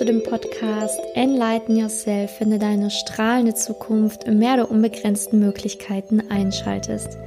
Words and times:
zu 0.00 0.06
dem 0.06 0.22
Podcast 0.22 0.98
Enlighten 1.12 1.76
Yourself, 1.76 2.38
du 2.38 2.58
deine 2.58 2.90
strahlende 2.90 3.52
Zukunft 3.52 4.24
im 4.24 4.38
Meer 4.38 4.56
der 4.56 4.70
unbegrenzten 4.70 5.38
Möglichkeiten 5.38 6.22
einschaltest. 6.30 7.18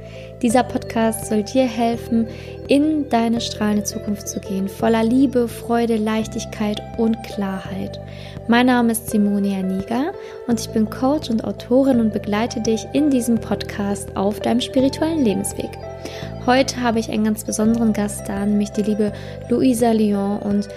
Dieser 0.42 0.64
Podcast 0.64 1.26
soll 1.26 1.44
dir 1.44 1.68
helfen, 1.68 2.26
in 2.66 3.08
deine 3.10 3.40
strahlende 3.40 3.84
Zukunft 3.84 4.26
zu 4.26 4.40
gehen, 4.40 4.66
voller 4.68 5.04
Liebe, 5.04 5.46
Freude, 5.46 5.94
Leichtigkeit 5.94 6.82
und 6.98 7.16
Klarheit. 7.22 8.00
Mein 8.48 8.66
Name 8.66 8.90
ist 8.90 9.08
Simone 9.08 9.56
Aniga 9.56 10.10
und 10.48 10.58
ich 10.58 10.68
bin 10.70 10.90
Coach 10.90 11.30
und 11.30 11.44
Autorin 11.44 12.00
und 12.00 12.12
begleite 12.12 12.60
dich 12.60 12.88
in 12.92 13.08
diesem 13.08 13.36
Podcast 13.36 14.16
auf 14.16 14.40
deinem 14.40 14.60
spirituellen 14.60 15.24
Lebensweg. 15.24 15.70
Heute 16.44 16.82
habe 16.82 16.98
ich 16.98 17.08
einen 17.08 17.24
ganz 17.24 17.44
besonderen 17.44 17.92
Gast 17.92 18.28
da, 18.28 18.44
nämlich 18.44 18.70
die 18.70 18.82
liebe 18.82 19.12
Luisa 19.48 19.92
Lyon 19.92 20.40
und 20.40 20.68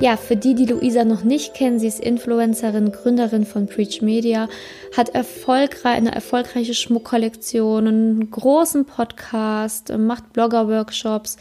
ja, 0.00 0.16
für 0.16 0.36
die, 0.36 0.54
die 0.54 0.66
Luisa 0.66 1.04
noch 1.04 1.22
nicht 1.22 1.54
kennen, 1.54 1.78
sie 1.78 1.86
ist 1.86 2.00
Influencerin, 2.00 2.92
Gründerin 2.92 3.44
von 3.44 3.66
Preach 3.66 4.02
Media, 4.02 4.48
hat 4.96 5.10
erfolgreich, 5.10 5.96
eine 5.96 6.14
erfolgreiche 6.14 6.74
Schmuckkollektion, 6.74 7.86
einen 7.86 8.30
großen 8.30 8.84
Podcast, 8.84 9.96
macht 9.96 10.32
Blogger-Workshops 10.32 11.36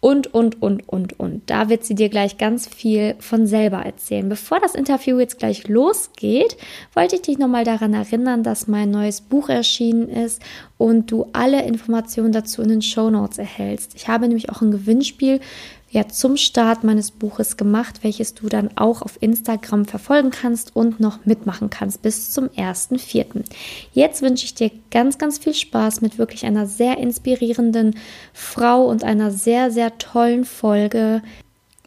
und, 0.00 0.32
und, 0.32 0.62
und, 0.62 0.88
und, 0.88 1.20
und. 1.20 1.42
Da 1.50 1.68
wird 1.68 1.84
sie 1.84 1.94
dir 1.94 2.08
gleich 2.08 2.38
ganz 2.38 2.66
viel 2.66 3.16
von 3.18 3.46
selber 3.46 3.84
erzählen. 3.84 4.30
Bevor 4.30 4.58
das 4.58 4.74
Interview 4.74 5.18
jetzt 5.18 5.38
gleich 5.38 5.68
losgeht, 5.68 6.56
wollte 6.94 7.16
ich 7.16 7.22
dich 7.22 7.38
nochmal 7.38 7.64
daran 7.64 7.92
erinnern, 7.92 8.42
dass 8.42 8.66
mein 8.66 8.90
neues 8.90 9.20
Buch 9.20 9.50
erschienen 9.50 10.08
ist 10.08 10.40
und 10.78 11.10
du 11.10 11.26
alle 11.34 11.64
Informationen 11.64 12.32
dazu 12.32 12.62
in 12.62 12.70
den 12.70 12.82
Show 12.82 13.10
Notes 13.10 13.36
erhältst. 13.36 13.94
Ich 13.94 14.08
habe 14.08 14.26
nämlich 14.26 14.48
auch 14.48 14.62
ein 14.62 14.70
Gewinnspiel 14.70 15.40
ja 15.90 16.06
zum 16.08 16.36
Start 16.36 16.84
meines 16.84 17.10
Buches 17.10 17.56
gemacht, 17.56 18.00
welches 18.02 18.34
du 18.34 18.48
dann 18.48 18.70
auch 18.76 19.02
auf 19.02 19.20
Instagram 19.20 19.84
verfolgen 19.84 20.30
kannst 20.30 20.74
und 20.76 21.00
noch 21.00 21.24
mitmachen 21.26 21.68
kannst 21.68 22.02
bis 22.02 22.30
zum 22.30 22.46
1.4. 22.48 23.44
Jetzt 23.92 24.22
wünsche 24.22 24.44
ich 24.44 24.54
dir 24.54 24.70
ganz, 24.90 25.18
ganz 25.18 25.38
viel 25.38 25.54
Spaß 25.54 26.00
mit 26.00 26.16
wirklich 26.16 26.46
einer 26.46 26.66
sehr 26.66 26.98
inspirierenden 26.98 27.96
Frau 28.32 28.84
und 28.86 29.02
einer 29.02 29.32
sehr, 29.32 29.70
sehr 29.72 29.98
tollen 29.98 30.44
Folge 30.44 31.22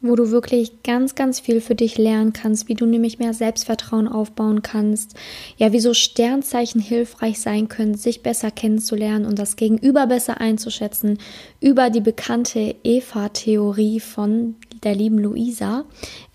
wo 0.04 0.16
du 0.16 0.32
wirklich 0.32 0.84
ganz, 0.84 1.16
ganz 1.16 1.40
viel 1.40 1.62
für 1.62 1.76
dich 1.76 1.98
lernen 1.98 2.34
kannst, 2.34 2.68
wie 2.68 2.76
du 2.76 2.86
nämlich 2.86 3.20
mehr 3.20 3.34
Selbstvertrauen 3.34 4.08
aufbauen 4.08 4.62
kannst, 4.62 5.16
ja, 5.58 5.72
wie 5.72 5.80
so 5.80 5.94
Sternzeichen 5.94 6.82
hilfreich 6.82 7.40
sein 7.40 7.70
können, 7.70 7.96
sich 7.96 8.22
besser 8.22 8.52
kennenzulernen 8.52 9.26
und 9.26 9.40
das 9.40 9.56
Gegenüber 9.56 10.06
besser 10.06 10.42
einzuschätzen, 10.42 11.20
über 11.62 11.90
die 11.90 12.02
bekannte 12.02 12.76
Eva-Theorie 12.84 14.02
von 14.02 14.56
der 14.84 14.94
lieben 14.94 15.20
Luisa. 15.20 15.86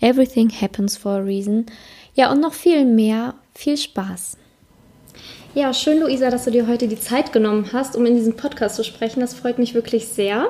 Everything 0.01 0.49
happens 0.49 0.97
for 0.97 1.11
a 1.11 1.19
reason. 1.19 1.67
Ja, 2.15 2.31
und 2.31 2.41
noch 2.41 2.53
viel 2.53 2.85
mehr. 2.85 3.35
Viel 3.53 3.77
Spaß. 3.77 4.37
Ja, 5.53 5.73
schön, 5.73 5.99
Luisa, 5.99 6.29
dass 6.29 6.45
du 6.45 6.51
dir 6.51 6.67
heute 6.67 6.87
die 6.87 6.99
Zeit 6.99 7.33
genommen 7.33 7.69
hast, 7.73 7.95
um 7.95 8.05
in 8.05 8.15
diesem 8.15 8.35
Podcast 8.35 8.75
zu 8.75 8.83
sprechen. 8.83 9.19
Das 9.19 9.33
freut 9.33 9.59
mich 9.59 9.73
wirklich 9.73 10.07
sehr. 10.07 10.47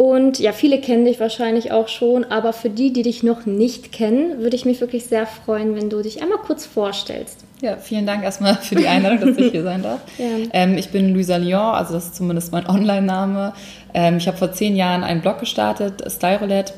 Und 0.00 0.38
ja, 0.38 0.52
viele 0.52 0.80
kennen 0.80 1.04
dich 1.04 1.20
wahrscheinlich 1.20 1.72
auch 1.72 1.88
schon, 1.88 2.24
aber 2.24 2.54
für 2.54 2.70
die, 2.70 2.90
die 2.90 3.02
dich 3.02 3.22
noch 3.22 3.44
nicht 3.44 3.92
kennen, 3.92 4.38
würde 4.38 4.56
ich 4.56 4.64
mich 4.64 4.80
wirklich 4.80 5.04
sehr 5.04 5.26
freuen, 5.26 5.76
wenn 5.76 5.90
du 5.90 6.00
dich 6.00 6.22
einmal 6.22 6.38
kurz 6.38 6.64
vorstellst. 6.64 7.44
Ja, 7.60 7.76
vielen 7.76 8.06
Dank 8.06 8.24
erstmal 8.24 8.54
für 8.54 8.76
die 8.76 8.88
Einladung, 8.88 9.20
dass 9.20 9.36
ich 9.36 9.50
hier 9.52 9.62
sein 9.62 9.82
darf. 9.82 10.00
Ja. 10.18 10.24
Ähm, 10.54 10.78
ich 10.78 10.88
bin 10.88 11.12
Luisa 11.12 11.36
Lyon, 11.36 11.74
also 11.74 11.92
das 11.92 12.06
ist 12.06 12.14
zumindest 12.14 12.50
mein 12.50 12.66
Online-Name. 12.66 13.52
Ähm, 13.92 14.16
ich 14.16 14.26
habe 14.26 14.38
vor 14.38 14.52
zehn 14.52 14.74
Jahren 14.74 15.04
einen 15.04 15.20
Blog 15.20 15.38
gestartet, 15.38 16.02
Style 16.10 16.38
Roulette, 16.38 16.72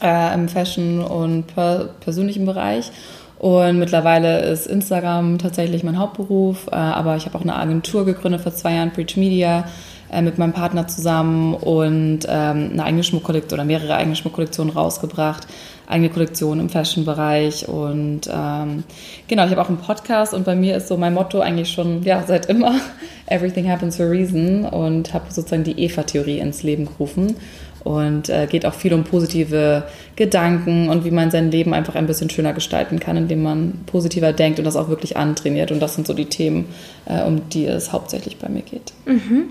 äh, 0.00 0.32
im 0.32 0.48
Fashion- 0.48 1.02
und 1.02 1.48
per 1.48 1.90
persönlichen 2.00 2.46
Bereich. 2.46 2.90
Und 3.38 3.78
mittlerweile 3.78 4.40
ist 4.40 4.66
Instagram 4.66 5.36
tatsächlich 5.36 5.84
mein 5.84 5.98
Hauptberuf, 5.98 6.68
äh, 6.68 6.76
aber 6.76 7.16
ich 7.16 7.26
habe 7.26 7.36
auch 7.36 7.42
eine 7.42 7.56
Agentur 7.56 8.06
gegründet 8.06 8.40
vor 8.40 8.54
zwei 8.54 8.72
Jahren, 8.72 8.90
Preach 8.90 9.18
Media 9.18 9.64
äh, 10.10 10.22
mit 10.22 10.38
meinem 10.38 10.52
Partner 10.52 10.86
zusammen 10.86 11.54
und 11.54 12.20
ähm, 12.28 12.70
eine 12.72 12.84
eigene 12.84 13.04
Schmuckkollektion 13.04 13.58
oder 13.58 13.66
mehrere 13.66 13.94
eigene 13.94 14.16
Schmuckkollektionen 14.16 14.72
rausgebracht, 14.72 15.46
eigene 15.86 16.10
Kollektion 16.10 16.60
im 16.60 16.68
Fashion-Bereich 16.68 17.68
und 17.68 18.22
ähm, 18.32 18.84
genau, 19.26 19.44
ich 19.44 19.50
habe 19.50 19.62
auch 19.62 19.68
einen 19.68 19.78
Podcast 19.78 20.34
und 20.34 20.44
bei 20.44 20.54
mir 20.54 20.76
ist 20.76 20.88
so 20.88 20.96
mein 20.96 21.14
Motto 21.14 21.40
eigentlich 21.40 21.70
schon 21.70 22.02
ja 22.02 22.22
seit 22.26 22.46
immer 22.46 22.74
Everything 23.26 23.70
happens 23.70 23.96
for 23.96 24.06
a 24.06 24.08
reason 24.08 24.64
und 24.64 25.12
habe 25.12 25.26
sozusagen 25.30 25.64
die 25.64 25.78
Eva-Theorie 25.78 26.38
ins 26.38 26.62
Leben 26.62 26.86
gerufen 26.86 27.36
und 27.84 28.28
äh, 28.28 28.46
geht 28.46 28.66
auch 28.66 28.74
viel 28.74 28.92
um 28.92 29.04
positive 29.04 29.84
Gedanken 30.16 30.88
und 30.88 31.04
wie 31.04 31.10
man 31.10 31.30
sein 31.30 31.50
Leben 31.50 31.74
einfach 31.74 31.94
ein 31.94 32.06
bisschen 32.06 32.28
schöner 32.28 32.52
gestalten 32.52 33.00
kann, 33.00 33.16
indem 33.16 33.42
man 33.42 33.80
positiver 33.86 34.32
denkt 34.32 34.58
und 34.58 34.64
das 34.64 34.76
auch 34.76 34.88
wirklich 34.88 35.16
antrainiert. 35.16 35.70
Und 35.70 35.80
das 35.80 35.94
sind 35.94 36.06
so 36.06 36.12
die 36.12 36.26
Themen, 36.26 36.66
äh, 37.06 37.22
um 37.22 37.48
die 37.48 37.66
es 37.66 37.92
hauptsächlich 37.92 38.36
bei 38.36 38.48
mir 38.48 38.62
geht. 38.62 38.92
Mhm. 39.06 39.44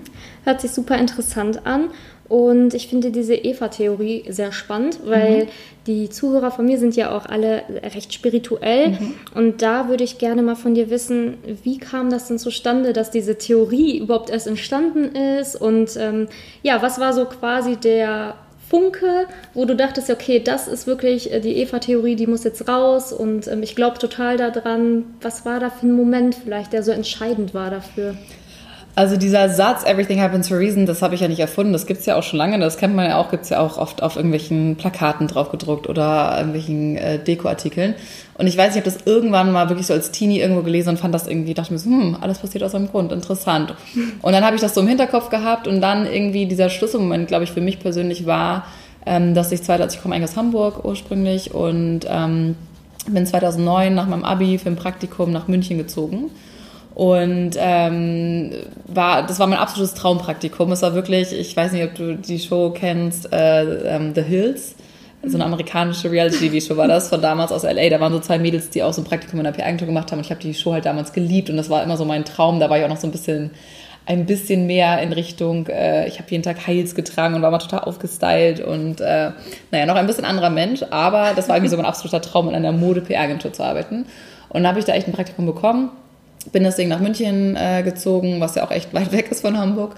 Hört 0.48 0.62
sich 0.62 0.70
super 0.70 0.96
interessant 0.96 1.66
an. 1.66 1.90
Und 2.26 2.72
ich 2.72 2.88
finde 2.88 3.10
diese 3.10 3.34
Eva-Theorie 3.34 4.24
sehr 4.30 4.50
spannend, 4.50 5.00
weil 5.04 5.44
mhm. 5.44 5.48
die 5.86 6.08
Zuhörer 6.08 6.50
von 6.50 6.64
mir 6.64 6.78
sind 6.78 6.96
ja 6.96 7.14
auch 7.14 7.26
alle 7.26 7.64
recht 7.94 8.14
spirituell. 8.14 8.92
Mhm. 8.92 9.14
Und 9.34 9.60
da 9.60 9.90
würde 9.90 10.04
ich 10.04 10.16
gerne 10.16 10.40
mal 10.40 10.56
von 10.56 10.74
dir 10.74 10.88
wissen, 10.88 11.36
wie 11.64 11.76
kam 11.76 12.08
das 12.08 12.28
denn 12.28 12.38
zustande, 12.38 12.94
dass 12.94 13.10
diese 13.10 13.36
Theorie 13.36 13.98
überhaupt 13.98 14.30
erst 14.30 14.46
entstanden 14.46 15.14
ist? 15.14 15.54
Und 15.54 15.98
ähm, 15.98 16.28
ja, 16.62 16.80
was 16.80 16.98
war 16.98 17.12
so 17.12 17.26
quasi 17.26 17.76
der 17.76 18.34
Funke, 18.70 19.26
wo 19.52 19.66
du 19.66 19.76
dachtest, 19.76 20.08
okay, 20.08 20.40
das 20.40 20.66
ist 20.66 20.86
wirklich 20.86 21.30
äh, 21.30 21.40
die 21.40 21.56
Eva-Theorie, 21.56 22.16
die 22.16 22.26
muss 22.26 22.44
jetzt 22.44 22.66
raus 22.68 23.12
und 23.12 23.48
ähm, 23.48 23.62
ich 23.62 23.76
glaube 23.76 23.98
total 23.98 24.38
daran. 24.38 25.04
Was 25.20 25.44
war 25.44 25.60
da 25.60 25.68
für 25.68 25.86
ein 25.86 25.92
Moment 25.92 26.34
vielleicht, 26.34 26.72
der 26.72 26.82
so 26.82 26.90
entscheidend 26.90 27.52
war 27.52 27.70
dafür? 27.70 28.14
Also 28.98 29.16
dieser 29.16 29.48
Satz, 29.48 29.84
everything 29.84 30.20
happens 30.20 30.48
for 30.48 30.56
a 30.56 30.58
reason, 30.58 30.84
das 30.84 31.02
habe 31.02 31.14
ich 31.14 31.20
ja 31.20 31.28
nicht 31.28 31.38
erfunden. 31.38 31.72
Das 31.72 31.86
gibt 31.86 32.00
es 32.00 32.06
ja 32.06 32.16
auch 32.16 32.24
schon 32.24 32.36
lange. 32.36 32.58
Das 32.58 32.78
kennt 32.78 32.96
man 32.96 33.08
ja 33.08 33.16
auch, 33.18 33.30
gibt 33.30 33.44
es 33.44 33.50
ja 33.50 33.60
auch 33.60 33.78
oft 33.78 34.02
auf 34.02 34.16
irgendwelchen 34.16 34.74
Plakaten 34.74 35.28
drauf 35.28 35.52
gedruckt 35.52 35.88
oder 35.88 36.34
irgendwelchen 36.36 36.96
äh, 36.96 37.20
Dekoartikeln. 37.20 37.94
Und 38.38 38.48
ich 38.48 38.56
weiß, 38.56 38.70
ich 38.70 38.82
habe 38.82 38.90
das 38.90 39.06
irgendwann 39.06 39.52
mal 39.52 39.68
wirklich 39.68 39.86
so 39.86 39.94
als 39.94 40.10
Teenie 40.10 40.40
irgendwo 40.40 40.62
gelesen 40.62 40.88
und 40.88 40.98
fand 40.98 41.14
das 41.14 41.28
irgendwie, 41.28 41.54
dachte 41.54 41.72
mir 41.72 41.78
so, 41.78 41.88
hm, 41.88 42.16
alles 42.20 42.38
passiert 42.38 42.64
aus 42.64 42.74
einem 42.74 42.88
Grund, 42.88 43.12
interessant. 43.12 43.72
Und 44.22 44.32
dann 44.32 44.44
habe 44.44 44.56
ich 44.56 44.62
das 44.62 44.74
so 44.74 44.80
im 44.80 44.88
Hinterkopf 44.88 45.30
gehabt 45.30 45.68
und 45.68 45.80
dann 45.80 46.04
irgendwie 46.04 46.46
dieser 46.46 46.68
Schlüsselmoment, 46.68 47.28
glaube 47.28 47.44
ich, 47.44 47.52
für 47.52 47.60
mich 47.60 47.78
persönlich 47.78 48.26
war, 48.26 48.66
ähm, 49.06 49.32
dass 49.32 49.52
ich 49.52 49.62
2000, 49.62 49.94
ich 49.94 50.02
komme 50.02 50.16
eigentlich 50.16 50.30
aus 50.30 50.36
Hamburg 50.36 50.84
ursprünglich 50.84 51.54
und 51.54 52.00
ähm, 52.08 52.56
bin 53.06 53.24
2009 53.24 53.94
nach 53.94 54.08
meinem 54.08 54.24
Abi 54.24 54.58
für 54.58 54.70
ein 54.70 54.76
Praktikum 54.76 55.30
nach 55.30 55.46
München 55.46 55.78
gezogen 55.78 56.30
und 56.98 57.52
ähm, 57.56 58.50
war, 58.88 59.24
das 59.24 59.38
war 59.38 59.46
mein 59.46 59.60
absolutes 59.60 59.94
Traumpraktikum. 59.94 60.72
Es 60.72 60.82
war 60.82 60.94
wirklich, 60.94 61.32
ich 61.32 61.56
weiß 61.56 61.70
nicht, 61.70 61.84
ob 61.84 61.94
du 61.94 62.16
die 62.16 62.40
Show 62.40 62.70
kennst, 62.70 63.32
äh, 63.32 63.94
ähm, 63.94 64.16
The 64.16 64.22
Hills. 64.22 64.74
So 65.22 65.36
eine 65.36 65.44
amerikanische 65.44 66.10
Reality-TV-Show 66.10 66.76
war 66.76 66.88
das 66.88 67.08
von 67.08 67.22
damals 67.22 67.52
aus 67.52 67.62
LA. 67.62 67.88
Da 67.88 68.00
waren 68.00 68.12
so 68.12 68.18
zwei 68.18 68.40
Mädels, 68.40 68.70
die 68.70 68.82
auch 68.82 68.92
so 68.92 69.02
ein 69.02 69.04
Praktikum 69.04 69.38
in 69.38 69.44
der 69.44 69.52
PR-Agentur 69.52 69.86
gemacht 69.86 70.10
haben. 70.10 70.18
Und 70.18 70.24
ich 70.24 70.32
habe 70.32 70.40
die 70.40 70.54
Show 70.54 70.72
halt 70.72 70.86
damals 70.86 71.12
geliebt 71.12 71.50
und 71.50 71.56
das 71.56 71.70
war 71.70 71.84
immer 71.84 71.96
so 71.96 72.04
mein 72.04 72.24
Traum. 72.24 72.58
Da 72.58 72.68
war 72.68 72.78
ich 72.78 72.84
auch 72.84 72.88
noch 72.88 72.96
so 72.96 73.06
ein 73.06 73.12
bisschen 73.12 73.52
ein 74.04 74.26
bisschen 74.26 74.66
mehr 74.66 75.00
in 75.00 75.12
Richtung, 75.12 75.68
äh, 75.68 76.08
ich 76.08 76.18
habe 76.18 76.28
jeden 76.30 76.42
Tag 76.42 76.66
Heils 76.66 76.96
getragen 76.96 77.34
und 77.36 77.42
war 77.42 77.52
mal 77.52 77.58
total 77.58 77.80
aufgestylt 77.80 78.58
und 78.58 79.00
äh, 79.02 79.30
naja, 79.70 79.86
noch 79.86 79.96
ein 79.96 80.06
bisschen 80.06 80.24
anderer 80.24 80.50
Mensch, 80.50 80.82
aber 80.90 81.34
das 81.36 81.48
war 81.48 81.56
irgendwie 81.56 81.70
so 81.70 81.76
mein 81.76 81.84
absoluter 81.86 82.22
Traum, 82.22 82.48
in 82.48 82.54
einer 82.54 82.72
Mode-PR-Agentur 82.72 83.52
zu 83.52 83.62
arbeiten. 83.62 84.06
Und 84.48 84.62
dann 84.62 84.66
habe 84.66 84.78
ich 84.78 84.86
da 84.86 84.94
echt 84.94 85.06
ein 85.06 85.12
Praktikum 85.12 85.44
bekommen 85.44 85.90
bin 86.52 86.64
deswegen 86.64 86.88
nach 86.88 87.00
München 87.00 87.56
äh, 87.56 87.82
gezogen, 87.82 88.40
was 88.40 88.54
ja 88.54 88.64
auch 88.64 88.70
echt 88.70 88.94
weit 88.94 89.12
weg 89.12 89.30
ist 89.30 89.40
von 89.40 89.58
Hamburg. 89.58 89.96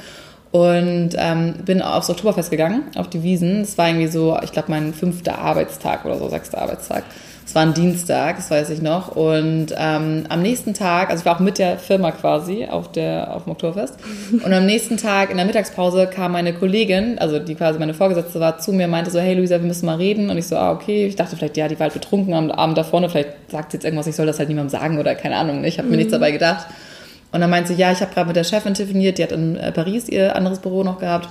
Und 0.52 1.10
ähm, 1.16 1.54
bin 1.64 1.80
aufs 1.80 2.10
Oktoberfest 2.10 2.50
gegangen, 2.50 2.82
auf 2.96 3.08
die 3.08 3.22
Wiesen. 3.22 3.60
Es 3.60 3.78
war 3.78 3.88
irgendwie 3.88 4.08
so, 4.08 4.36
ich 4.42 4.50
glaube, 4.50 4.70
mein 4.70 4.92
fünfter 4.92 5.38
Arbeitstag 5.38 6.04
oder 6.04 6.18
so, 6.18 6.28
sechster 6.28 6.60
Arbeitstag. 6.60 7.04
Es 7.50 7.56
war 7.56 7.62
ein 7.62 7.74
Dienstag, 7.74 8.36
das 8.36 8.48
weiß 8.48 8.70
ich 8.70 8.80
noch. 8.80 9.16
Und 9.16 9.74
ähm, 9.76 10.24
am 10.28 10.40
nächsten 10.40 10.72
Tag, 10.72 11.10
also 11.10 11.22
ich 11.22 11.26
war 11.26 11.34
auch 11.34 11.40
mit 11.40 11.58
der 11.58 11.78
Firma 11.78 12.12
quasi 12.12 12.66
auf, 12.66 12.92
der, 12.92 13.34
auf 13.34 13.42
dem 13.42 13.50
Oktoberfest. 13.50 13.96
Und 14.44 14.52
am 14.52 14.66
nächsten 14.66 14.98
Tag 14.98 15.32
in 15.32 15.36
der 15.36 15.46
Mittagspause 15.46 16.06
kam 16.06 16.30
meine 16.30 16.52
Kollegin, 16.52 17.18
also 17.18 17.40
die 17.40 17.56
quasi 17.56 17.80
meine 17.80 17.92
Vorgesetzte 17.92 18.38
war, 18.38 18.60
zu 18.60 18.72
mir 18.72 18.84
und 18.84 18.92
meinte 18.92 19.10
so, 19.10 19.18
hey 19.18 19.34
Luisa, 19.34 19.58
wir 19.58 19.66
müssen 19.66 19.84
mal 19.84 19.96
reden. 19.96 20.30
Und 20.30 20.38
ich 20.38 20.46
so, 20.46 20.56
ah, 20.56 20.70
okay. 20.70 21.06
Ich 21.06 21.16
dachte 21.16 21.34
vielleicht, 21.34 21.56
ja, 21.56 21.66
die 21.66 21.74
war 21.74 21.86
halt 21.86 21.94
betrunken 21.94 22.34
am 22.34 22.52
Abend 22.52 22.78
da 22.78 22.84
vorne. 22.84 23.08
Vielleicht 23.08 23.30
sagt 23.48 23.72
sie 23.72 23.78
jetzt 23.78 23.84
irgendwas, 23.84 24.06
ich 24.06 24.14
soll 24.14 24.26
das 24.26 24.38
halt 24.38 24.48
niemandem 24.48 24.70
sagen 24.70 25.00
oder 25.00 25.16
keine 25.16 25.34
Ahnung. 25.34 25.64
Ich 25.64 25.78
habe 25.78 25.88
mir 25.88 25.94
mhm. 25.94 25.98
nichts 25.98 26.12
dabei 26.12 26.30
gedacht. 26.30 26.68
Und 27.32 27.40
dann 27.40 27.50
meinte 27.50 27.72
sie, 27.72 27.80
ja, 27.80 27.90
ich 27.90 28.00
habe 28.00 28.14
gerade 28.14 28.28
mit 28.28 28.36
der 28.36 28.44
Chefin 28.44 28.74
telefoniert, 28.74 29.18
die 29.18 29.24
hat 29.24 29.32
in 29.32 29.56
äh, 29.56 29.72
Paris 29.72 30.08
ihr 30.08 30.36
anderes 30.36 30.60
Büro 30.60 30.84
noch 30.84 31.00
gehabt. 31.00 31.28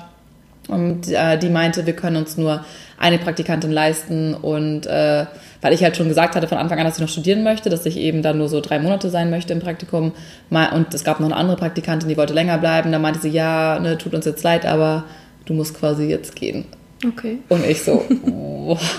Und 0.70 1.12
äh, 1.12 1.38
die 1.38 1.50
meinte, 1.50 1.86
wir 1.86 1.96
können 1.96 2.16
uns 2.16 2.38
nur 2.38 2.64
eine 2.98 3.18
Praktikantin 3.18 3.72
leisten. 3.72 4.34
Und 4.34 4.86
äh, 4.86 5.26
weil 5.62 5.74
ich 5.74 5.84
halt 5.84 5.98
schon 5.98 6.08
gesagt 6.08 6.36
hatte 6.36 6.48
von 6.48 6.58
Anfang 6.58 6.80
an, 6.80 6.86
dass 6.86 6.96
ich 6.96 7.02
noch 7.02 7.10
studieren 7.10 7.44
möchte, 7.44 7.70
dass 7.70 7.86
ich 7.86 7.98
eben 7.98 8.22
dann 8.22 8.38
nur 8.38 8.48
so 8.48 8.62
drei 8.62 8.80
Monate 8.80 9.10
sein 9.10 9.30
möchte 9.30 9.54
im 9.54 9.60
Praktikum. 9.60 10.14
Und 10.50 10.94
es 10.94 11.04
gab 11.04 11.20
noch 11.20 11.28
eine 11.28 11.36
andere 11.36 11.58
Praktikantin, 11.58 12.10
die 12.10 12.18
wollte 12.18 12.34
länger 12.34 12.58
bleiben. 12.58 12.92
Da 12.92 13.00
meinte 13.00 13.20
sie, 13.20 13.30
ja, 13.30 13.80
ne, 13.80 13.98
tut 13.98 14.14
uns 14.14 14.26
jetzt 14.26 14.44
leid, 14.44 14.66
aber 14.66 15.06
du 15.46 15.54
musst 15.54 15.78
quasi 15.78 16.06
jetzt 16.06 16.36
gehen. 16.36 16.66
Okay. 17.06 17.40
Und 17.50 17.66
ich 17.66 17.82
so, 17.82 18.04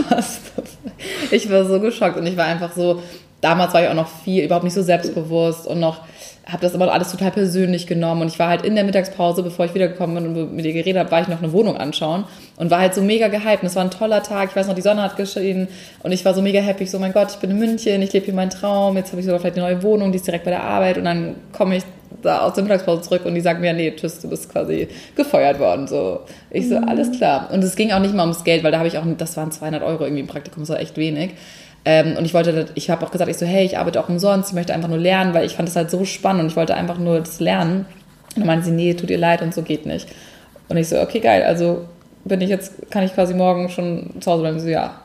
was? 0.08 0.40
Ich 1.30 1.50
war 1.50 1.64
so 1.64 1.80
geschockt 1.80 2.16
und 2.18 2.26
ich 2.26 2.36
war 2.36 2.46
einfach 2.46 2.72
so, 2.74 3.02
damals 3.40 3.74
war 3.74 3.82
ich 3.82 3.88
auch 3.88 3.94
noch 3.94 4.08
viel, 4.08 4.44
überhaupt 4.44 4.64
nicht 4.64 4.74
so 4.74 4.82
selbstbewusst 4.82 5.66
und 5.66 5.80
noch 5.80 6.02
habe 6.46 6.62
das 6.62 6.74
immer 6.74 6.90
alles 6.90 7.10
total 7.10 7.30
persönlich 7.30 7.86
genommen. 7.86 8.22
Und 8.22 8.28
ich 8.28 8.38
war 8.38 8.48
halt 8.48 8.62
in 8.62 8.74
der 8.74 8.84
Mittagspause, 8.84 9.42
bevor 9.42 9.66
ich 9.66 9.74
wiedergekommen 9.74 10.16
bin 10.16 10.36
und 10.36 10.54
mit 10.54 10.64
ihr 10.64 10.72
geredet 10.72 10.98
habe, 10.98 11.10
war 11.10 11.20
ich 11.20 11.28
noch 11.28 11.42
eine 11.42 11.52
Wohnung 11.52 11.76
anschauen 11.76 12.24
und 12.56 12.70
war 12.70 12.80
halt 12.80 12.94
so 12.94 13.02
mega 13.02 13.28
gehypt. 13.28 13.62
Und 13.62 13.68
es 13.68 13.76
war 13.76 13.84
ein 13.84 13.90
toller 13.90 14.22
Tag, 14.22 14.50
ich 14.50 14.56
weiß 14.56 14.66
noch, 14.66 14.74
die 14.74 14.82
Sonne 14.82 15.02
hat 15.02 15.16
geschienen 15.16 15.68
und 16.02 16.12
ich 16.12 16.24
war 16.24 16.34
so 16.34 16.42
mega 16.42 16.60
happy, 16.60 16.84
ich 16.84 16.90
so, 16.90 16.98
mein 16.98 17.12
Gott, 17.12 17.30
ich 17.30 17.36
bin 17.36 17.50
in 17.50 17.58
München, 17.58 18.02
ich 18.02 18.12
lebe 18.12 18.24
hier 18.24 18.34
meinen 18.34 18.50
Traum, 18.50 18.96
jetzt 18.96 19.10
habe 19.12 19.20
ich 19.20 19.26
sogar 19.26 19.40
vielleicht 19.40 19.56
eine 19.56 19.66
neue 19.66 19.82
Wohnung, 19.82 20.12
die 20.12 20.16
ist 20.16 20.26
direkt 20.26 20.44
bei 20.44 20.50
der 20.50 20.62
Arbeit. 20.62 20.98
Und 20.98 21.04
dann 21.04 21.36
komme 21.52 21.76
ich 21.76 21.84
da 22.22 22.40
aus 22.40 22.54
der 22.54 22.64
Mittagspause 22.64 23.02
zurück 23.02 23.24
und 23.24 23.34
die 23.34 23.40
sagen 23.40 23.60
mir, 23.60 23.72
nee, 23.72 23.92
tschüss, 23.94 24.20
du 24.20 24.28
bist 24.28 24.50
quasi 24.50 24.88
gefeuert 25.16 25.58
worden. 25.58 25.86
So, 25.86 26.20
ich 26.50 26.68
so, 26.68 26.76
alles 26.76 27.12
klar. 27.12 27.48
Und 27.52 27.62
es 27.62 27.76
ging 27.76 27.92
auch 27.92 28.00
nicht 28.00 28.14
mal 28.14 28.22
ums 28.22 28.44
Geld, 28.44 28.64
weil 28.64 28.72
da 28.72 28.78
habe 28.78 28.88
ich 28.88 28.98
auch, 28.98 29.04
das 29.16 29.36
waren 29.36 29.52
200 29.52 29.82
Euro 29.82 30.04
irgendwie 30.04 30.20
im 30.20 30.26
Praktikum, 30.26 30.62
das 30.62 30.70
war 30.70 30.80
echt 30.80 30.96
wenig. 30.96 31.30
Ähm, 31.84 32.16
und 32.16 32.24
ich 32.24 32.34
wollte, 32.34 32.66
ich 32.74 32.90
habe 32.90 33.04
auch 33.06 33.10
gesagt, 33.10 33.30
ich 33.30 33.38
so, 33.38 33.46
hey, 33.46 33.64
ich 33.64 33.78
arbeite 33.78 34.00
auch 34.00 34.08
umsonst, 34.08 34.50
ich 34.50 34.54
möchte 34.54 34.74
einfach 34.74 34.88
nur 34.88 34.98
lernen, 34.98 35.32
weil 35.32 35.46
ich 35.46 35.54
fand 35.54 35.68
das 35.68 35.76
halt 35.76 35.90
so 35.90 36.04
spannend 36.04 36.42
und 36.42 36.48
ich 36.48 36.56
wollte 36.56 36.74
einfach 36.74 36.98
nur 36.98 37.20
das 37.20 37.40
lernen. 37.40 37.86
Und 38.34 38.40
dann 38.40 38.46
meinte 38.46 38.66
sie, 38.66 38.72
nee, 38.72 38.94
tut 38.94 39.10
ihr 39.10 39.18
leid 39.18 39.42
und 39.42 39.54
so 39.54 39.62
geht 39.62 39.86
nicht. 39.86 40.08
Und 40.68 40.76
ich 40.76 40.88
so, 40.88 41.00
okay, 41.00 41.20
geil, 41.20 41.42
also 41.42 41.86
bin 42.24 42.40
ich 42.40 42.50
jetzt, 42.50 42.90
kann 42.90 43.02
ich 43.02 43.14
quasi 43.14 43.34
morgen 43.34 43.70
schon 43.70 44.20
zu 44.20 44.30
Hause 44.30 44.42
bleiben? 44.42 44.60
So, 44.60 44.68
ja. 44.68 45.00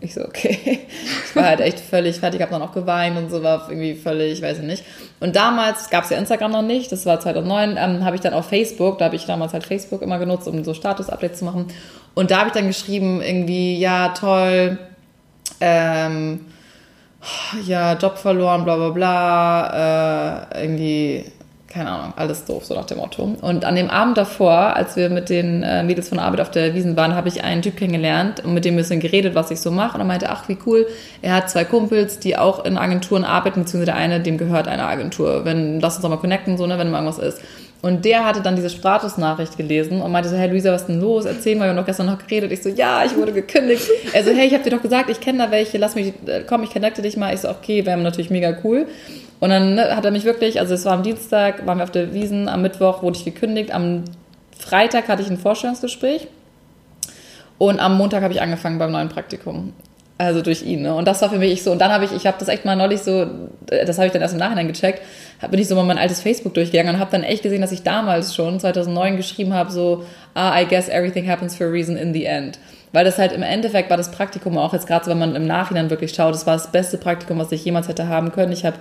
Ich 0.00 0.14
so, 0.14 0.24
okay. 0.24 0.80
Ich 1.28 1.36
war 1.36 1.46
halt 1.46 1.60
echt 1.60 1.80
völlig 1.80 2.16
fertig, 2.16 2.42
habe 2.42 2.52
dann 2.52 2.60
auch 2.60 2.72
geweint 2.72 3.16
und 3.16 3.30
so, 3.30 3.42
war 3.42 3.66
irgendwie 3.70 3.94
völlig, 3.94 4.34
ich 4.34 4.42
weiß 4.42 4.58
nicht. 4.58 4.84
Und 5.18 5.34
damals 5.34 5.88
gab 5.88 6.04
es 6.04 6.10
ja 6.10 6.18
Instagram 6.18 6.52
noch 6.52 6.62
nicht, 6.62 6.92
das 6.92 7.06
war 7.06 7.18
2009, 7.18 7.78
ähm, 7.78 8.04
habe 8.04 8.16
ich 8.16 8.20
dann 8.20 8.34
auf 8.34 8.46
Facebook, 8.46 8.98
da 8.98 9.06
habe 9.06 9.16
ich 9.16 9.24
damals 9.24 9.54
halt 9.54 9.64
Facebook 9.64 10.02
immer 10.02 10.18
genutzt, 10.18 10.46
um 10.46 10.62
so 10.62 10.74
Status-Updates 10.74 11.38
zu 11.38 11.46
machen. 11.46 11.68
Und 12.14 12.30
da 12.30 12.40
habe 12.40 12.48
ich 12.48 12.52
dann 12.52 12.66
geschrieben, 12.66 13.22
irgendwie, 13.22 13.78
ja, 13.78 14.10
toll, 14.10 14.78
ähm, 15.62 16.40
ja, 17.64 17.94
Job 17.94 18.18
verloren, 18.18 18.64
bla 18.64 18.76
bla 18.76 18.90
bla, 18.90 20.48
äh, 20.50 20.64
irgendwie, 20.64 21.24
keine 21.68 21.90
Ahnung, 21.90 22.12
alles 22.16 22.44
doof, 22.44 22.64
so 22.64 22.74
nach 22.74 22.86
dem 22.86 22.98
Motto. 22.98 23.36
Und 23.40 23.64
an 23.64 23.76
dem 23.76 23.88
Abend 23.88 24.18
davor, 24.18 24.74
als 24.76 24.96
wir 24.96 25.08
mit 25.08 25.30
den 25.30 25.62
äh, 25.62 25.84
Mädels 25.84 26.08
von 26.08 26.18
Arbeit 26.18 26.40
auf 26.40 26.50
der 26.50 26.74
Wiesen 26.74 26.96
waren, 26.96 27.14
habe 27.14 27.28
ich 27.28 27.44
einen 27.44 27.62
Typ 27.62 27.76
kennengelernt 27.76 28.44
und 28.44 28.54
mit 28.54 28.64
dem 28.64 28.74
ein 28.74 28.78
bisschen 28.78 28.98
geredet, 28.98 29.36
was 29.36 29.52
ich 29.52 29.60
so 29.60 29.70
mache. 29.70 29.94
Und 29.94 30.00
er 30.00 30.06
meinte, 30.06 30.30
ach, 30.30 30.48
wie 30.48 30.58
cool, 30.66 30.86
er 31.22 31.36
hat 31.36 31.48
zwei 31.48 31.64
Kumpels, 31.64 32.18
die 32.18 32.36
auch 32.36 32.64
in 32.64 32.76
Agenturen 32.76 33.24
arbeiten, 33.24 33.60
beziehungsweise 33.60 33.92
der 33.92 33.96
eine, 33.96 34.20
dem 34.20 34.38
gehört 34.38 34.66
eine 34.66 34.86
Agentur. 34.86 35.44
Wenn, 35.44 35.80
lass 35.80 35.94
uns 35.94 36.02
doch 36.02 36.10
mal 36.10 36.16
connecten, 36.16 36.58
so, 36.58 36.66
ne, 36.66 36.76
wenn 36.76 36.90
mal 36.90 37.04
irgendwas 37.04 37.24
ist. 37.24 37.40
Und 37.82 38.04
der 38.04 38.24
hatte 38.24 38.40
dann 38.40 38.54
diese 38.54 38.70
Statusnachricht 38.70 39.56
gelesen 39.56 40.00
und 40.00 40.12
meinte 40.12 40.28
so, 40.28 40.36
hey 40.36 40.48
Luisa, 40.48 40.72
was 40.72 40.82
ist 40.82 40.86
denn 40.86 41.00
los? 41.00 41.24
Erzähl 41.24 41.56
mal, 41.56 41.64
wir 41.64 41.70
haben 41.70 41.76
doch 41.76 41.84
gestern 41.84 42.06
noch 42.06 42.18
geredet. 42.18 42.52
Ich 42.52 42.62
so, 42.62 42.68
ja, 42.68 43.04
ich 43.04 43.16
wurde 43.16 43.32
gekündigt. 43.32 43.82
Er 44.12 44.22
so, 44.22 44.30
hey, 44.30 44.46
ich 44.46 44.54
habe 44.54 44.62
dir 44.62 44.70
doch 44.70 44.82
gesagt, 44.82 45.10
ich 45.10 45.20
kenne 45.20 45.38
da 45.38 45.50
welche, 45.50 45.78
lass 45.78 45.96
mich, 45.96 46.14
äh, 46.26 46.44
komm, 46.46 46.62
ich 46.62 46.70
connecte 46.70 47.02
dich 47.02 47.16
mal. 47.16 47.34
Ich 47.34 47.40
so, 47.40 47.50
okay, 47.50 47.84
wäre 47.84 47.98
natürlich 47.98 48.30
mega 48.30 48.56
cool. 48.62 48.86
Und 49.40 49.50
dann 49.50 49.74
ne, 49.74 49.96
hat 49.96 50.04
er 50.04 50.12
mich 50.12 50.24
wirklich, 50.24 50.60
also 50.60 50.74
es 50.74 50.84
war 50.84 50.92
am 50.92 51.02
Dienstag, 51.02 51.66
waren 51.66 51.78
wir 51.78 51.82
auf 51.82 51.90
der 51.90 52.14
Wiesen, 52.14 52.48
am 52.48 52.62
Mittwoch 52.62 53.02
wurde 53.02 53.18
ich 53.18 53.24
gekündigt, 53.24 53.74
am 53.74 54.04
Freitag 54.56 55.08
hatte 55.08 55.22
ich 55.22 55.28
ein 55.28 55.36
Vorstellungsgespräch 55.36 56.28
und 57.58 57.80
am 57.80 57.98
Montag 57.98 58.22
habe 58.22 58.32
ich 58.32 58.40
angefangen 58.40 58.78
beim 58.78 58.92
neuen 58.92 59.08
Praktikum. 59.08 59.72
Also 60.22 60.40
durch 60.40 60.62
ihn, 60.62 60.82
ne? 60.82 60.94
Und 60.94 61.08
das 61.08 61.20
war 61.20 61.30
für 61.30 61.38
mich 61.38 61.64
so. 61.64 61.72
Und 61.72 61.80
dann 61.80 61.90
habe 61.90 62.04
ich, 62.04 62.12
ich 62.12 62.26
habe 62.28 62.36
das 62.38 62.46
echt 62.46 62.64
mal 62.64 62.76
neulich 62.76 63.00
so, 63.00 63.26
das 63.66 63.98
habe 63.98 64.06
ich 64.06 64.12
dann 64.12 64.22
erst 64.22 64.34
im 64.34 64.38
Nachhinein 64.38 64.68
gecheckt, 64.68 65.02
bin 65.50 65.58
ich 65.58 65.66
so 65.66 65.74
mal 65.74 65.82
mein 65.82 65.98
altes 65.98 66.20
Facebook 66.20 66.54
durchgegangen 66.54 66.94
und 66.94 67.00
habe 67.00 67.10
dann 67.10 67.24
echt 67.24 67.42
gesehen, 67.42 67.60
dass 67.60 67.72
ich 67.72 67.82
damals 67.82 68.32
schon 68.32 68.60
2009 68.60 69.16
geschrieben 69.16 69.52
habe, 69.52 69.72
so, 69.72 70.04
ah, 70.34 70.60
I 70.60 70.64
guess 70.64 70.88
everything 70.88 71.28
happens 71.28 71.56
for 71.56 71.66
a 71.66 71.70
reason 71.70 71.96
in 71.96 72.14
the 72.14 72.24
end. 72.24 72.60
Weil 72.92 73.04
das 73.04 73.18
halt 73.18 73.32
im 73.32 73.42
Endeffekt 73.42 73.90
war 73.90 73.96
das 73.96 74.12
Praktikum 74.12 74.56
auch 74.58 74.72
jetzt 74.72 74.86
gerade 74.86 75.04
so, 75.04 75.10
wenn 75.10 75.18
man 75.18 75.34
im 75.34 75.46
Nachhinein 75.46 75.90
wirklich 75.90 76.14
schaut, 76.14 76.34
das 76.34 76.46
war 76.46 76.54
das 76.54 76.70
beste 76.70 76.98
Praktikum, 76.98 77.38
was 77.38 77.50
ich 77.50 77.64
jemals 77.64 77.88
hätte 77.88 78.06
haben 78.06 78.30
können. 78.30 78.52
Ich 78.52 78.64
habe 78.64 78.76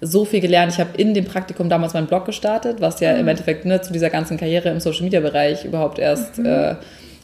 so 0.00 0.24
viel 0.24 0.40
gelernt. 0.40 0.72
Ich 0.72 0.78
habe 0.78 0.90
in 0.96 1.14
dem 1.14 1.24
Praktikum 1.24 1.68
damals 1.68 1.94
meinen 1.94 2.06
Blog 2.06 2.26
gestartet, 2.26 2.80
was 2.80 3.00
ja 3.00 3.14
mhm. 3.14 3.20
im 3.20 3.28
Endeffekt 3.28 3.64
ne, 3.64 3.80
zu 3.80 3.92
dieser 3.92 4.10
ganzen 4.10 4.36
Karriere 4.36 4.68
im 4.68 4.78
Social 4.78 5.02
Media 5.02 5.20
Bereich 5.20 5.64
überhaupt 5.64 5.98
erst 5.98 6.38
mhm. 6.38 6.46
äh, 6.46 6.74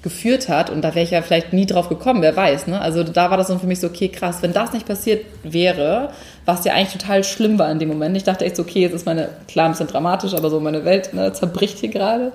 geführt 0.03 0.49
hat. 0.49 0.71
Und 0.71 0.83
da 0.83 0.95
wäre 0.95 1.05
ich 1.05 1.11
ja 1.11 1.23
vielleicht 1.23 1.53
nie 1.53 1.67
drauf 1.67 1.89
gekommen, 1.89 2.23
wer 2.23 2.35
weiß. 2.35 2.67
Ne? 2.67 2.81
Also 2.81 3.05
da 3.05 3.31
war 3.31 3.37
das 3.37 3.49
dann 3.49 3.61
für 3.61 3.67
mich 3.67 3.81
so, 3.81 3.89
okay, 3.89 4.09
krass, 4.09 4.39
wenn 4.41 4.53
das 4.53 4.73
nicht 4.73 4.87
passiert 4.87 5.27
wäre, 5.43 6.11
was 6.47 6.65
ja 6.65 6.73
eigentlich 6.73 7.01
total 7.01 7.23
schlimm 7.23 7.59
war 7.59 7.71
in 7.71 7.79
dem 7.79 7.89
Moment. 7.89 8.17
Ich 8.17 8.25
dachte 8.25 8.45
echt 8.45 8.57
so, 8.57 8.63
okay, 8.63 8.81
jetzt 8.81 8.95
ist 8.95 9.07
meine, 9.07 9.29
klar 9.47 9.67
ein 9.67 9.73
bisschen 9.73 9.89
dramatisch, 9.89 10.35
aber 10.35 10.49
so 10.49 10.59
meine 10.61 10.85
Welt 10.85 11.13
ne, 11.13 11.33
zerbricht 11.33 11.79
hier 11.79 11.91
gerade. 11.91 12.33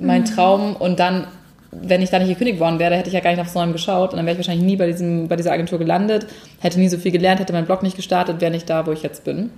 Mein 0.00 0.22
mhm. 0.22 0.26
Traum. 0.26 0.76
Und 0.76 0.98
dann, 0.98 1.28
wenn 1.70 2.02
ich 2.02 2.10
da 2.10 2.18
nicht 2.18 2.28
gekündigt 2.28 2.58
worden 2.58 2.80
wäre, 2.80 2.96
hätte 2.96 3.08
ich 3.08 3.14
ja 3.14 3.20
gar 3.20 3.30
nicht 3.30 3.40
aufs 3.40 3.54
Neuem 3.54 3.72
geschaut. 3.72 4.10
Und 4.10 4.16
dann 4.16 4.26
wäre 4.26 4.34
ich 4.34 4.38
wahrscheinlich 4.38 4.66
nie 4.66 4.76
bei, 4.76 4.88
diesem, 4.88 5.28
bei 5.28 5.36
dieser 5.36 5.52
Agentur 5.52 5.78
gelandet, 5.78 6.26
hätte 6.60 6.80
nie 6.80 6.88
so 6.88 6.98
viel 6.98 7.12
gelernt, 7.12 7.38
hätte 7.38 7.52
meinen 7.52 7.66
Blog 7.66 7.84
nicht 7.84 7.96
gestartet, 7.96 8.40
wäre 8.40 8.50
nicht 8.50 8.68
da, 8.68 8.86
wo 8.86 8.92
ich 8.92 9.02
jetzt 9.02 9.22
bin. 9.22 9.50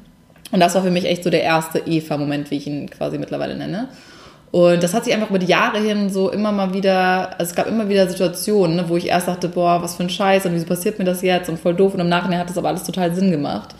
Und 0.52 0.60
das 0.60 0.74
war 0.74 0.82
für 0.82 0.90
mich 0.90 1.06
echt 1.06 1.24
so 1.24 1.30
der 1.30 1.42
erste 1.42 1.78
Eva-Moment, 1.78 2.50
wie 2.50 2.56
ich 2.56 2.66
ihn 2.66 2.88
quasi 2.90 3.18
mittlerweile 3.18 3.56
nenne. 3.56 3.88
Und 4.52 4.82
das 4.82 4.94
hat 4.94 5.04
sich 5.04 5.12
einfach 5.12 5.30
über 5.30 5.38
die 5.38 5.46
Jahre 5.46 5.78
hin 5.78 6.08
so 6.08 6.30
immer 6.30 6.52
mal 6.52 6.72
wieder, 6.72 7.30
also 7.38 7.50
es 7.50 7.54
gab 7.54 7.66
immer 7.66 7.88
wieder 7.88 8.08
Situationen, 8.08 8.76
ne, 8.76 8.88
wo 8.88 8.96
ich 8.96 9.08
erst 9.08 9.28
dachte, 9.28 9.48
boah, 9.48 9.82
was 9.82 9.96
für 9.96 10.04
ein 10.04 10.10
Scheiß 10.10 10.46
und 10.46 10.54
wieso 10.54 10.66
passiert 10.66 10.98
mir 10.98 11.04
das 11.04 11.22
jetzt 11.22 11.48
und 11.48 11.58
voll 11.58 11.74
doof 11.74 11.94
und 11.94 12.00
im 12.00 12.08
Nachhinein 12.08 12.38
hat 12.38 12.48
das 12.48 12.56
aber 12.56 12.68
alles 12.68 12.84
total 12.84 13.14
Sinn 13.14 13.30
gemacht. 13.30 13.74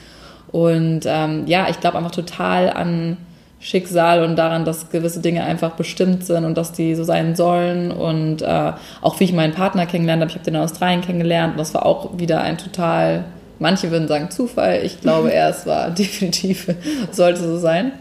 Und 0.53 1.01
ähm, 1.07 1.45
ja, 1.47 1.69
ich 1.71 1.81
glaube 1.81 1.99
einfach 1.99 2.11
total 2.11 2.71
an 2.71 3.17
Schicksal 3.59 4.23
und 4.23 4.37
daran, 4.37 4.65
dass 4.65 4.91
gewisse 4.91 5.21
Dinge 5.21 5.43
einfach 5.43 5.73
bestimmt 5.73 6.25
sind 6.25 6.45
und 6.45 6.57
dass 6.57 6.73
die 6.73 6.95
so 6.95 7.05
sein 7.05 7.35
sollen. 7.35 7.91
Und 7.91 8.43
äh, 8.43 8.73
auch 9.01 9.19
wie 9.19 9.25
ich 9.25 9.33
meinen 9.33 9.55
Partner 9.55 9.87
kennengelernt 9.87 10.21
habe, 10.23 10.31
ich 10.31 10.37
habe 10.37 10.45
den 10.45 10.55
in 10.55 10.61
Australien 10.61 11.01
kennengelernt 11.01 11.53
und 11.53 11.59
das 11.59 11.75
war 11.75 11.87
auch 11.87 12.19
wieder 12.19 12.43
ein 12.43 12.59
total, 12.59 13.25
manche 13.59 13.91
würden 13.91 14.09
sagen 14.09 14.31
Zufall, 14.31 14.81
ich 14.85 15.01
glaube 15.01 15.31
eher, 15.31 15.49
es 15.49 15.67
war 15.67 15.91
definitiv, 15.95 16.69
sollte 17.11 17.41
so 17.41 17.57
sein. 17.57 17.93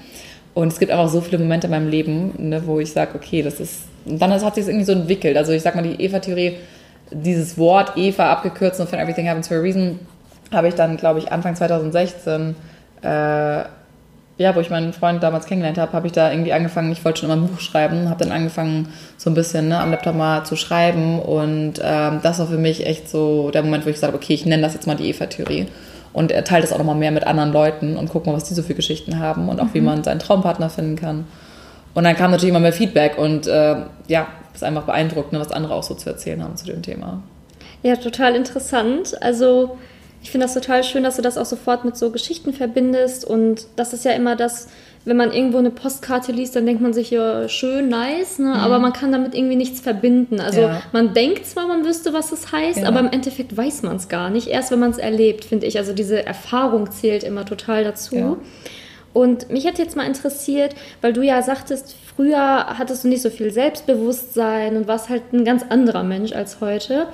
Und 0.56 0.70
es 0.70 0.80
gibt 0.80 0.92
auch 0.92 1.10
so 1.10 1.20
viele 1.20 1.38
Momente 1.38 1.68
in 1.68 1.72
meinem 1.72 1.90
Leben, 1.90 2.34
ne, 2.38 2.66
wo 2.66 2.80
ich 2.80 2.92
sage, 2.94 3.12
okay, 3.16 3.42
das 3.44 3.60
ist. 3.60 3.82
Und 4.06 4.22
dann 4.22 4.32
hat 4.32 4.40
sich 4.40 4.64
das 4.64 4.68
irgendwie 4.68 4.86
so 4.86 4.94
entwickelt. 4.94 5.36
Also 5.36 5.52
ich 5.52 5.62
sag 5.62 5.76
mal, 5.76 5.84
die 5.84 6.02
Eva-Theorie, 6.02 6.56
dieses 7.12 7.58
Wort 7.58 7.98
Eva 7.98 8.32
abgekürzt 8.32 8.80
und 8.80 8.90
von 8.90 8.98
Everything 8.98 9.28
Happens 9.28 9.50
for 9.50 9.58
a 9.58 9.60
Reason, 9.60 10.00
habe 10.54 10.70
ich 10.70 10.76
dann, 10.76 10.96
glaube 10.96 11.20
ich, 11.20 11.32
Anfang 11.32 11.56
2016, 11.56 12.56
äh, 13.02 13.08
ja, 14.38 14.56
wo 14.56 14.62
ich 14.62 14.70
meinen 14.70 14.94
Freund 14.94 15.22
damals 15.24 15.46
kennengelernt 15.46 15.78
habe, 15.78 15.92
habe 15.92 16.08
ich 16.08 16.14
da 16.14 16.32
irgendwie 16.32 16.54
angefangen, 16.54 16.92
ich 16.92 17.04
wollte 17.04 17.22
schon 17.22 17.30
immer 17.30 17.42
ein 17.42 17.48
Buch 17.48 17.60
schreiben, 17.60 18.10
habe 18.10 18.24
dann 18.24 18.34
angefangen, 18.34 18.88
so 19.18 19.30
ein 19.30 19.34
bisschen 19.34 19.68
ne, 19.68 19.80
am 19.80 19.92
Laptop 19.92 20.16
mal 20.16 20.46
zu 20.46 20.56
schreiben. 20.56 21.20
Und 21.20 21.82
ähm, 21.84 22.20
das 22.24 22.40
war 22.40 22.48
für 22.48 22.58
mich 22.58 22.86
echt 22.86 23.10
so 23.10 23.52
der 23.52 23.64
Moment, 23.64 23.86
wo 23.86 23.90
ich 23.90 24.02
habe, 24.02 24.16
okay, 24.16 24.34
ich 24.34 24.46
nenne 24.46 24.64
das 24.64 24.74
jetzt 24.74 24.88
mal 24.88 24.96
die 24.96 25.10
Eva-Theorie 25.10 25.68
und 26.16 26.32
er 26.32 26.46
teilt 26.46 26.64
das 26.64 26.72
auch 26.72 26.78
nochmal 26.78 26.96
mehr 26.96 27.12
mit 27.12 27.28
anderen 27.28 27.52
Leuten 27.52 27.98
und 27.98 28.10
guckt 28.10 28.26
mal, 28.26 28.34
was 28.34 28.46
die 28.46 28.54
so 28.54 28.64
für 28.64 28.74
Geschichten 28.74 29.20
haben 29.20 29.50
und 29.50 29.60
auch 29.60 29.66
mhm. 29.66 29.74
wie 29.74 29.82
man 29.82 30.04
seinen 30.06 30.20
Traumpartner 30.20 30.70
finden 30.70 30.96
kann. 30.96 31.26
Und 31.94 32.06
dann 32.06 32.16
kam 32.16 32.32
natürlich 32.32 32.52
immer 32.52 32.62
mehr 32.62 32.72
Feedback 32.72 33.18
und 33.18 33.48
äh, 33.48 33.76
ja, 34.08 34.28
ist 34.54 34.64
einfach 34.64 34.84
beeindruckend, 34.84 35.34
ne, 35.34 35.40
was 35.42 35.52
andere 35.52 35.76
auch 35.76 35.84
so 35.84 35.94
zu 35.94 36.10
erzählen 36.10 36.42
haben 36.42 36.56
zu 36.56 36.66
dem 36.66 36.82
Thema. 36.82 37.22
Ja, 37.84 37.98
total 37.98 38.34
interessant. 38.34 39.22
Also 39.22 39.78
ich 40.24 40.32
finde 40.32 40.46
das 40.46 40.54
total 40.54 40.86
schön, 40.86 41.04
dass 41.04 41.18
du 41.18 41.22
das 41.22 41.38
auch 41.38 41.46
sofort 41.46 41.84
mit 41.84 41.98
so 41.98 42.12
Geschichten 42.12 42.54
verbindest 42.54 43.26
und 43.26 43.68
das 43.76 43.92
ist 43.92 44.06
ja 44.06 44.12
immer 44.12 44.38
das, 44.38 44.70
wenn 45.06 45.18
man 45.18 45.32
irgendwo 45.32 45.60
eine 45.60 45.70
Postkarte 45.70 46.32
liest, 46.32 46.56
dann 46.56 46.66
denkt 46.66 46.82
man 46.82 46.92
sich 46.92 47.12
ja 47.12 47.48
schön, 47.48 47.90
nice, 47.90 48.40
ne? 48.40 48.48
Mhm. 48.48 48.54
aber 48.54 48.80
man 48.80 48.92
kann 48.92 49.12
damit 49.12 49.36
irgendwie 49.36 49.56
nichts 49.56 49.80
verbinden. 49.80 50.40
Also 50.40 50.62
ja. 50.62 50.82
man 50.92 51.14
denkt 51.14 51.46
zwar, 51.46 51.68
man 51.68 51.86
wüsste, 51.86 52.12
was 52.12 52.32
es 52.32 52.52
heißt, 52.52 52.80
ja. 52.80 52.88
aber 52.88 53.00
im 53.00 53.12
Endeffekt 53.12 53.56
weiß 53.56 53.84
man 53.84 53.98
es 53.98 54.10
gar 54.10 54.32
nicht. 54.32 54.48
Erst 54.48 54.72
wenn 54.72 54.80
man 54.80 54.90
es 54.90 54.98
erlebt, 54.98 55.46
finde 55.46 55.68
ich. 55.68 55.78
Also 55.78 55.94
diese 55.94 56.26
Erfahrung 56.26 56.92
zählt 56.92 57.24
immer 57.24 57.46
total 57.46 57.84
dazu. 57.84 58.16
Ja. 58.16 58.38
Und 59.14 59.50
mich 59.50 59.66
hätte 59.66 59.82
jetzt 59.82 59.96
mal 59.96 60.06
interessiert, 60.06 60.76
weil 61.02 61.14
du 61.14 61.22
ja 61.22 61.42
sagtest, 61.42 61.96
früher 62.16 62.66
hattest 62.78 63.04
du 63.04 63.08
nicht 63.08 63.22
so 63.22 63.30
viel 63.30 63.52
Selbstbewusstsein 63.52 64.76
und 64.76 64.88
warst 64.88 65.10
halt 65.10 65.32
ein 65.32 65.46
ganz 65.46 65.64
anderer 65.70 66.04
Mensch 66.04 66.34
als 66.34 66.60
heute. 66.60 67.08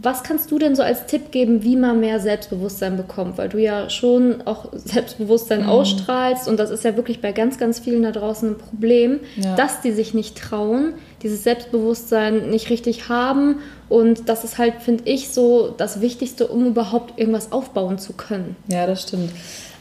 Was 0.00 0.22
kannst 0.22 0.50
du 0.52 0.58
denn 0.60 0.76
so 0.76 0.82
als 0.82 1.06
Tipp 1.06 1.32
geben, 1.32 1.64
wie 1.64 1.74
man 1.74 1.98
mehr 1.98 2.20
Selbstbewusstsein 2.20 2.96
bekommt? 2.96 3.36
Weil 3.36 3.48
du 3.48 3.58
ja 3.58 3.90
schon 3.90 4.42
auch 4.46 4.66
Selbstbewusstsein 4.72 5.62
mhm. 5.62 5.68
ausstrahlst 5.68 6.46
und 6.46 6.58
das 6.58 6.70
ist 6.70 6.84
ja 6.84 6.94
wirklich 6.94 7.20
bei 7.20 7.32
ganz, 7.32 7.58
ganz 7.58 7.80
vielen 7.80 8.04
da 8.04 8.12
draußen 8.12 8.50
ein 8.50 8.58
Problem, 8.58 9.20
ja. 9.36 9.56
dass 9.56 9.80
die 9.80 9.90
sich 9.90 10.14
nicht 10.14 10.38
trauen, 10.38 10.94
dieses 11.22 11.42
Selbstbewusstsein 11.42 12.48
nicht 12.48 12.70
richtig 12.70 13.08
haben 13.08 13.56
und 13.88 14.28
das 14.28 14.44
ist 14.44 14.58
halt, 14.58 14.74
finde 14.80 15.04
ich, 15.06 15.30
so 15.30 15.74
das 15.76 16.00
Wichtigste, 16.00 16.46
um 16.46 16.66
überhaupt 16.66 17.18
irgendwas 17.18 17.50
aufbauen 17.50 17.98
zu 17.98 18.12
können. 18.12 18.54
Ja, 18.68 18.86
das 18.86 19.02
stimmt. 19.02 19.30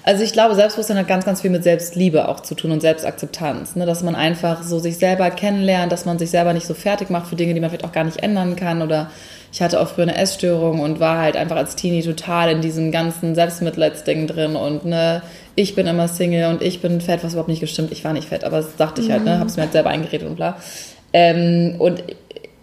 Also 0.08 0.24
ich 0.24 0.32
glaube, 0.32 0.56
Selbstbewusstsein 0.56 0.98
hat 0.98 1.10
ganz, 1.10 1.26
ganz 1.26 1.42
viel 1.42 1.50
mit 1.50 1.66
Selbstliebe 1.66 2.30
auch 2.30 2.40
zu 2.40 2.56
tun 2.56 2.72
und 2.72 2.80
Selbstakzeptanz. 2.80 3.76
Ne? 3.76 3.86
Dass 3.86 4.04
man 4.04 4.16
einfach 4.16 4.64
so 4.64 4.80
sich 4.80 5.00
selber 5.00 5.30
kennenlernt, 5.32 5.92
dass 5.92 6.06
man 6.06 6.18
sich 6.18 6.30
selber 6.30 6.54
nicht 6.54 6.66
so 6.66 6.74
fertig 6.74 7.10
macht 7.10 7.28
für 7.28 7.36
Dinge, 7.36 7.54
die 7.54 7.60
man 7.60 7.70
vielleicht 7.70 7.84
auch 7.84 7.92
gar 7.92 8.06
nicht 8.06 8.24
ändern 8.24 8.56
kann 8.56 8.82
oder 8.82 9.12
ich 9.52 9.62
hatte 9.62 9.82
auch 9.82 9.90
früher 9.90 10.04
eine 10.04 10.16
Essstörung 10.16 10.80
und 10.80 11.02
war 11.02 11.18
halt 11.18 11.36
einfach 11.36 11.58
als 11.58 11.76
Teenie 11.76 12.04
total 12.04 12.52
in 12.52 12.62
diesem 12.62 12.94
ganzen 12.94 13.36
Selbstmitleidsding 13.36 14.28
drin 14.28 14.56
und 14.56 14.86
ne, 14.86 15.24
ich 15.56 15.76
bin 15.76 15.88
immer 15.88 16.08
Single 16.08 16.52
und 16.52 16.62
ich 16.62 16.82
bin 16.82 17.02
fett, 17.02 17.26
was 17.26 17.34
überhaupt 17.34 17.50
nicht 17.50 17.60
gestimmt. 17.60 17.92
Ich 17.92 18.06
war 18.06 18.14
nicht 18.14 18.30
fett, 18.30 18.46
aber 18.46 18.58
das 18.58 18.78
dachte 18.78 19.02
ich 19.02 19.12
halt, 19.12 19.26
ne, 19.26 19.36
mhm. 19.36 19.40
hab's 19.42 19.58
mir 19.58 19.64
halt 19.64 19.74
selber 19.74 19.90
eingeredet 19.90 20.26
und 20.26 20.38
bla. 20.38 20.56
Ähm, 21.12 21.76
und 21.80 22.02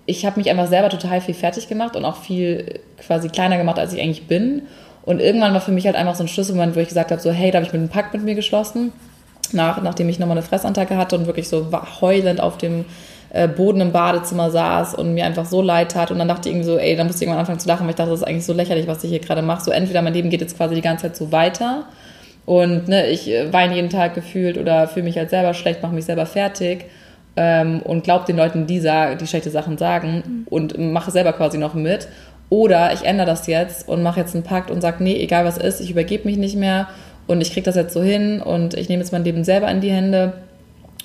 ich 0.07 0.25
habe 0.25 0.41
mich 0.41 0.49
einfach 0.49 0.69
selber 0.69 0.89
total 0.89 1.21
viel 1.21 1.35
fertig 1.35 1.69
gemacht 1.69 1.95
und 1.95 2.07
auch 2.07 2.17
viel 2.17 2.81
quasi 3.07 3.29
kleiner 3.29 3.59
gemacht, 3.59 3.79
als 3.79 3.93
ich 3.93 4.01
eigentlich 4.01 4.27
bin. 4.27 4.63
Und 5.05 5.21
irgendwann 5.21 5.53
war 5.53 5.61
für 5.61 5.73
mich 5.73 5.87
halt 5.87 5.97
einfach 5.97 6.15
so 6.15 6.25
ein 6.25 6.29
Schlüsselmoment, 6.29 6.77
wo 6.77 6.81
ich 6.81 6.89
gesagt 6.89 7.11
habe, 7.11 7.21
so 7.21 7.31
hey, 7.31 7.51
da 7.51 7.59
habe 7.59 7.67
ich 7.67 7.73
mit 7.73 7.81
einen 7.81 7.91
Pakt 7.91 8.15
mit 8.15 8.25
mir 8.25 8.35
geschlossen, 8.35 8.93
nach, 9.53 9.83
nachdem 9.83 10.09
ich 10.09 10.19
nochmal 10.19 10.39
eine 10.39 10.47
Fressattacke 10.47 10.97
hatte 10.97 11.17
und 11.17 11.27
wirklich 11.27 11.49
so 11.49 11.67
heulend 12.01 12.41
auf 12.41 12.57
dem 12.57 12.87
äh, 13.31 13.47
Boden 13.47 13.81
im 13.81 13.93
Badezimmer 13.93 14.51
saß 14.51 14.95
und 14.95 15.13
mir 15.13 15.27
einfach 15.27 15.45
so 15.45 15.61
leid 15.61 15.93
tat. 15.93 16.11
Und 16.11 16.19
dann 16.19 16.29
dachte 16.29 16.49
ich 16.49 16.55
irgendwie 16.55 16.71
so, 16.71 16.79
ey, 16.79 16.97
dann 16.97 17.07
musste 17.07 17.23
ich 17.23 17.27
irgendwann 17.27 17.41
anfangen 17.41 17.61
zu 17.61 17.69
lachen, 17.69 17.85
weil 17.85 17.91
ich 17.91 17.97
dachte, 17.97 18.11
das 18.11 18.21
ist 18.21 18.27
eigentlich 18.27 18.47
so 18.47 18.55
lächerlich, 18.55 18.87
was 18.87 19.05
ich 19.05 19.11
hier 19.11 19.21
gerade 19.21 19.43
mache. 19.43 19.63
So 19.63 19.71
entweder 19.71 20.01
mein 20.01 20.15
Leben 20.15 20.31
geht 20.31 20.41
jetzt 20.41 20.57
quasi 20.57 20.75
die 20.75 20.81
ganze 20.81 21.03
Zeit 21.03 21.17
so 21.17 21.31
weiter 21.31 21.85
und 22.47 22.89
ne, 22.89 23.09
ich 23.09 23.31
äh, 23.31 23.53
weine 23.53 23.75
jeden 23.75 23.91
Tag 23.91 24.15
gefühlt 24.15 24.59
oder 24.59 24.87
fühle 24.89 25.05
mich 25.05 25.17
halt 25.17 25.31
selber 25.31 25.55
schlecht, 25.55 25.83
mache 25.83 25.95
mich 25.95 26.05
selber 26.05 26.27
fertig 26.27 26.87
ähm, 27.37 27.81
und 27.83 28.05
glaube 28.05 28.27
den 28.27 28.37
Leuten, 28.37 28.67
die, 28.67 28.81
die 28.81 29.27
schlechte 29.27 29.51
Sachen 29.51 29.79
sagen 29.79 30.23
mhm. 30.27 30.47
und 30.49 30.79
mache 30.79 31.11
selber 31.11 31.33
quasi 31.33 31.59
noch 31.59 31.75
mit. 31.75 32.09
Oder 32.51 32.93
ich 32.93 33.05
ändere 33.05 33.27
das 33.27 33.47
jetzt 33.47 33.89
und 33.89 34.03
mache 34.03 34.21
jetzt 34.21 34.35
einen 34.35 34.45
Pakt 34.45 34.71
und 34.71 34.81
sage, 34.81 35.03
nee, 35.03 35.17
egal 35.21 35.45
was 35.45 35.59
ist, 35.59 35.81
ich 35.81 35.91
übergebe 35.91 36.29
mich 36.29 36.37
nicht 36.37 36.57
mehr 36.57 36.89
und 37.27 37.41
ich 37.41 37.53
kriege 37.53 37.65
das 37.65 37.75
jetzt 37.75 37.95
so 37.95 38.03
hin 38.03 38.41
und 38.41 38.75
ich 38.75 38.89
nehme 38.89 39.03
jetzt 39.03 39.13
mein 39.13 39.25
Leben 39.25 39.45
selber 39.45 39.71
in 39.71 39.81
die 39.81 39.91
Hände 39.91 40.35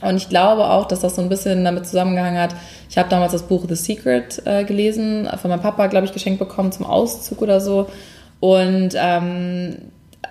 und 0.02 0.16
ich 0.16 0.30
glaube 0.30 0.70
auch, 0.70 0.86
dass 0.86 1.02
das 1.02 1.16
so 1.16 1.22
ein 1.22 1.30
bisschen 1.30 1.64
damit 1.64 1.86
zusammengehangen 1.86 2.40
hat. 2.40 2.56
Ich 2.90 2.98
habe 2.98 3.10
damals 3.10 3.34
das 3.34 3.44
Buch 3.44 3.66
The 3.68 3.76
Secret 3.76 4.42
äh, 4.46 4.64
gelesen, 4.64 5.28
von 5.42 5.50
meinem 5.50 5.62
Papa, 5.62 5.88
glaube 5.88 6.06
ich, 6.06 6.14
geschenkt 6.14 6.40
bekommen 6.40 6.72
zum 6.72 6.86
Auszug 6.86 7.42
oder 7.42 7.60
so. 7.60 7.88
Und 8.40 8.92
ähm, 8.96 9.76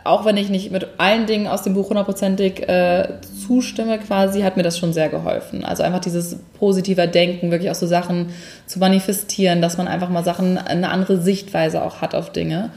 auch 0.04 0.24
wenn 0.24 0.36
ich 0.36 0.48
nicht 0.48 0.70
mit 0.70 0.86
allen 0.98 1.26
Dingen 1.26 1.46
aus 1.46 1.62
dem 1.62 1.74
Buch 1.74 1.88
hundertprozentig 1.88 2.68
äh, 2.68 3.08
zustimme, 3.46 3.98
quasi, 3.98 4.42
hat 4.42 4.56
mir 4.56 4.62
das 4.62 4.78
schon 4.78 4.92
sehr 4.92 5.08
geholfen. 5.08 5.64
Also 5.64 5.82
einfach 5.82 6.00
dieses 6.00 6.36
positiver 6.58 7.06
Denken, 7.06 7.50
wirklich 7.50 7.70
auch 7.70 7.76
so 7.76 7.86
Sachen 7.86 8.30
zu 8.66 8.78
manifestieren, 8.78 9.60
dass 9.60 9.78
man 9.78 9.88
einfach 9.88 10.08
mal 10.08 10.24
Sachen, 10.24 10.58
eine 10.58 10.90
andere 10.90 11.20
Sichtweise 11.20 11.82
auch 11.82 12.00
hat 12.00 12.14
auf 12.14 12.30
Dinge. 12.32 12.70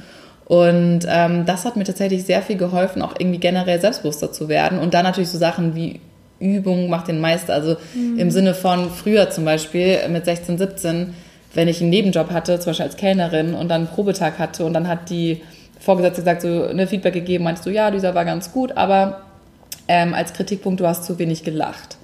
Und 0.46 1.02
ähm, 1.08 1.46
das 1.46 1.64
hat 1.64 1.78
mir 1.78 1.86
tatsächlich 1.86 2.26
sehr 2.26 2.42
viel 2.42 2.58
geholfen, 2.58 3.02
auch 3.02 3.14
irgendwie 3.18 3.40
generell 3.40 3.80
selbstbewusster 3.80 4.34
zu 4.34 4.50
werden. 4.50 4.80
Und 4.80 4.94
dann 4.94 5.04
natürlich 5.04 5.30
so 5.30 5.38
Sachen 5.38 5.76
wie 5.76 6.02
Übung 6.42 6.90
macht 6.90 7.08
den 7.08 7.22
Meister. 7.22 7.54
Also 7.54 7.78
mhm. 7.94 8.18
im 8.18 8.32
Sinne 8.32 8.54
von 8.54 8.90
früher 8.90 9.30
zum 9.30 9.46
Beispiel 9.46 10.00
mit 10.10 10.26
16, 10.26 10.58
17, 10.58 11.14
wenn 11.54 11.68
ich 11.68 11.82
einen 11.82 11.90
Nebenjob 11.90 12.32
hatte, 12.32 12.60
zum 12.60 12.72
Beispiel 12.72 12.86
als 12.86 12.98
Kellnerin 12.98 13.54
und 13.54 13.70
dann 13.70 13.82
einen 13.82 13.88
Probetag 13.88 14.40
hatte 14.40 14.66
und 14.66 14.74
dann 14.74 14.88
hat 14.88 15.10
die 15.10 15.42
Vorgesetzte 15.82 16.22
gesagt, 16.22 16.44
so 16.44 16.66
eine 16.68 16.88
Feedback 16.88 17.14
gegeben, 17.14 17.44
meinst 17.44 17.66
du, 17.66 17.72
ja, 17.72 17.92
dieser 17.92 18.16
war 18.16 18.24
ganz 18.24 18.54
gut, 18.54 18.78
aber 18.78 19.24
ähm, 19.88 20.14
als 20.14 20.34
Kritikpunkt, 20.34 20.80
du 20.80 20.88
hast 20.88 21.04
zu 21.04 21.20
wenig 21.20 21.44
gelacht. 21.44 21.98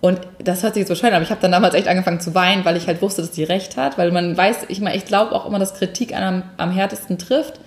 Und 0.00 0.18
das 0.38 0.62
hört 0.62 0.74
sich 0.74 0.80
jetzt 0.80 0.88
wahrscheinlich 0.88 1.12
an, 1.12 1.16
aber 1.16 1.24
ich 1.24 1.30
habe 1.30 1.42
dann 1.42 1.52
damals 1.52 1.74
echt 1.74 1.86
angefangen 1.86 2.20
zu 2.20 2.34
weinen, 2.34 2.64
weil 2.64 2.76
ich 2.78 2.86
halt 2.86 3.02
wusste, 3.02 3.20
dass 3.20 3.30
die 3.30 3.44
recht 3.44 3.76
hat, 3.76 3.98
weil 3.98 4.10
man 4.10 4.34
weiß, 4.34 4.66
ich 4.68 4.80
meine, 4.80 4.96
ich 4.96 5.04
glaube 5.04 5.32
auch 5.32 5.46
immer, 5.46 5.58
dass 5.58 5.74
Kritik 5.74 6.14
einem 6.14 6.42
am 6.56 6.72
härtesten 6.72 7.18
trifft, 7.18 7.60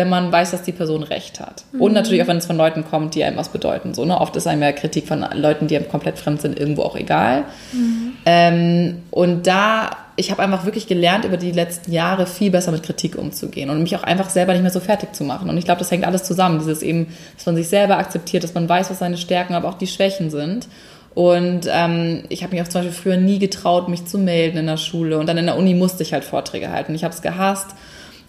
wenn 0.00 0.08
man 0.08 0.32
weiß, 0.32 0.52
dass 0.52 0.62
die 0.62 0.72
Person 0.72 1.02
recht 1.02 1.40
hat. 1.40 1.64
Mhm. 1.72 1.82
Und 1.82 1.92
natürlich 1.92 2.22
auch, 2.22 2.26
wenn 2.26 2.38
es 2.38 2.46
von 2.46 2.56
Leuten 2.56 2.84
kommt, 2.86 3.14
die 3.14 3.22
einem 3.22 3.36
was 3.36 3.50
bedeuten. 3.50 3.92
So, 3.92 4.06
ne? 4.06 4.18
Oft 4.18 4.34
ist 4.34 4.46
einem 4.46 4.62
ja 4.62 4.72
Kritik 4.72 5.06
von 5.06 5.22
Leuten, 5.34 5.66
die 5.66 5.76
einem 5.76 5.90
komplett 5.90 6.18
fremd 6.18 6.40
sind, 6.40 6.58
irgendwo 6.58 6.82
auch 6.84 6.96
egal. 6.96 7.44
Mhm. 7.72 8.12
Ähm, 8.24 9.02
und 9.10 9.46
da, 9.46 9.90
ich 10.16 10.30
habe 10.30 10.42
einfach 10.42 10.64
wirklich 10.64 10.86
gelernt, 10.86 11.26
über 11.26 11.36
die 11.36 11.52
letzten 11.52 11.92
Jahre 11.92 12.26
viel 12.26 12.50
besser 12.50 12.72
mit 12.72 12.82
Kritik 12.82 13.18
umzugehen 13.18 13.68
und 13.68 13.82
mich 13.82 13.94
auch 13.94 14.02
einfach 14.02 14.30
selber 14.30 14.54
nicht 14.54 14.62
mehr 14.62 14.70
so 14.70 14.80
fertig 14.80 15.14
zu 15.14 15.22
machen. 15.22 15.50
Und 15.50 15.58
ich 15.58 15.66
glaube, 15.66 15.80
das 15.80 15.90
hängt 15.90 16.06
alles 16.06 16.22
zusammen. 16.22 16.60
Dieses 16.60 16.80
eben, 16.80 17.08
dass 17.36 17.44
man 17.44 17.56
sich 17.56 17.68
selber 17.68 17.98
akzeptiert, 17.98 18.42
dass 18.42 18.54
man 18.54 18.66
weiß, 18.66 18.88
was 18.88 19.00
seine 19.00 19.18
Stärken, 19.18 19.52
aber 19.52 19.68
auch 19.68 19.76
die 19.76 19.86
Schwächen 19.86 20.30
sind. 20.30 20.66
Und 21.14 21.68
ähm, 21.70 22.22
ich 22.30 22.42
habe 22.42 22.54
mich 22.54 22.62
auch 22.62 22.68
zum 22.68 22.80
Beispiel 22.80 23.02
früher 23.02 23.16
nie 23.18 23.38
getraut, 23.38 23.90
mich 23.90 24.06
zu 24.06 24.16
melden 24.16 24.56
in 24.56 24.66
der 24.66 24.78
Schule. 24.78 25.18
Und 25.18 25.28
dann 25.28 25.36
in 25.36 25.44
der 25.44 25.58
Uni 25.58 25.74
musste 25.74 26.04
ich 26.04 26.14
halt 26.14 26.24
Vorträge 26.24 26.70
halten. 26.70 26.94
Ich 26.94 27.04
habe 27.04 27.12
es 27.12 27.20
gehasst. 27.20 27.74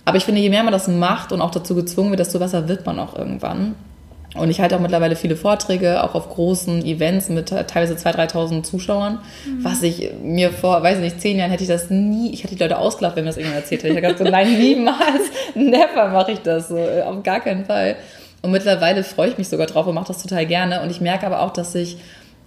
Aber 0.06 0.18
ich 0.18 0.26
finde, 0.26 0.42
je 0.42 0.50
mehr 0.50 0.64
man 0.64 0.74
das 0.74 0.88
macht 0.88 1.32
und 1.32 1.42
auch 1.42 1.52
dazu 1.52 1.76
gezwungen 1.76 2.10
wird, 2.10 2.20
desto 2.20 2.40
besser 2.40 2.68
wird 2.68 2.86
man 2.86 3.00
auch 3.00 3.16
irgendwann. 3.16 3.76
Und 4.36 4.50
ich 4.50 4.62
halte 4.62 4.78
auch 4.78 4.80
mittlerweile 4.80 5.18
viele 5.18 5.36
Vorträge, 5.36 6.02
auch 6.04 6.16
auf 6.16 6.30
großen 6.30 6.86
Events 6.86 7.28
mit 7.28 7.50
teilweise 7.50 7.96
2.000, 7.96 8.32
3.000 8.32 8.64
Zuschauern, 8.64 9.20
mhm. 9.46 9.64
was 9.64 9.84
ich 9.84 10.10
mir 10.24 10.52
vor, 10.52 10.82
weiß 10.82 11.00
nicht, 11.00 11.20
zehn 11.20 11.38
Jahren 11.38 11.52
hätte 11.52 11.64
ich 11.64 11.70
das 11.70 11.90
nie, 11.90 12.32
ich 12.32 12.44
hätte 12.44 12.56
die 12.56 12.64
Leute 12.64 12.78
ausgelacht, 12.78 13.18
wenn 13.18 13.26
mir 13.26 13.32
das 13.32 13.38
irgendwann 13.38 13.60
erzählt 13.60 13.84
hätte. 13.84 13.94
Ich 13.94 13.98
habe 13.98 14.14
gesagt, 14.14 14.26
so, 14.26 14.32
nein, 14.32 14.58
niemals, 14.58 15.30
never 15.56 16.08
mache 16.10 16.32
ich 16.32 16.40
das 16.40 16.70
so, 16.70 16.78
auf 16.78 17.24
gar 17.24 17.42
keinen 17.42 17.66
Fall. 17.66 17.98
Und 18.42 18.52
mittlerweile 18.52 19.04
freue 19.04 19.30
ich 19.30 19.38
mich 19.38 19.50
sogar 19.50 19.68
drauf 19.68 19.86
und 19.86 19.96
mache 19.96 20.08
das 20.08 20.24
total 20.24 20.46
gerne. 20.46 20.82
Und 20.82 20.90
ich 20.90 21.02
merke 21.02 21.26
aber 21.26 21.42
auch, 21.42 21.52
dass 21.52 21.76
ich 21.76 21.98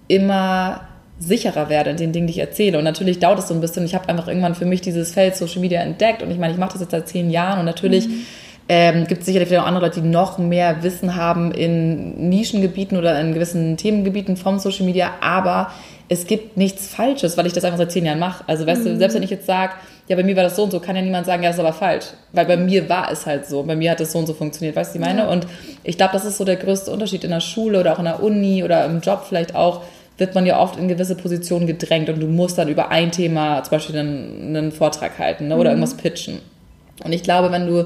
immer 0.07 0.81
sicherer 1.19 1.69
werde 1.69 1.91
in 1.91 1.97
den 1.97 2.11
Dingen, 2.11 2.27
die 2.27 2.31
ich 2.31 2.39
erzähle. 2.39 2.77
Und 2.77 2.83
natürlich 2.83 3.19
dauert 3.19 3.39
es 3.39 3.47
so 3.47 3.53
ein 3.53 3.61
bisschen. 3.61 3.85
Ich 3.85 3.95
habe 3.95 4.09
einfach 4.09 4.27
irgendwann 4.27 4.55
für 4.55 4.65
mich 4.65 4.81
dieses 4.81 5.13
Feld 5.13 5.35
Social 5.35 5.61
Media 5.61 5.81
entdeckt. 5.81 6.21
Und 6.21 6.31
ich 6.31 6.37
meine, 6.37 6.53
ich 6.53 6.59
mache 6.59 6.73
das 6.73 6.81
jetzt 6.81 6.91
seit 6.91 7.07
zehn 7.07 7.29
Jahren 7.29 7.59
und 7.59 7.65
natürlich 7.65 8.07
mhm. 8.07 8.25
ähm, 8.67 9.07
gibt 9.07 9.21
es 9.21 9.25
sicherlich 9.25 9.57
auch 9.57 9.65
andere 9.65 9.85
Leute, 9.85 10.01
die 10.01 10.07
noch 10.07 10.37
mehr 10.37 10.83
Wissen 10.83 11.15
haben 11.15 11.51
in 11.51 12.29
Nischengebieten 12.29 12.97
oder 12.97 13.19
in 13.19 13.33
gewissen 13.33 13.77
Themengebieten 13.77 14.35
vom 14.35 14.59
Social 14.59 14.85
Media. 14.85 15.11
Aber 15.21 15.71
es 16.09 16.27
gibt 16.27 16.57
nichts 16.57 16.87
Falsches, 16.87 17.37
weil 17.37 17.47
ich 17.47 17.53
das 17.53 17.63
einfach 17.63 17.77
seit 17.77 17.91
zehn 17.91 18.05
Jahren 18.05 18.19
mache. 18.19 18.43
Also 18.47 18.67
weißt 18.67 18.83
mhm. 18.83 18.89
du, 18.89 18.97
selbst 18.97 19.15
wenn 19.15 19.23
ich 19.23 19.31
jetzt 19.31 19.47
sage, 19.47 19.73
ja, 20.07 20.15
bei 20.15 20.23
mir 20.23 20.35
war 20.35 20.43
das 20.43 20.55
so 20.55 20.63
und 20.63 20.71
so, 20.71 20.79
kann 20.79 20.95
ja 20.95 21.01
niemand 21.01 21.25
sagen, 21.25 21.41
ja, 21.41 21.49
das 21.49 21.57
ist 21.57 21.63
aber 21.63 21.73
falsch. 21.73 22.05
Weil 22.31 22.45
bei 22.45 22.57
mir 22.57 22.87
war 22.89 23.11
es 23.11 23.25
halt 23.25 23.47
so. 23.47 23.63
Bei 23.63 23.75
mir 23.75 23.89
hat 23.89 24.01
es 24.01 24.11
so 24.11 24.19
und 24.19 24.27
so 24.27 24.33
funktioniert. 24.33 24.75
Weißt 24.75 24.93
du, 24.93 24.99
ich 24.99 25.05
meine? 25.05 25.21
Ja. 25.21 25.29
Und 25.29 25.47
ich 25.83 25.97
glaube, 25.97 26.13
das 26.13 26.25
ist 26.25 26.37
so 26.37 26.43
der 26.43 26.57
größte 26.57 26.91
Unterschied 26.91 27.23
in 27.23 27.31
der 27.31 27.39
Schule 27.39 27.79
oder 27.79 27.93
auch 27.93 27.99
in 27.99 28.05
der 28.05 28.21
Uni 28.21 28.63
oder 28.63 28.85
im 28.85 28.99
Job 28.99 29.25
vielleicht 29.27 29.55
auch 29.55 29.81
wird 30.17 30.35
man 30.35 30.45
ja 30.45 30.59
oft 30.59 30.79
in 30.79 30.87
gewisse 30.87 31.15
Positionen 31.15 31.67
gedrängt 31.67 32.09
und 32.09 32.21
du 32.21 32.27
musst 32.27 32.57
dann 32.57 32.69
über 32.69 32.89
ein 32.89 33.11
Thema 33.11 33.63
zum 33.63 33.71
Beispiel 33.71 33.97
einen, 33.97 34.55
einen 34.55 34.71
Vortrag 34.71 35.19
halten 35.19 35.49
ne, 35.49 35.55
oder 35.55 35.71
mhm. 35.71 35.81
irgendwas 35.81 35.97
pitchen. 35.97 36.39
Und 37.03 37.11
ich 37.11 37.23
glaube, 37.23 37.51
wenn 37.51 37.67
du 37.67 37.85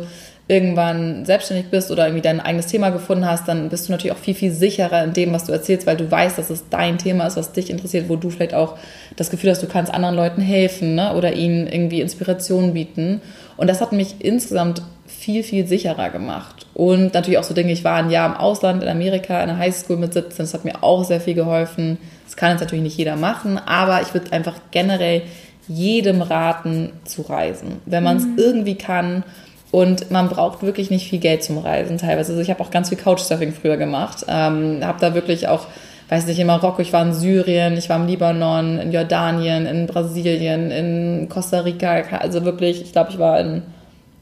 irgendwann 0.50 1.26
selbstständig 1.26 1.70
bist 1.70 1.92
oder 1.92 2.08
irgendwie 2.08 2.24
dein 2.24 2.40
eigenes 2.40 2.66
Thema 2.66 2.90
gefunden 2.90 3.26
hast, 3.26 3.48
dann 3.48 3.70
bist 3.70 3.88
du 3.88 3.92
natürlich 3.92 4.16
auch 4.16 4.22
viel, 4.22 4.34
viel 4.34 4.52
sicherer 4.52 5.04
in 5.04 5.14
dem, 5.14 5.32
was 5.32 5.46
du 5.46 5.52
erzählst, 5.52 5.86
weil 5.86 5.96
du 5.96 6.10
weißt, 6.10 6.40
dass 6.40 6.50
es 6.50 6.70
dein 6.70 6.98
Thema 6.98 7.28
ist, 7.28 7.38
was 7.38 7.52
dich 7.52 7.70
interessiert, 7.70 8.10
wo 8.10 8.16
du 8.16 8.32
vielleicht 8.32 8.56
auch 8.56 8.76
das 9.16 9.30
Gefühl 9.30 9.52
hast, 9.52 9.62
du 9.62 9.68
kannst 9.68 9.94
anderen 9.94 10.16
Leuten 10.16 10.42
helfen 10.42 10.96
ne? 10.96 11.14
oder 11.16 11.34
ihnen 11.34 11.68
irgendwie 11.68 12.02
Inspiration 12.02 12.74
bieten. 12.74 13.22
Und 13.58 13.68
das 13.68 13.80
hat 13.80 13.92
mich 13.92 14.16
insgesamt 14.20 14.82
viel, 15.06 15.44
viel 15.44 15.68
sicherer 15.68 16.10
gemacht. 16.10 16.66
Und 16.74 17.14
natürlich 17.14 17.38
auch 17.38 17.44
so 17.44 17.54
Dinge, 17.54 17.72
ich 17.72 17.84
war 17.84 17.98
ein 17.98 18.10
Jahr 18.10 18.28
im 18.28 18.36
Ausland, 18.36 18.82
in 18.82 18.90
Amerika, 18.90 19.42
in 19.42 19.50
der 19.50 19.58
Highschool 19.58 19.98
mit 19.98 20.14
17, 20.14 20.38
das 20.38 20.56
hat 20.56 20.66
mir 20.66 20.84
auch 20.84 21.04
sehr 21.04 21.22
viel 21.22 21.36
geholfen. 21.36 22.00
Kann 22.39 22.51
jetzt 22.51 22.62
natürlich 22.62 22.84
nicht 22.84 22.98
jeder 22.98 23.17
machen, 23.17 23.58
aber 23.58 24.01
ich 24.01 24.13
würde 24.13 24.31
einfach 24.31 24.55
generell 24.72 25.24
jedem 25.67 26.22
raten 26.22 26.93
zu 27.03 27.24
reisen, 27.24 27.81
wenn 27.86 28.01
man 28.01 28.15
es 28.15 28.24
mhm. 28.24 28.38
irgendwie 28.38 28.75
kann. 28.75 29.24
Und 29.72 30.10
man 30.10 30.29
braucht 30.29 30.63
wirklich 30.63 30.89
nicht 30.89 31.10
viel 31.10 31.19
Geld 31.19 31.43
zum 31.43 31.58
Reisen 31.58 31.98
teilweise. 31.98 32.31
Also 32.31 32.41
ich 32.41 32.50
habe 32.50 32.63
auch 32.63 32.72
ganz 32.72 32.88
viel 32.88 32.98
Couchsurfing 32.98 33.51
früher 33.51 33.75
gemacht. 33.75 34.25
Ähm, 34.29 34.79
habe 34.81 35.00
da 35.01 35.13
wirklich 35.13 35.50
auch, 35.50 35.67
weiß 36.08 36.27
nicht, 36.27 36.39
in 36.39 36.48
Marokko, 36.48 36.81
ich 36.81 36.93
war 36.93 37.03
in 37.03 37.13
Syrien, 37.13 37.75
ich 37.75 37.89
war 37.89 37.98
im 37.98 38.08
Libanon, 38.08 38.79
in 38.79 38.93
Jordanien, 38.93 39.65
in 39.65 39.86
Brasilien, 39.86 40.72
in 40.72 41.27
Costa 41.27 41.60
Rica. 41.60 42.03
Also 42.19 42.46
wirklich, 42.46 42.81
ich 42.81 42.93
glaube, 42.93 43.12
ich 43.12 43.19
war 43.19 43.38
in 43.41 43.63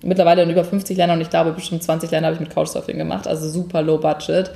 mittlerweile 0.01 0.41
in 0.41 0.50
über 0.50 0.63
50 0.63 0.97
Ländern 0.97 1.17
und 1.17 1.21
ich 1.21 1.29
glaube, 1.29 1.51
bestimmt 1.51 1.83
20 1.83 2.09
Länder 2.09 2.27
habe 2.27 2.36
ich 2.36 2.41
mit 2.41 2.50
Couchsurfing 2.50 2.97
gemacht. 2.97 3.27
Also 3.27 3.47
super 3.47 3.83
low 3.83 4.00
budget. 4.00 4.50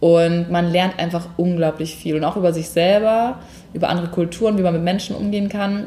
Und 0.00 0.50
man 0.50 0.70
lernt 0.70 0.98
einfach 0.98 1.26
unglaublich 1.36 1.96
viel 1.96 2.16
und 2.16 2.24
auch 2.24 2.36
über 2.36 2.52
sich 2.52 2.68
selber, 2.68 3.38
über 3.72 3.88
andere 3.88 4.08
Kulturen, 4.08 4.58
wie 4.58 4.62
man 4.62 4.74
mit 4.74 4.82
Menschen 4.82 5.16
umgehen 5.16 5.48
kann. 5.48 5.86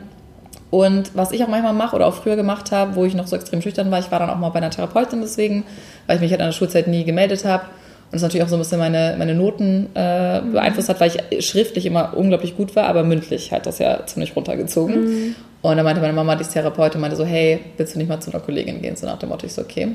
Und 0.72 1.16
was 1.16 1.32
ich 1.32 1.44
auch 1.44 1.48
manchmal 1.48 1.74
mache 1.74 1.96
oder 1.96 2.06
auch 2.06 2.14
früher 2.14 2.36
gemacht 2.36 2.72
habe, 2.72 2.96
wo 2.96 3.06
ich 3.06 3.16
noch 3.16 3.28
so 3.28 3.36
extrem 3.36 3.62
schüchtern 3.62 3.90
war, 3.90 4.00
ich 4.00 4.12
war 4.12 4.20
dann 4.20 4.30
auch 4.30 4.38
mal 4.38 4.50
bei 4.50 4.60
einer 4.60 4.70
Therapeutin 4.70 5.22
deswegen, 5.22 5.64
weil 6.06 6.18
ich 6.18 6.22
mich 6.22 6.32
halt 6.32 6.42
in 6.42 6.48
der 6.48 6.54
Schulzeit 6.54 6.88
nie 6.88 7.04
gemeldet 7.04 7.46
habe. 7.46 7.64
Und 7.64 8.14
das 8.14 8.22
natürlich 8.24 8.44
auch 8.44 8.50
so 8.50 8.56
ein 8.56 8.60
bisschen 8.60 8.80
meine, 8.80 9.16
meine 9.18 9.36
Noten 9.36 9.90
äh, 9.96 10.42
mhm. 10.42 10.54
beeinflusst 10.54 10.90
hat, 10.90 11.00
weil 11.00 11.12
ich 11.30 11.48
schriftlich 11.48 11.86
immer 11.86 12.16
unglaublich 12.16 12.58
gut 12.58 12.76
war, 12.76 12.86
aber 12.86 13.04
mündlich 13.04 13.52
hat 13.52 13.68
das 13.68 13.78
ja 13.78 14.06
ziemlich 14.08 14.36
runtergezogen. 14.36 15.02
Mhm. 15.02 15.36
Und 15.62 15.76
dann 15.76 15.86
meinte 15.86 16.02
meine 16.02 16.14
Mama, 16.14 16.36
die 16.36 16.42
ist 16.42 16.54
Therapeutin, 16.54 17.02
meinte 17.02 17.18
so, 17.18 17.26
hey, 17.26 17.60
willst 17.78 17.94
du 17.94 18.00
nicht 18.00 18.08
mal 18.08 18.20
zu 18.20 18.32
einer 18.32 18.40
Kollegin 18.40 18.82
gehen? 18.82 18.96
So 18.96 19.06
nach 19.06 19.20
dem 19.20 19.30
Motto, 19.30 19.46
ich 19.46 19.54
so, 19.54 19.62
okay. 19.62 19.90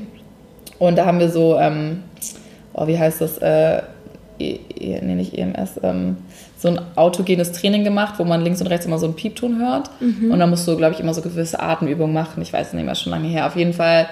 Und 0.79 0.97
da 0.97 1.05
haben 1.05 1.19
wir 1.19 1.29
so, 1.29 1.57
ähm, 1.57 2.03
oh, 2.73 2.87
wie 2.87 2.97
heißt 2.97 3.21
das, 3.21 3.37
äh, 3.39 3.81
e, 4.39 4.59
e, 4.77 5.01
nee, 5.01 5.15
nicht 5.15 5.37
EMS, 5.37 5.79
ähm, 5.83 6.17
so 6.57 6.69
ein 6.69 6.79
autogenes 6.95 7.51
Training 7.51 7.83
gemacht, 7.83 8.15
wo 8.17 8.23
man 8.23 8.41
links 8.41 8.61
und 8.61 8.67
rechts 8.67 8.85
immer 8.85 8.97
so 8.97 9.05
einen 9.05 9.15
Piepton 9.15 9.59
hört. 9.59 9.89
Mhm. 9.99 10.31
Und 10.31 10.39
dann 10.39 10.49
musst 10.49 10.67
du, 10.67 10.75
glaube 10.77 10.93
ich, 10.93 10.99
immer 10.99 11.13
so 11.13 11.21
gewisse 11.21 11.59
Atemübungen 11.59 12.13
machen. 12.13 12.41
Ich 12.41 12.53
weiß 12.53 12.73
nicht 12.73 12.85
mehr, 12.85 12.95
schon 12.95 13.11
lange 13.11 13.27
her. 13.27 13.47
Auf 13.47 13.55
jeden 13.55 13.73
Fall, 13.73 14.07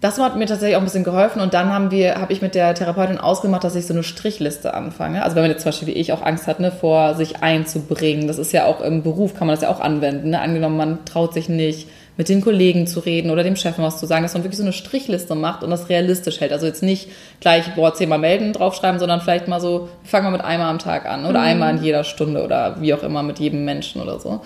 das 0.00 0.18
hat 0.18 0.36
mir 0.36 0.46
tatsächlich 0.46 0.76
auch 0.76 0.80
ein 0.80 0.84
bisschen 0.84 1.04
geholfen. 1.04 1.40
Und 1.40 1.54
dann 1.54 1.72
haben 1.72 1.90
wir, 1.90 2.16
habe 2.16 2.32
ich 2.32 2.42
mit 2.42 2.54
der 2.54 2.74
Therapeutin 2.74 3.18
ausgemacht, 3.18 3.64
dass 3.64 3.76
ich 3.76 3.86
so 3.86 3.94
eine 3.94 4.02
Strichliste 4.02 4.74
anfange. 4.74 5.22
Also 5.22 5.36
wenn 5.36 5.44
man 5.44 5.50
jetzt 5.50 5.62
zum 5.62 5.70
Beispiel 5.70 5.88
wie 5.88 5.98
ich 5.98 6.12
auch 6.12 6.22
Angst 6.22 6.46
hat, 6.46 6.60
ne, 6.60 6.72
vor 6.72 7.14
sich 7.14 7.42
einzubringen. 7.42 8.26
Das 8.26 8.38
ist 8.38 8.52
ja 8.52 8.66
auch 8.66 8.80
im 8.80 9.02
Beruf, 9.02 9.34
kann 9.34 9.46
man 9.46 9.54
das 9.56 9.62
ja 9.62 9.70
auch 9.70 9.80
anwenden. 9.80 10.30
Ne? 10.30 10.40
Angenommen, 10.40 10.76
man 10.76 11.04
traut 11.04 11.34
sich 11.34 11.48
nicht 11.48 11.88
mit 12.16 12.28
den 12.28 12.40
Kollegen 12.40 12.86
zu 12.86 13.00
reden 13.00 13.30
oder 13.30 13.42
dem 13.42 13.56
Chef 13.56 13.78
was 13.78 13.98
zu 13.98 14.06
sagen, 14.06 14.22
dass 14.22 14.34
man 14.34 14.42
wirklich 14.42 14.58
so 14.58 14.64
eine 14.64 14.72
Strichliste 14.72 15.34
macht 15.34 15.62
und 15.62 15.70
das 15.70 15.88
realistisch 15.88 16.40
hält. 16.40 16.52
Also 16.52 16.66
jetzt 16.66 16.82
nicht 16.82 17.08
gleich, 17.40 17.74
boah, 17.74 17.94
zehnmal 17.94 18.18
melden 18.18 18.52
draufschreiben, 18.52 18.98
sondern 18.98 19.20
vielleicht 19.20 19.48
mal 19.48 19.60
so, 19.60 19.88
fangen 20.04 20.26
wir 20.26 20.30
mit 20.32 20.44
einmal 20.44 20.68
am 20.68 20.78
Tag 20.78 21.06
an 21.06 21.24
oder 21.24 21.40
mhm. 21.40 21.46
einmal 21.46 21.76
in 21.76 21.82
jeder 21.82 22.04
Stunde 22.04 22.44
oder 22.44 22.80
wie 22.80 22.92
auch 22.92 23.02
immer 23.02 23.22
mit 23.22 23.38
jedem 23.38 23.64
Menschen 23.64 24.02
oder 24.02 24.20
so. 24.20 24.40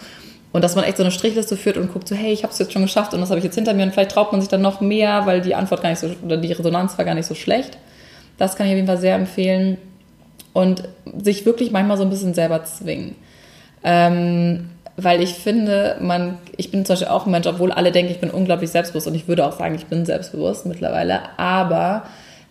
Und 0.53 0.63
dass 0.63 0.77
man 0.77 0.85
echt 0.85 0.99
so 0.99 1.03
eine 1.03 1.11
Strichliste 1.11 1.57
führt 1.57 1.77
und 1.77 1.93
guckt 1.93 2.07
so, 2.07 2.15
hey, 2.15 2.33
ich 2.33 2.45
habe 2.45 2.53
es 2.53 2.61
jetzt 2.61 2.73
schon 2.73 2.83
geschafft 2.83 3.13
und 3.13 3.21
das 3.21 3.31
habe 3.31 3.39
ich 3.39 3.45
jetzt 3.45 3.57
hinter 3.57 3.75
mir 3.75 3.83
und 3.83 3.93
vielleicht 3.93 4.13
traut 4.13 4.31
man 4.31 4.41
sich 4.41 4.49
dann 4.49 4.63
noch 4.63 4.81
mehr, 4.81 5.27
weil 5.27 5.41
die 5.41 5.57
Antwort 5.57 5.83
gar 5.83 5.91
nicht 5.91 5.99
so, 5.99 6.11
oder 6.25 6.37
die 6.37 6.53
Resonanz 6.53 6.97
war 6.97 7.05
gar 7.05 7.15
nicht 7.15 7.27
so 7.27 7.35
schlecht. 7.35 7.77
Das 8.39 8.55
kann 8.55 8.67
ich 8.67 8.73
auf 8.73 8.77
jeden 8.77 8.87
Fall 8.87 8.99
sehr 8.99 9.17
empfehlen. 9.17 9.79
Und 10.53 10.85
sich 11.21 11.45
wirklich 11.45 11.73
manchmal 11.73 11.97
so 11.97 12.05
ein 12.05 12.11
bisschen 12.11 12.35
selber 12.35 12.63
zwingen. 12.63 13.17
Ähm, 13.83 14.71
weil 14.97 15.23
ich 15.23 15.35
finde, 15.35 15.97
man, 16.01 16.39
ich 16.57 16.71
bin 16.71 16.85
zum 16.85 16.95
Beispiel 16.95 17.09
auch 17.09 17.27
ein 17.27 17.33
Mensch, 17.33 17.47
obwohl 17.47 17.73
alle 17.73 17.93
denken, 17.93 18.13
ich 18.13 18.21
bin 18.21 18.31
unglaublich 18.31 18.71
selbstbewusst 18.71 19.07
und 19.07 19.15
ich 19.15 19.27
würde 19.27 19.47
auch 19.47 19.53
sagen, 19.53 19.75
ich 19.75 19.87
bin 19.87 20.07
selbstbewusst 20.07 20.67
mittlerweile, 20.67 21.21
aber 21.37 22.05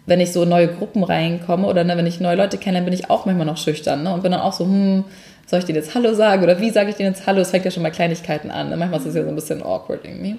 wenn 0.06 0.20
ich 0.20 0.34
so 0.34 0.44
in 0.44 0.50
neue 0.50 0.68
Gruppen 0.68 1.04
reinkomme 1.04 1.66
oder 1.66 1.84
ne, 1.84 1.96
wenn 1.96 2.06
ich 2.06 2.20
neue 2.20 2.36
Leute 2.36 2.58
kenne, 2.58 2.80
dann 2.80 2.86
bin 2.86 2.94
ich 2.94 3.10
auch 3.10 3.26
manchmal 3.26 3.46
noch 3.46 3.58
schüchtern 3.58 4.04
ne, 4.04 4.14
und 4.14 4.24
bin 4.24 4.34
dann 4.34 4.42
auch 4.42 4.54
so, 4.54 4.66
hm, 4.66 5.06
soll 5.46 5.60
ich 5.60 5.66
denen 5.66 5.78
jetzt 5.78 5.96
Hallo 5.96 6.14
sagen 6.14 6.44
oder 6.44 6.60
wie 6.60 6.70
sage 6.70 6.90
ich 6.90 6.96
denen 6.96 7.14
jetzt 7.14 7.26
Hallo? 7.28 7.42
Es 7.42 7.52
fängt 7.52 7.66
ja 7.66 7.72
schon 7.72 7.84
bei 7.84 7.92
Kleinigkeiten 7.92 8.50
an. 8.50 8.70
Ne? 8.70 8.78
Manchmal 8.78 9.00
ist 9.00 9.06
es 9.08 9.16
ja 9.16 9.24
so 9.24 9.30
ein 9.30 9.36
bisschen 9.36 9.62
awkward 9.62 10.06
irgendwie. 10.06 10.38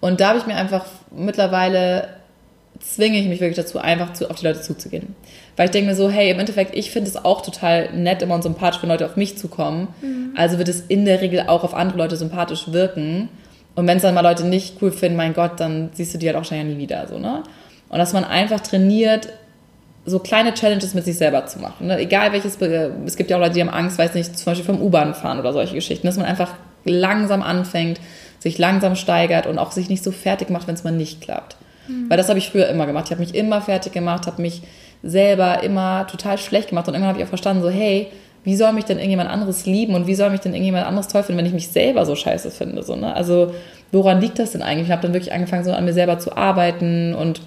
Und 0.00 0.20
da 0.20 0.30
habe 0.30 0.38
ich 0.38 0.46
mir 0.46 0.56
einfach 0.56 0.84
mittlerweile 1.10 2.08
zwinge 2.80 3.18
ich 3.18 3.26
mich 3.26 3.40
wirklich 3.40 3.56
dazu, 3.56 3.78
einfach 3.78 4.12
zu, 4.12 4.28
auf 4.28 4.36
die 4.36 4.46
Leute 4.46 4.60
zuzugehen. 4.60 5.14
Weil 5.56 5.66
ich 5.66 5.70
denke 5.72 5.90
mir 5.90 5.96
so, 5.96 6.08
hey, 6.10 6.30
im 6.30 6.38
Endeffekt, 6.38 6.74
ich 6.74 6.90
finde 6.90 7.10
es 7.10 7.24
auch 7.24 7.42
total 7.42 7.92
nett 7.92 8.22
immer 8.22 8.34
und 8.34 8.42
sympathisch, 8.42 8.82
wenn 8.82 8.88
Leute 8.88 9.06
auf 9.06 9.16
mich 9.16 9.36
zukommen. 9.36 9.88
Mhm. 10.00 10.32
Also 10.34 10.58
wird 10.58 10.68
es 10.68 10.80
in 10.80 11.04
der 11.04 11.20
Regel 11.20 11.44
auch 11.46 11.62
auf 11.62 11.74
andere 11.74 11.98
Leute 11.98 12.16
sympathisch 12.16 12.72
wirken. 12.72 13.28
Und 13.74 13.86
wenn 13.86 13.96
es 13.96 14.02
dann 14.02 14.14
mal 14.14 14.22
Leute 14.22 14.44
nicht 14.46 14.76
cool 14.80 14.92
finden, 14.92 15.16
mein 15.16 15.34
Gott, 15.34 15.60
dann 15.60 15.90
siehst 15.92 16.14
du 16.14 16.18
die 16.18 16.26
halt 16.26 16.36
auch 16.36 16.44
schon 16.44 16.58
ja 16.58 16.64
nie 16.64 16.78
wieder. 16.78 17.06
So, 17.06 17.18
ne? 17.18 17.42
Und 17.88 17.98
dass 17.98 18.12
man 18.12 18.24
einfach 18.24 18.60
trainiert, 18.60 19.28
so 20.04 20.18
kleine 20.18 20.54
Challenges 20.54 20.94
mit 20.94 21.04
sich 21.04 21.16
selber 21.16 21.46
zu 21.46 21.58
machen. 21.60 21.86
Ne? 21.86 21.98
Egal 21.98 22.32
welches, 22.32 22.56
es 23.06 23.16
gibt 23.16 23.30
ja 23.30 23.36
auch 23.36 23.40
Leute, 23.40 23.54
die 23.54 23.60
haben 23.60 23.68
Angst, 23.68 23.98
weiß 23.98 24.14
nicht, 24.14 24.36
zum 24.36 24.46
Beispiel 24.46 24.64
vom 24.64 24.82
U-Bahn 24.82 25.14
fahren 25.14 25.38
oder 25.38 25.52
solche 25.52 25.74
Geschichten, 25.74 26.06
dass 26.06 26.16
man 26.16 26.26
einfach 26.26 26.54
langsam 26.84 27.42
anfängt, 27.42 28.00
sich 28.40 28.58
langsam 28.58 28.96
steigert 28.96 29.46
und 29.46 29.58
auch 29.58 29.70
sich 29.70 29.88
nicht 29.88 30.02
so 30.02 30.10
fertig 30.10 30.50
macht, 30.50 30.66
wenn 30.66 30.74
es 30.74 30.82
mal 30.82 30.90
nicht 30.90 31.20
klappt. 31.20 31.56
Mhm. 31.86 32.10
Weil 32.10 32.16
das 32.16 32.28
habe 32.28 32.38
ich 32.38 32.50
früher 32.50 32.68
immer 32.68 32.86
gemacht. 32.86 33.04
Ich 33.06 33.10
habe 33.12 33.20
mich 33.20 33.34
immer 33.34 33.60
fertig 33.60 33.92
gemacht, 33.92 34.26
habe 34.26 34.42
mich 34.42 34.62
selber 35.02 35.62
immer 35.62 36.06
total 36.06 36.38
schlecht 36.38 36.68
gemacht 36.68 36.86
und 36.88 36.94
irgendwann 36.94 37.10
habe 37.10 37.18
ich 37.18 37.24
auch 37.24 37.30
verstanden, 37.30 37.62
so 37.62 37.70
hey, 37.70 38.08
wie 38.44 38.56
soll 38.56 38.72
mich 38.72 38.84
denn 38.84 38.98
irgendjemand 38.98 39.30
anderes 39.30 39.66
lieben 39.66 39.94
und 39.94 40.06
wie 40.06 40.14
soll 40.14 40.30
mich 40.30 40.40
denn 40.40 40.52
irgendjemand 40.52 40.86
anderes 40.86 41.08
toll 41.08 41.22
finden, 41.22 41.38
wenn 41.38 41.46
ich 41.46 41.52
mich 41.52 41.68
selber 41.68 42.04
so 42.06 42.16
scheiße 42.16 42.50
finde? 42.50 42.82
So, 42.82 42.96
ne? 42.96 43.14
Also 43.14 43.52
woran 43.92 44.20
liegt 44.20 44.38
das 44.38 44.52
denn 44.52 44.62
eigentlich? 44.62 44.86
Ich 44.86 44.92
habe 44.92 45.02
dann 45.02 45.12
wirklich 45.12 45.32
angefangen, 45.32 45.64
so 45.64 45.72
an 45.72 45.84
mir 45.84 45.92
selber 45.92 46.18
zu 46.18 46.36
arbeiten 46.36 47.14
und 47.14 47.40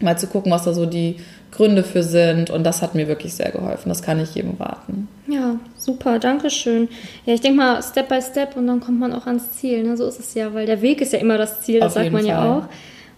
mal 0.00 0.18
zu 0.18 0.26
gucken, 0.26 0.52
was 0.52 0.64
da 0.64 0.72
so 0.72 0.86
die 0.86 1.16
Gründe 1.50 1.82
für 1.82 2.02
sind. 2.02 2.50
Und 2.50 2.64
das 2.64 2.82
hat 2.82 2.94
mir 2.94 3.08
wirklich 3.08 3.34
sehr 3.34 3.50
geholfen. 3.50 3.88
Das 3.88 4.02
kann 4.02 4.20
ich 4.20 4.34
jedem 4.34 4.54
raten. 4.60 5.08
Ja, 5.26 5.56
super, 5.76 6.18
danke 6.18 6.50
schön. 6.50 6.88
Ja, 7.24 7.34
ich 7.34 7.40
denke 7.40 7.58
mal, 7.58 7.82
Step 7.82 8.08
by 8.08 8.20
Step 8.20 8.56
und 8.56 8.66
dann 8.66 8.80
kommt 8.80 9.00
man 9.00 9.12
auch 9.12 9.26
ans 9.26 9.52
Ziel. 9.52 9.82
Ne? 9.82 9.96
So 9.96 10.06
ist 10.06 10.20
es 10.20 10.34
ja, 10.34 10.52
weil 10.52 10.66
der 10.66 10.82
Weg 10.82 11.00
ist 11.00 11.12
ja 11.12 11.18
immer 11.18 11.38
das 11.38 11.62
Ziel, 11.62 11.80
das 11.80 11.88
Auf 11.88 12.02
sagt 12.02 12.12
man 12.12 12.22
Fall. 12.22 12.30
ja 12.30 12.44
auch. 12.44 12.62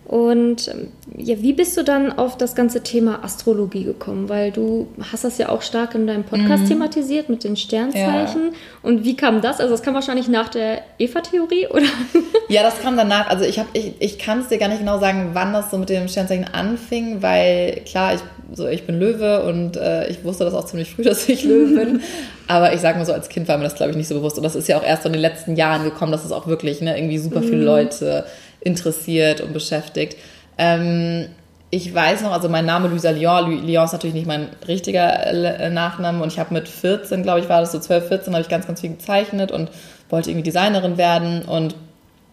Und 0.07 0.66
ähm, 0.66 0.88
ja, 1.16 1.40
wie 1.40 1.52
bist 1.52 1.76
du 1.76 1.85
dann 1.85 2.11
auf 2.11 2.37
das 2.37 2.57
ganze 2.57 2.83
Thema 2.83 3.23
Astrologie 3.23 3.85
gekommen? 3.85 4.28
Weil 4.28 4.50
du 4.50 4.88
hast 5.12 5.23
das 5.23 5.38
ja 5.38 5.50
auch 5.50 5.62
stark 5.62 5.95
in 5.95 6.09
deinem 6.09 6.25
Podcast 6.25 6.64
mhm. 6.64 6.69
thematisiert 6.69 7.28
mit 7.28 7.45
den 7.45 7.57
Sternzeichen. 7.57 8.47
Ja. 8.47 8.59
Und 8.83 9.04
wie 9.04 9.16
kam 9.16 9.40
das? 9.40 9.61
Also 9.61 9.73
das 9.73 9.83
kam 9.85 9.95
wahrscheinlich 9.95 10.26
nach 10.26 10.49
der 10.49 10.83
Eva-Theorie, 10.99 11.69
oder? 11.69 11.87
Ja, 12.49 12.64
das 12.64 12.80
kam 12.80 12.97
danach. 12.97 13.28
Also 13.28 13.45
ich, 13.45 13.62
ich, 13.75 13.92
ich 14.00 14.19
kann 14.19 14.40
es 14.40 14.49
dir 14.49 14.59
gar 14.59 14.66
nicht 14.66 14.80
genau 14.80 14.99
sagen, 14.99 15.30
wann 15.35 15.52
das 15.52 15.71
so 15.71 15.78
mit 15.78 15.88
dem 15.88 16.09
Sternzeichen 16.09 16.47
anfing, 16.52 17.23
weil 17.23 17.83
klar, 17.87 18.14
ich, 18.14 18.21
so, 18.52 18.66
ich 18.66 18.85
bin 18.87 18.99
Löwe 18.99 19.45
und 19.45 19.76
äh, 19.76 20.09
ich 20.09 20.25
wusste 20.25 20.42
das 20.42 20.54
auch 20.54 20.64
ziemlich 20.64 20.90
früh, 20.90 21.02
dass 21.04 21.28
ich 21.28 21.45
Löwe 21.45 21.85
bin. 21.85 22.00
Aber 22.49 22.73
ich 22.73 22.80
sage 22.80 22.99
mal 22.99 23.04
so, 23.04 23.12
als 23.12 23.28
Kind 23.28 23.47
war 23.47 23.57
mir 23.57 23.62
das, 23.62 23.76
glaube 23.76 23.92
ich, 23.92 23.97
nicht 23.97 24.09
so 24.09 24.16
bewusst. 24.16 24.37
Und 24.37 24.42
das 24.42 24.57
ist 24.57 24.66
ja 24.66 24.76
auch 24.76 24.83
erst 24.83 25.04
so 25.04 25.09
in 25.09 25.12
den 25.12 25.23
letzten 25.23 25.54
Jahren 25.54 25.85
gekommen, 25.85 26.11
dass 26.11 26.25
es 26.25 26.33
auch 26.33 26.49
wirklich 26.49 26.80
ne, 26.80 26.99
irgendwie 26.99 27.19
super 27.19 27.42
viele 27.42 27.59
mhm. 27.59 27.64
Leute 27.64 28.25
interessiert 28.60 29.40
und 29.40 29.52
beschäftigt. 29.52 30.16
Ähm, 30.58 31.28
ich 31.70 31.94
weiß 31.94 32.22
noch, 32.22 32.32
also 32.32 32.49
mein 32.49 32.66
Name 32.66 32.88
Luisa 32.88 33.10
Lyon, 33.10 33.64
Lyon 33.64 33.84
ist 33.84 33.92
natürlich 33.92 34.14
nicht 34.14 34.26
mein 34.26 34.49
richtiger 34.66 35.26
äh, 35.26 35.70
Nachname 35.70 36.23
und 36.23 36.32
ich 36.32 36.38
habe 36.38 36.52
mit 36.52 36.68
14, 36.68 37.23
glaube 37.23 37.40
ich, 37.40 37.49
war 37.49 37.60
das 37.60 37.73
so 37.73 37.78
12, 37.78 38.08
14, 38.08 38.32
habe 38.34 38.42
ich 38.42 38.49
ganz, 38.49 38.66
ganz 38.66 38.80
viel 38.80 38.90
gezeichnet 38.90 39.52
und 39.52 39.70
wollte 40.08 40.30
irgendwie 40.30 40.50
Designerin 40.50 40.99
werden 40.99 41.42
und 41.42 41.76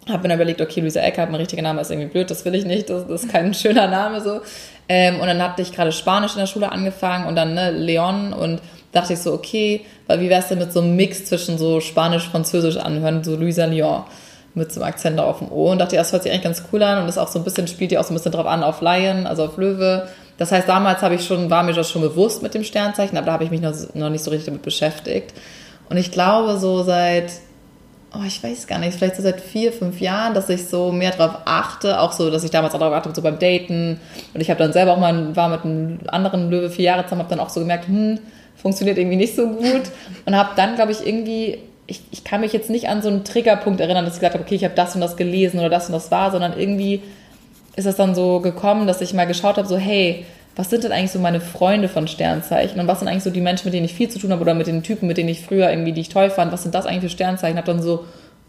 habe 0.09 0.23
mir 0.23 0.29
dann 0.29 0.37
überlegt, 0.37 0.61
okay, 0.61 0.79
Luisa 0.79 1.01
Eckert, 1.01 1.29
mein 1.29 1.39
richtiger 1.39 1.61
Name 1.61 1.81
ist 1.81 1.91
irgendwie 1.91 2.09
blöd, 2.09 2.31
das 2.31 2.45
will 2.45 2.55
ich 2.55 2.65
nicht, 2.65 2.89
das, 2.89 3.07
das 3.07 3.23
ist 3.23 3.31
kein 3.31 3.53
schöner 3.53 3.87
Name 3.87 4.21
so. 4.21 4.41
Ähm, 4.89 5.19
und 5.19 5.27
dann 5.27 5.41
hatte 5.41 5.61
ich 5.61 5.71
gerade 5.71 5.91
Spanisch 5.91 6.33
in 6.33 6.39
der 6.39 6.47
Schule 6.47 6.71
angefangen 6.71 7.27
und 7.27 7.35
dann 7.35 7.53
ne, 7.53 7.71
Leon 7.71 8.33
und 8.33 8.61
dachte 8.91 9.13
ich 9.13 9.19
so, 9.19 9.33
okay, 9.33 9.81
weil 10.07 10.21
wie 10.21 10.29
wär's 10.29 10.47
denn 10.47 10.59
mit 10.59 10.73
so 10.73 10.81
einem 10.81 10.95
Mix 10.95 11.25
zwischen 11.25 11.57
so 11.59 11.79
Spanisch-Französisch 11.79 12.77
anhören, 12.77 13.23
so 13.23 13.35
Luisa 13.35 13.65
Lyon 13.65 14.05
mit 14.57 14.71
so 14.71 14.81
einem 14.81 14.89
Akzent 14.89 15.19
auf 15.19 15.39
dem 15.39 15.51
O 15.51 15.71
und 15.71 15.79
dachte, 15.79 15.95
ja, 15.95 16.01
das 16.01 16.11
hört 16.11 16.23
sich 16.23 16.31
eigentlich 16.31 16.43
ganz 16.43 16.63
cool 16.71 16.83
an 16.83 17.01
und 17.01 17.07
ist 17.07 17.17
auch 17.17 17.27
so 17.27 17.39
ein 17.39 17.45
bisschen, 17.45 17.67
spielt 17.67 17.91
ja 17.91 17.99
auch 17.99 18.03
so 18.03 18.13
ein 18.13 18.15
bisschen 18.15 18.31
drauf 18.31 18.47
an 18.47 18.63
auf 18.63 18.81
Lion, 18.81 19.27
also 19.27 19.45
auf 19.45 19.57
Löwe. 19.57 20.07
Das 20.37 20.51
heißt, 20.51 20.67
damals 20.67 21.01
habe 21.01 21.15
ich 21.15 21.25
schon, 21.25 21.49
war 21.49 21.63
mir 21.63 21.73
das 21.73 21.89
schon 21.89 22.01
bewusst 22.01 22.43
mit 22.43 22.53
dem 22.53 22.63
Sternzeichen, 22.63 23.17
aber 23.17 23.27
da 23.27 23.33
habe 23.33 23.43
ich 23.43 23.51
mich 23.51 23.61
noch, 23.61 23.73
noch 23.93 24.09
nicht 24.09 24.23
so 24.23 24.31
richtig 24.31 24.47
damit 24.47 24.61
beschäftigt. 24.61 25.33
Und 25.89 25.97
ich 25.97 26.11
glaube, 26.11 26.57
so 26.57 26.83
seit, 26.83 27.31
oh, 28.13 28.23
ich 28.25 28.43
weiß 28.43 28.67
gar 28.67 28.79
nicht, 28.79 28.97
vielleicht 28.97 29.15
so 29.15 29.23
seit 29.23 29.41
vier, 29.41 29.71
fünf 29.71 30.01
Jahren, 30.01 30.33
dass 30.33 30.49
ich 30.49 30.67
so 30.67 30.91
mehr 30.91 31.11
darauf 31.11 31.41
achte, 31.45 31.99
auch 31.99 32.11
so, 32.11 32.29
dass 32.29 32.43
ich 32.43 32.51
damals 32.51 32.73
auch 32.75 32.79
darauf 32.79 32.95
achte, 32.95 33.13
so 33.13 33.21
beim 33.21 33.39
Daten. 33.39 33.99
Und 34.33 34.41
ich 34.41 34.49
habe 34.49 34.59
dann 34.59 34.73
selber 34.73 34.93
auch 34.93 34.99
mal, 34.99 35.35
war 35.35 35.49
mit 35.49 35.63
einem 35.63 35.99
anderen 36.07 36.49
Löwe 36.49 36.69
vier 36.69 36.85
Jahre 36.85 37.03
zusammen, 37.03 37.21
habe 37.21 37.29
dann 37.29 37.39
auch 37.39 37.49
so 37.49 37.61
gemerkt, 37.61 37.87
hm, 37.87 38.19
funktioniert 38.55 38.97
irgendwie 38.97 39.17
nicht 39.17 39.35
so 39.35 39.47
gut. 39.47 39.83
Und 40.25 40.35
habe 40.35 40.49
dann, 40.55 40.75
glaube 40.75 40.91
ich, 40.91 41.05
irgendwie 41.05 41.59
ich, 41.87 42.01
ich 42.11 42.23
kann 42.23 42.41
mich 42.41 42.53
jetzt 42.53 42.69
nicht 42.69 42.89
an 42.89 43.01
so 43.01 43.07
einen 43.07 43.23
Triggerpunkt 43.23 43.79
erinnern, 43.79 44.05
dass 44.05 44.15
ich 44.15 44.19
gesagt 44.19 44.35
habe, 44.35 44.43
okay, 44.43 44.55
ich 44.55 44.63
habe 44.63 44.75
das 44.75 44.93
und 44.93 45.01
das 45.01 45.15
gelesen 45.17 45.59
oder 45.59 45.69
das 45.69 45.87
und 45.87 45.93
das 45.93 46.11
war, 46.11 46.31
sondern 46.31 46.57
irgendwie 46.57 47.01
ist 47.75 47.85
es 47.85 47.95
dann 47.95 48.13
so 48.13 48.41
gekommen, 48.41 48.87
dass 48.87 49.01
ich 49.01 49.13
mal 49.13 49.25
geschaut 49.25 49.57
habe, 49.57 49.67
so 49.67 49.77
hey, 49.77 50.25
was 50.55 50.69
sind 50.69 50.83
denn 50.83 50.91
eigentlich 50.91 51.11
so 51.11 51.19
meine 51.19 51.39
Freunde 51.39 51.87
von 51.87 52.07
Sternzeichen 52.07 52.79
und 52.79 52.87
was 52.87 52.99
sind 52.99 53.07
eigentlich 53.07 53.23
so 53.23 53.29
die 53.29 53.41
Menschen, 53.41 53.67
mit 53.67 53.73
denen 53.73 53.85
ich 53.85 53.93
viel 53.93 54.09
zu 54.09 54.19
tun 54.19 54.31
habe 54.31 54.41
oder 54.41 54.55
mit 54.55 54.67
den 54.67 54.83
Typen, 54.83 55.07
mit 55.07 55.17
denen 55.17 55.29
ich 55.29 55.45
früher 55.45 55.69
irgendwie, 55.69 55.93
die 55.93 56.01
ich 56.01 56.09
toll 56.09 56.29
fand, 56.29 56.51
was 56.51 56.63
sind 56.63 56.75
das 56.75 56.85
eigentlich 56.85 57.03
für 57.03 57.15
Sternzeichen? 57.15 57.57
Habe 57.57 57.67
dann 57.67 57.81
so 57.81 58.05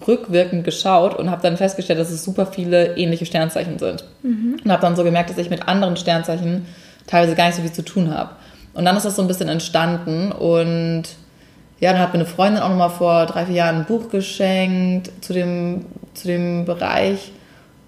rückwirkend 0.06 0.64
geschaut 0.64 1.14
und 1.18 1.30
habe 1.30 1.42
dann 1.42 1.56
festgestellt, 1.56 1.98
dass 1.98 2.10
es 2.10 2.24
super 2.24 2.46
viele 2.46 2.96
ähnliche 2.96 3.26
Sternzeichen 3.26 3.78
sind. 3.78 4.04
Mhm. 4.22 4.60
Und 4.64 4.72
habe 4.72 4.80
dann 4.80 4.96
so 4.96 5.04
gemerkt, 5.04 5.30
dass 5.30 5.38
ich 5.38 5.50
mit 5.50 5.68
anderen 5.68 5.96
Sternzeichen 5.96 6.66
teilweise 7.06 7.34
gar 7.34 7.46
nicht 7.46 7.56
so 7.56 7.62
viel 7.62 7.72
zu 7.72 7.84
tun 7.84 8.14
habe. 8.14 8.30
Und 8.74 8.84
dann 8.84 8.96
ist 8.96 9.04
das 9.04 9.16
so 9.16 9.22
ein 9.22 9.28
bisschen 9.28 9.48
entstanden 9.48 10.32
und 10.32 11.02
ja, 11.80 11.92
dann 11.92 12.00
hat 12.00 12.12
mir 12.12 12.20
eine 12.20 12.26
Freundin 12.26 12.62
auch 12.62 12.68
nochmal 12.68 12.90
vor 12.90 13.26
drei, 13.26 13.46
vier 13.46 13.54
Jahren 13.56 13.76
ein 13.76 13.84
Buch 13.84 14.10
geschenkt 14.10 15.10
zu 15.20 15.32
dem, 15.32 15.84
zu 16.14 16.26
dem 16.26 16.64
Bereich. 16.64 17.32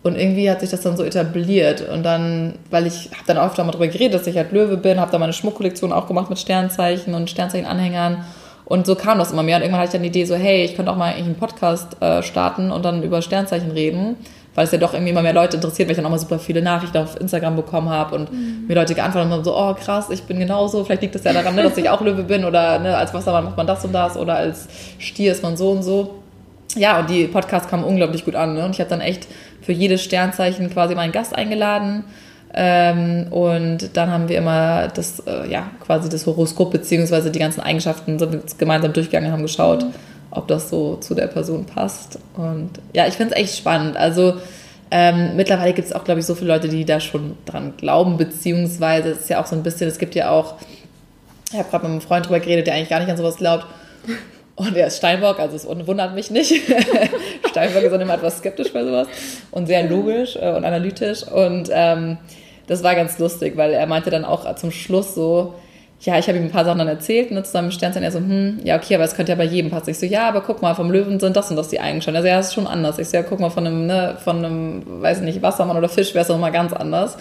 Und 0.02 0.16
irgendwie 0.16 0.50
hat 0.50 0.60
sich 0.60 0.70
das 0.70 0.80
dann 0.80 0.96
so 0.96 1.04
etabliert. 1.04 1.86
Und 1.88 2.04
dann, 2.04 2.54
weil 2.70 2.86
ich 2.86 3.10
habe 3.12 3.24
dann 3.26 3.36
oft 3.36 3.58
mal 3.58 3.66
darüber 3.66 3.88
geredet, 3.88 4.14
dass 4.14 4.26
ich 4.26 4.36
halt 4.36 4.52
Löwe 4.52 4.76
bin, 4.76 4.98
habe 4.98 5.10
dann 5.10 5.20
meine 5.20 5.32
Schmuckkollektion 5.32 5.92
auch 5.92 6.06
gemacht 6.06 6.30
mit 6.30 6.38
Sternzeichen 6.38 7.14
und 7.14 7.28
Sternzeichenanhängern. 7.28 8.24
Und 8.64 8.86
so 8.86 8.94
kam 8.94 9.18
das 9.18 9.32
immer 9.32 9.42
mehr. 9.42 9.56
Und 9.56 9.62
irgendwann 9.62 9.80
hatte 9.80 9.88
ich 9.88 9.92
dann 9.92 10.02
die 10.02 10.08
Idee 10.08 10.24
so, 10.24 10.36
hey, 10.36 10.64
ich 10.64 10.76
könnte 10.76 10.92
auch 10.92 10.96
mal 10.96 11.12
einen 11.12 11.34
Podcast 11.34 12.00
äh, 12.00 12.22
starten 12.22 12.70
und 12.70 12.84
dann 12.84 13.02
über 13.02 13.20
Sternzeichen 13.20 13.72
reden 13.72 14.16
weil 14.54 14.64
es 14.64 14.72
ja 14.72 14.78
doch 14.78 14.92
irgendwie 14.92 15.10
immer 15.10 15.22
mehr 15.22 15.32
Leute 15.32 15.56
interessiert, 15.56 15.88
weil 15.88 15.92
ich 15.92 15.96
dann 15.96 16.06
auch 16.06 16.10
mal 16.10 16.18
super 16.18 16.38
viele 16.38 16.62
Nachrichten 16.62 16.98
auf 16.98 17.20
Instagram 17.20 17.56
bekommen 17.56 17.88
habe 17.88 18.14
und 18.16 18.32
mhm. 18.32 18.66
mir 18.66 18.74
Leute 18.74 18.94
geantwortet 18.94 19.30
haben, 19.30 19.44
so, 19.44 19.56
oh 19.56 19.74
krass, 19.74 20.10
ich 20.10 20.22
bin 20.24 20.38
genauso, 20.38 20.84
vielleicht 20.84 21.02
liegt 21.02 21.14
das 21.14 21.24
ja 21.24 21.32
daran, 21.32 21.54
ne, 21.54 21.62
dass 21.62 21.76
ich 21.76 21.88
auch 21.88 22.00
Löwe 22.00 22.24
bin 22.24 22.44
oder 22.44 22.78
ne, 22.78 22.96
als 22.96 23.14
Wassermann 23.14 23.44
macht 23.44 23.56
man 23.56 23.66
das 23.66 23.84
und 23.84 23.92
das 23.92 24.16
oder 24.16 24.36
als 24.36 24.68
Stier 24.98 25.32
ist 25.32 25.42
man 25.42 25.56
so 25.56 25.70
und 25.70 25.82
so. 25.82 26.16
Ja, 26.76 27.00
und 27.00 27.10
die 27.10 27.26
Podcasts 27.26 27.68
kamen 27.68 27.84
unglaublich 27.84 28.24
gut 28.24 28.36
an 28.36 28.54
ne? 28.54 28.64
und 28.64 28.72
ich 28.72 28.80
habe 28.80 28.90
dann 28.90 29.00
echt 29.00 29.26
für 29.60 29.72
jedes 29.72 30.02
Sternzeichen 30.02 30.70
quasi 30.70 30.94
meinen 30.94 31.12
Gast 31.12 31.34
eingeladen. 31.34 32.04
Ähm, 32.52 33.28
und 33.30 33.96
dann 33.96 34.10
haben 34.10 34.28
wir 34.28 34.38
immer 34.38 34.88
das, 34.88 35.20
äh, 35.20 35.48
ja, 35.50 35.70
quasi 35.84 36.08
das 36.08 36.26
Horoskop 36.26 36.72
beziehungsweise 36.72 37.30
die 37.30 37.38
ganzen 37.38 37.60
Eigenschaften 37.60 38.18
sind 38.18 38.58
gemeinsam 38.58 38.92
durchgegangen, 38.92 39.30
haben 39.30 39.42
geschaut, 39.42 39.84
mhm 39.84 40.09
ob 40.30 40.48
das 40.48 40.70
so 40.70 40.96
zu 40.96 41.14
der 41.14 41.26
Person 41.26 41.66
passt. 41.66 42.18
Und 42.36 42.70
ja, 42.92 43.06
ich 43.06 43.14
finde 43.14 43.34
es 43.34 43.40
echt 43.40 43.56
spannend. 43.56 43.96
Also 43.96 44.34
ähm, 44.90 45.36
mittlerweile 45.36 45.72
gibt 45.72 45.88
es 45.88 45.94
auch, 45.94 46.04
glaube 46.04 46.20
ich, 46.20 46.26
so 46.26 46.34
viele 46.34 46.52
Leute, 46.52 46.68
die 46.68 46.84
da 46.84 47.00
schon 47.00 47.36
dran 47.46 47.74
glauben, 47.76 48.16
beziehungsweise 48.16 49.10
es 49.10 49.20
ist 49.20 49.30
ja 49.30 49.40
auch 49.40 49.46
so 49.46 49.54
ein 49.54 49.62
bisschen, 49.62 49.88
es 49.88 49.98
gibt 49.98 50.14
ja 50.14 50.30
auch, 50.30 50.54
ich 51.52 51.58
habe 51.58 51.68
gerade 51.68 51.84
mit 51.84 51.92
einem 51.92 52.00
Freund 52.00 52.26
drüber 52.26 52.40
geredet, 52.40 52.66
der 52.66 52.74
eigentlich 52.74 52.88
gar 52.88 53.00
nicht 53.00 53.10
an 53.10 53.16
sowas 53.16 53.36
glaubt. 53.36 53.66
Und 54.56 54.76
er 54.76 54.88
ist 54.88 54.98
Steinbock, 54.98 55.38
also 55.38 55.56
es 55.56 55.66
wundert 55.86 56.14
mich 56.14 56.30
nicht. 56.30 56.52
Steinbock 57.50 57.82
ist 57.82 57.92
immer 57.92 58.14
etwas 58.14 58.38
skeptisch 58.38 58.72
bei 58.72 58.84
sowas 58.84 59.08
und 59.52 59.66
sehr 59.66 59.88
logisch 59.88 60.36
äh, 60.36 60.50
und 60.50 60.64
analytisch. 60.64 61.22
Und 61.22 61.70
ähm, 61.72 62.18
das 62.66 62.82
war 62.82 62.94
ganz 62.94 63.18
lustig, 63.18 63.56
weil 63.56 63.72
er 63.72 63.86
meinte 63.86 64.10
dann 64.10 64.24
auch 64.24 64.54
zum 64.56 64.70
Schluss 64.70 65.14
so, 65.14 65.54
ja, 66.02 66.18
ich 66.18 66.28
habe 66.28 66.38
ihm 66.38 66.44
ein 66.44 66.50
paar 66.50 66.64
Sachen 66.64 66.78
dann 66.78 66.88
erzählt, 66.88 67.30
ne, 67.30 67.42
zusammen 67.42 67.68
mit 67.68 67.74
Sternzeichen, 67.74 68.04
er 68.04 68.12
so, 68.12 68.18
hm, 68.18 68.60
ja, 68.64 68.76
okay, 68.76 68.94
aber 68.94 69.04
es 69.04 69.14
könnte 69.14 69.32
ja 69.32 69.36
bei 69.36 69.44
jedem 69.44 69.70
passen. 69.70 69.90
Ich 69.90 69.98
so, 69.98 70.06
ja, 70.06 70.28
aber 70.28 70.40
guck 70.40 70.62
mal, 70.62 70.74
vom 70.74 70.90
Löwen 70.90 71.20
sind 71.20 71.36
das 71.36 71.50
und 71.50 71.56
das 71.56 71.68
die 71.68 71.78
Eigenschaften. 71.78 72.16
Also 72.16 72.28
ja, 72.28 72.38
das 72.38 72.48
ist 72.48 72.54
schon 72.54 72.66
anders. 72.66 72.98
Ich 72.98 73.08
so, 73.08 73.18
ja, 73.18 73.22
guck 73.22 73.38
mal, 73.38 73.50
von 73.50 73.66
einem, 73.66 73.86
ne, 73.86 74.16
von 74.22 74.38
einem, 74.38 74.82
weiß 74.86 75.20
nicht, 75.20 75.42
Wassermann 75.42 75.76
oder 75.76 75.90
Fisch 75.90 76.14
wäre 76.14 76.22
es 76.22 76.28
nochmal 76.28 76.52
ganz 76.52 76.72
anders. 76.72 77.16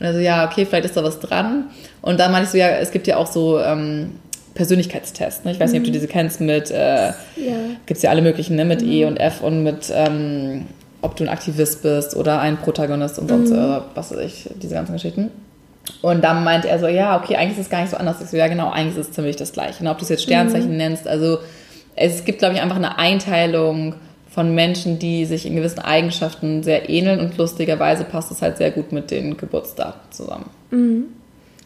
Und 0.00 0.06
er 0.06 0.12
so, 0.12 0.18
ja, 0.18 0.46
okay, 0.46 0.66
vielleicht 0.66 0.86
ist 0.86 0.96
da 0.96 1.04
was 1.04 1.20
dran. 1.20 1.70
Und 2.02 2.18
dann 2.18 2.32
meinte 2.32 2.46
ich 2.46 2.50
so, 2.50 2.58
ja, 2.58 2.68
es 2.70 2.90
gibt 2.90 3.06
ja 3.06 3.18
auch 3.18 3.28
so, 3.28 3.60
ähm, 3.60 4.12
Persönlichkeitstest. 4.54 5.44
Ne? 5.44 5.52
Ich 5.52 5.60
weiß 5.60 5.72
nicht, 5.72 5.80
ob 5.80 5.84
du 5.84 5.92
diese 5.92 6.06
kennst 6.06 6.40
mit, 6.40 6.70
äh, 6.70 7.08
ja. 7.08 7.14
gibt 7.86 7.98
es 7.98 8.02
ja 8.02 8.10
alle 8.10 8.22
möglichen, 8.22 8.56
ne? 8.56 8.64
mit 8.64 8.82
mhm. 8.82 8.90
E 8.90 9.04
und 9.04 9.16
F 9.16 9.42
und 9.42 9.62
mit, 9.62 9.92
ähm, 9.94 10.66
ob 11.02 11.16
du 11.16 11.24
ein 11.24 11.28
Aktivist 11.28 11.82
bist 11.82 12.16
oder 12.16 12.40
ein 12.40 12.56
Protagonist 12.56 13.18
und 13.18 13.28
sonst, 13.28 13.50
mhm. 13.50 13.58
äh, 13.58 13.80
was 13.94 14.12
weiß 14.12 14.20
ich, 14.20 14.50
diese 14.62 14.74
ganzen 14.74 14.92
Geschichten. 14.92 15.30
Und 16.02 16.22
dann 16.22 16.44
meint 16.44 16.64
er 16.64 16.78
so, 16.78 16.86
ja, 16.86 17.20
okay, 17.20 17.36
eigentlich 17.36 17.58
ist 17.58 17.66
es 17.66 17.70
gar 17.70 17.80
nicht 17.80 17.90
so 17.90 17.96
anders. 17.96 18.20
Ich 18.20 18.28
so, 18.28 18.36
ja, 18.36 18.48
genau, 18.48 18.70
eigentlich 18.70 18.96
ist 18.98 19.08
es 19.08 19.12
ziemlich 19.12 19.36
das 19.36 19.52
Gleiche. 19.52 19.82
Und 19.82 19.88
ob 19.88 19.98
du 19.98 20.04
es 20.04 20.08
jetzt 20.08 20.22
Sternzeichen 20.22 20.70
mhm. 20.70 20.76
nennst, 20.76 21.06
also 21.06 21.38
es 21.96 22.24
gibt, 22.24 22.38
glaube 22.38 22.54
ich, 22.54 22.60
einfach 22.60 22.76
eine 22.76 22.98
Einteilung 22.98 23.94
von 24.30 24.54
Menschen, 24.54 24.98
die 24.98 25.26
sich 25.26 25.46
in 25.46 25.54
gewissen 25.54 25.78
Eigenschaften 25.78 26.62
sehr 26.62 26.88
ähneln 26.90 27.20
und 27.20 27.36
lustigerweise 27.38 28.04
passt 28.04 28.32
es 28.32 28.42
halt 28.42 28.56
sehr 28.56 28.72
gut 28.72 28.90
mit 28.90 29.10
den 29.10 29.36
Geburtsdaten 29.36 30.00
zusammen. 30.10 30.50
Mhm. 30.70 31.04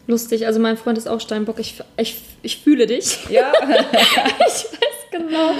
Lustig, 0.05 0.45
also 0.45 0.59
mein 0.59 0.77
Freund 0.77 0.97
ist 0.97 1.07
auch 1.07 1.19
Steinbock, 1.19 1.59
ich, 1.59 1.81
ich, 1.97 2.21
ich 2.41 2.57
fühle 2.57 2.87
dich. 2.87 3.29
Ja. 3.29 3.51
ich 4.47 4.65
genau. 5.11 5.51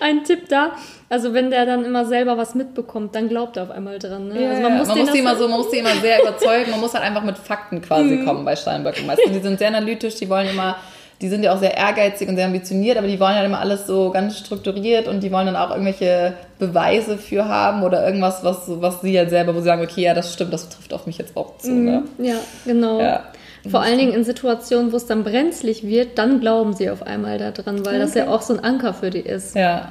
Ein 0.00 0.24
Tipp 0.24 0.48
da. 0.48 0.72
Also 1.08 1.34
wenn 1.34 1.50
der 1.50 1.66
dann 1.66 1.84
immer 1.84 2.04
selber 2.06 2.38
was 2.38 2.54
mitbekommt, 2.54 3.14
dann 3.14 3.28
glaubt 3.28 3.56
er 3.56 3.64
auf 3.64 3.70
einmal 3.70 3.98
dran. 3.98 4.28
Ne? 4.28 4.42
Ja, 4.42 4.50
also 4.50 4.62
man 4.62 4.78
muss, 4.78 4.88
man, 4.88 4.98
muss 4.98 5.12
die 5.12 5.18
immer 5.18 5.36
so, 5.36 5.48
man 5.48 5.58
muss 5.60 5.70
die 5.70 5.78
immer 5.78 5.94
sehr 6.00 6.22
überzeugen, 6.22 6.70
man 6.70 6.80
muss 6.80 6.94
halt 6.94 7.04
einfach 7.04 7.22
mit 7.22 7.36
Fakten 7.36 7.82
quasi 7.82 8.16
mhm. 8.16 8.24
kommen 8.24 8.44
bei. 8.44 8.52
Meistens. 8.52 9.32
Die 9.32 9.40
sind 9.40 9.58
sehr 9.58 9.68
analytisch, 9.68 10.14
die 10.16 10.28
wollen 10.28 10.48
immer 10.48 10.76
die 11.22 11.28
sind 11.28 11.44
ja 11.44 11.54
auch 11.54 11.58
sehr 11.58 11.76
ehrgeizig 11.76 12.28
und 12.28 12.34
sehr 12.34 12.46
ambitioniert, 12.46 12.98
aber 12.98 13.06
die 13.06 13.18
wollen 13.20 13.36
ja 13.36 13.44
immer 13.44 13.60
alles 13.60 13.86
so 13.86 14.10
ganz 14.10 14.38
strukturiert 14.38 15.06
und 15.06 15.22
die 15.22 15.30
wollen 15.30 15.46
dann 15.46 15.56
auch 15.56 15.70
irgendwelche 15.70 16.34
Beweise 16.58 17.16
für 17.16 17.46
haben 17.46 17.84
oder 17.84 18.04
irgendwas, 18.04 18.42
was, 18.42 18.64
was 18.66 19.00
sie 19.02 19.16
halt 19.16 19.30
selber, 19.30 19.54
wo 19.54 19.60
sie 19.60 19.66
sagen, 19.66 19.82
okay, 19.82 20.02
ja, 20.02 20.14
das 20.14 20.32
stimmt, 20.32 20.52
das 20.52 20.68
trifft 20.68 20.92
auf 20.92 21.06
mich 21.06 21.18
jetzt 21.18 21.36
auch 21.36 21.56
zu. 21.58 21.70
Ne? 21.70 22.02
Mhm. 22.18 22.24
Ja, 22.24 22.34
genau. 22.66 23.00
Ja. 23.00 23.22
Vor 23.70 23.80
allen 23.80 23.98
Dingen 23.98 24.12
in 24.12 24.24
Situationen, 24.24 24.92
wo 24.92 24.96
es 24.96 25.06
dann 25.06 25.24
brenzlig 25.24 25.86
wird, 25.86 26.18
dann 26.18 26.40
glauben 26.40 26.74
sie 26.74 26.90
auf 26.90 27.02
einmal 27.02 27.38
daran, 27.38 27.84
weil 27.84 27.94
okay. 27.94 27.98
das 27.98 28.14
ja 28.14 28.28
auch 28.28 28.42
so 28.42 28.54
ein 28.54 28.60
Anker 28.60 28.92
für 28.92 29.10
die 29.10 29.20
ist. 29.20 29.54
Ja. 29.54 29.90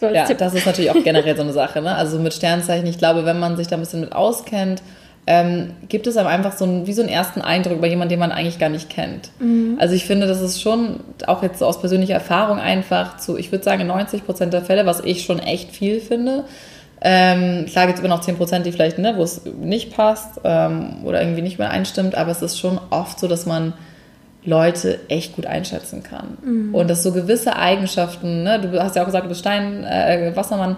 So 0.00 0.06
ja, 0.08 0.24
Tipp. 0.24 0.38
das 0.38 0.54
ist 0.54 0.66
natürlich 0.66 0.90
auch 0.90 1.04
generell 1.04 1.36
so 1.36 1.42
eine 1.42 1.52
Sache. 1.52 1.80
Ne? 1.82 1.94
Also 1.94 2.18
mit 2.18 2.34
Sternzeichen, 2.34 2.86
ich 2.86 2.98
glaube, 2.98 3.24
wenn 3.24 3.38
man 3.38 3.56
sich 3.56 3.68
da 3.68 3.76
ein 3.76 3.80
bisschen 3.80 4.00
mit 4.00 4.12
auskennt, 4.12 4.82
ähm, 5.26 5.74
gibt 5.88 6.08
es 6.08 6.16
aber 6.16 6.30
einfach 6.30 6.52
so 6.52 6.64
ein, 6.64 6.86
wie 6.86 6.92
so 6.92 7.02
einen 7.02 7.10
ersten 7.10 7.40
Eindruck 7.40 7.78
über 7.78 7.86
jemanden, 7.86 8.10
den 8.10 8.18
man 8.18 8.32
eigentlich 8.32 8.58
gar 8.58 8.68
nicht 8.68 8.90
kennt. 8.90 9.30
Mhm. 9.38 9.76
Also 9.78 9.94
ich 9.94 10.04
finde, 10.04 10.26
das 10.26 10.40
ist 10.40 10.60
schon 10.60 11.00
auch 11.26 11.44
jetzt 11.44 11.62
aus 11.62 11.80
persönlicher 11.80 12.14
Erfahrung 12.14 12.58
einfach 12.58 13.18
zu, 13.18 13.36
ich 13.36 13.52
würde 13.52 13.64
sagen, 13.64 13.86
90 13.86 14.26
Prozent 14.26 14.52
der 14.52 14.62
Fälle, 14.62 14.84
was 14.84 15.00
ich 15.00 15.22
schon 15.22 15.38
echt 15.38 15.70
viel 15.70 16.00
finde. 16.00 16.44
Ähm, 17.04 17.66
klar 17.66 17.86
gibt 17.86 17.98
es 17.98 18.04
immer 18.04 18.14
noch 18.14 18.20
10 18.20 18.36
Prozent, 18.36 18.64
die 18.64 18.72
vielleicht, 18.72 18.98
ne, 18.98 19.14
wo 19.16 19.24
es 19.24 19.42
nicht 19.44 19.94
passt 19.94 20.40
ähm, 20.44 21.04
oder 21.04 21.20
irgendwie 21.20 21.42
nicht 21.42 21.58
mehr 21.58 21.70
einstimmt, 21.70 22.14
aber 22.14 22.30
es 22.30 22.42
ist 22.42 22.60
schon 22.60 22.80
oft 22.90 23.18
so, 23.18 23.26
dass 23.26 23.44
man 23.44 23.72
Leute 24.44 25.00
echt 25.08 25.34
gut 25.34 25.46
einschätzen 25.46 26.02
kann. 26.02 26.38
Mhm. 26.44 26.74
Und 26.74 26.88
dass 26.88 27.02
so 27.02 27.12
gewisse 27.12 27.56
Eigenschaften, 27.56 28.44
ne, 28.44 28.60
du 28.60 28.80
hast 28.80 28.94
ja 28.94 29.02
auch 29.02 29.06
gesagt, 29.06 29.24
du 29.24 29.28
bist 29.28 29.40
Stein, 29.40 29.84
äh, 29.84 30.32
Wassermann, 30.34 30.76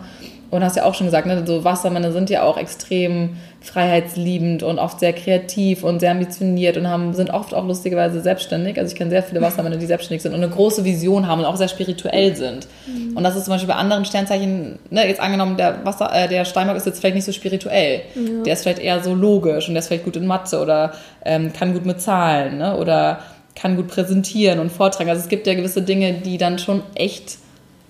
und 0.54 0.64
hast 0.64 0.76
ja 0.76 0.84
auch 0.84 0.94
schon 0.94 1.06
gesagt, 1.06 1.26
ne, 1.26 1.42
so 1.44 1.64
Wassermänner 1.64 2.12
sind 2.12 2.30
ja 2.30 2.42
auch 2.42 2.56
extrem 2.56 3.30
freiheitsliebend 3.60 4.62
und 4.62 4.78
oft 4.78 5.00
sehr 5.00 5.12
kreativ 5.12 5.82
und 5.82 6.00
sehr 6.00 6.12
ambitioniert 6.12 6.76
und 6.76 6.88
haben, 6.88 7.12
sind 7.14 7.30
oft 7.30 7.54
auch 7.54 7.66
lustigerweise 7.66 8.20
selbstständig. 8.20 8.78
Also 8.78 8.92
ich 8.92 8.96
kenne 8.96 9.10
sehr 9.10 9.22
viele 9.22 9.40
Wassermänner, 9.40 9.76
die 9.76 9.86
selbstständig 9.86 10.22
sind 10.22 10.32
und 10.32 10.42
eine 10.42 10.52
große 10.52 10.84
Vision 10.84 11.26
haben 11.26 11.40
und 11.40 11.46
auch 11.46 11.56
sehr 11.56 11.68
spirituell 11.68 12.36
sind. 12.36 12.68
Mhm. 12.86 13.16
Und 13.16 13.24
das 13.24 13.36
ist 13.36 13.46
zum 13.46 13.54
Beispiel 13.54 13.68
bei 13.68 13.74
anderen 13.74 14.04
Sternzeichen, 14.04 14.78
ne, 14.90 15.08
jetzt 15.08 15.20
angenommen, 15.20 15.56
der 15.56 15.84
Wasser, 15.84 16.14
äh, 16.14 16.28
der 16.28 16.44
Steinbock 16.44 16.76
ist 16.76 16.86
jetzt 16.86 17.00
vielleicht 17.00 17.16
nicht 17.16 17.24
so 17.24 17.32
spirituell. 17.32 18.02
Ja. 18.14 18.42
Der 18.44 18.52
ist 18.52 18.62
vielleicht 18.62 18.78
eher 18.78 19.02
so 19.02 19.14
logisch 19.14 19.66
und 19.66 19.74
der 19.74 19.80
ist 19.80 19.88
vielleicht 19.88 20.04
gut 20.04 20.16
in 20.16 20.26
Mathe 20.26 20.60
oder 20.60 20.92
ähm, 21.24 21.52
kann 21.52 21.72
gut 21.72 21.84
mit 21.84 22.00
Zahlen, 22.00 22.58
ne, 22.58 22.76
oder 22.76 23.20
kann 23.56 23.76
gut 23.76 23.88
präsentieren 23.88 24.60
und 24.60 24.70
vortragen. 24.70 25.10
Also 25.10 25.22
es 25.22 25.28
gibt 25.28 25.46
ja 25.46 25.54
gewisse 25.54 25.82
Dinge, 25.82 26.12
die 26.12 26.38
dann 26.38 26.58
schon 26.58 26.82
echt 26.94 27.38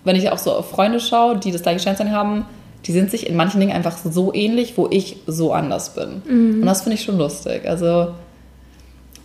wenn 0.05 0.17
ich 0.17 0.31
auch 0.31 0.39
so 0.39 0.53
auf 0.53 0.71
Freunde 0.71 1.01
schaue, 1.01 1.37
die 1.39 1.51
das 1.51 1.63
gleiche 1.63 1.81
Sternzeichen 1.81 2.13
haben, 2.13 2.47
die 2.87 2.93
sind 2.93 3.11
sich 3.11 3.27
in 3.29 3.37
manchen 3.37 3.61
Dingen 3.61 3.73
einfach 3.73 3.97
so 3.97 4.33
ähnlich, 4.35 4.77
wo 4.77 4.89
ich 4.91 5.17
so 5.27 5.53
anders 5.53 5.95
bin. 5.95 6.23
Mhm. 6.27 6.61
Und 6.61 6.67
das 6.67 6.83
finde 6.83 6.97
ich 6.97 7.03
schon 7.03 7.19
lustig. 7.19 7.67
Also, 7.67 8.09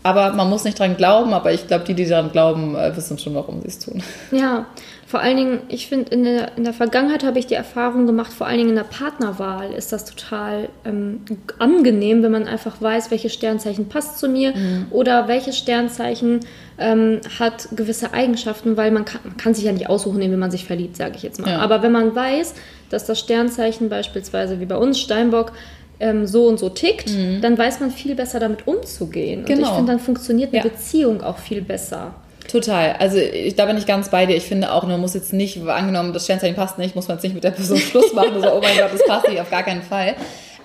aber 0.04 0.34
man 0.34 0.50
muss 0.50 0.64
nicht 0.64 0.80
dran 0.80 0.96
glauben, 0.96 1.34
aber 1.34 1.52
ich 1.52 1.68
glaube, 1.68 1.84
die, 1.86 1.94
die 1.94 2.08
daran 2.08 2.32
glauben, 2.32 2.76
äh, 2.76 2.96
wissen 2.96 3.18
schon, 3.18 3.36
warum 3.36 3.62
sie 3.62 3.68
es 3.68 3.80
tun. 3.80 4.02
Ja, 4.32 4.66
vor 5.10 5.22
allen 5.22 5.38
Dingen, 5.38 5.60
ich 5.70 5.88
finde, 5.88 6.12
in 6.12 6.24
der, 6.24 6.56
in 6.56 6.64
der 6.64 6.74
Vergangenheit 6.74 7.24
habe 7.24 7.40
ich 7.40 7.48
die 7.48 7.56
Erfahrung 7.56 8.06
gemacht, 8.06 8.32
vor 8.32 8.46
allen 8.46 8.58
Dingen 8.60 8.70
in 8.70 8.76
der 8.76 8.84
Partnerwahl 8.84 9.74
ist 9.74 9.92
das 9.92 10.06
total 10.06 10.70
ähm, 10.86 11.22
angenehm, 11.58 12.22
wenn 12.22 12.32
man 12.32 12.48
einfach 12.48 12.80
weiß, 12.80 13.10
welches 13.10 13.34
Sternzeichen 13.34 13.90
passt 13.90 14.20
zu 14.20 14.30
mir 14.30 14.56
mhm. 14.56 14.86
oder 14.92 15.28
welches 15.28 15.58
Sternzeichen 15.58 16.42
ähm, 16.78 17.22
hat 17.40 17.70
gewisse 17.72 18.14
Eigenschaften, 18.14 18.78
weil 18.78 18.92
man 18.92 19.04
kann, 19.04 19.22
man 19.24 19.36
kann 19.36 19.56
sich 19.56 19.64
ja 19.64 19.72
nicht 19.72 19.90
aussuchen, 19.90 20.22
in 20.22 20.32
wen 20.32 20.38
man 20.38 20.52
sich 20.52 20.66
verliebt, 20.66 20.96
sage 20.96 21.14
ich 21.16 21.24
jetzt 21.24 21.42
mal. 21.42 21.54
Ja. 21.54 21.58
Aber 21.60 21.82
wenn 21.82 21.92
man 21.92 22.16
weiß, 22.16 22.54
dass 22.92 23.06
das 23.06 23.20
Sternzeichen 23.20 23.90
beispielsweise 23.90 24.60
wie 24.60 24.66
bei 24.66 24.78
uns 24.78 25.00
Steinbock 25.00 25.54
ähm, 26.00 26.26
so 26.28 26.48
und 26.48 26.60
so 26.60 26.70
tickt, 26.70 27.10
mhm. 27.10 27.42
dann 27.42 27.58
weiß 27.58 27.80
man 27.80 27.92
viel 27.92 28.16
besser 28.16 28.40
damit 28.40 28.68
umzugehen. 28.68 29.46
Genau. 29.46 29.48
Und 29.48 29.50
ich 29.50 29.56
genau. 29.56 29.76
finde, 29.76 29.92
dann 29.92 30.00
funktioniert 30.00 30.54
eine 30.54 30.64
ja. 30.64 30.70
Beziehung 30.70 31.22
auch 31.22 31.38
viel 31.38 31.62
besser. 31.62 32.14
Total. 32.50 32.96
Also 32.98 33.18
ich, 33.18 33.56
da 33.56 33.66
bin 33.66 33.78
ich 33.78 33.86
ganz 33.86 34.10
bei 34.10 34.26
dir. 34.26 34.36
Ich 34.36 34.46
finde 34.46 34.72
auch, 34.72 34.84
man 34.84 35.00
muss 35.00 35.14
jetzt 35.14 35.34
nicht, 35.34 35.62
angenommen, 35.68 36.14
das 36.14 36.24
Sternzeichen 36.24 36.56
passt 36.56 36.80
nicht, 36.80 36.96
muss 36.96 37.08
man 37.08 37.18
jetzt 37.18 37.24
nicht 37.24 37.36
mit 37.36 37.44
der 37.44 37.52
Person 37.52 37.78
Schluss 37.78 38.14
machen. 38.14 38.42
so, 38.42 38.52
oh 38.52 38.62
mein 38.62 38.78
Gott, 38.78 38.92
das 38.92 39.06
passt 39.06 39.28
nicht, 39.28 39.40
auf 39.40 39.52
gar 39.52 39.64
keinen 39.64 39.84
Fall. 39.84 40.16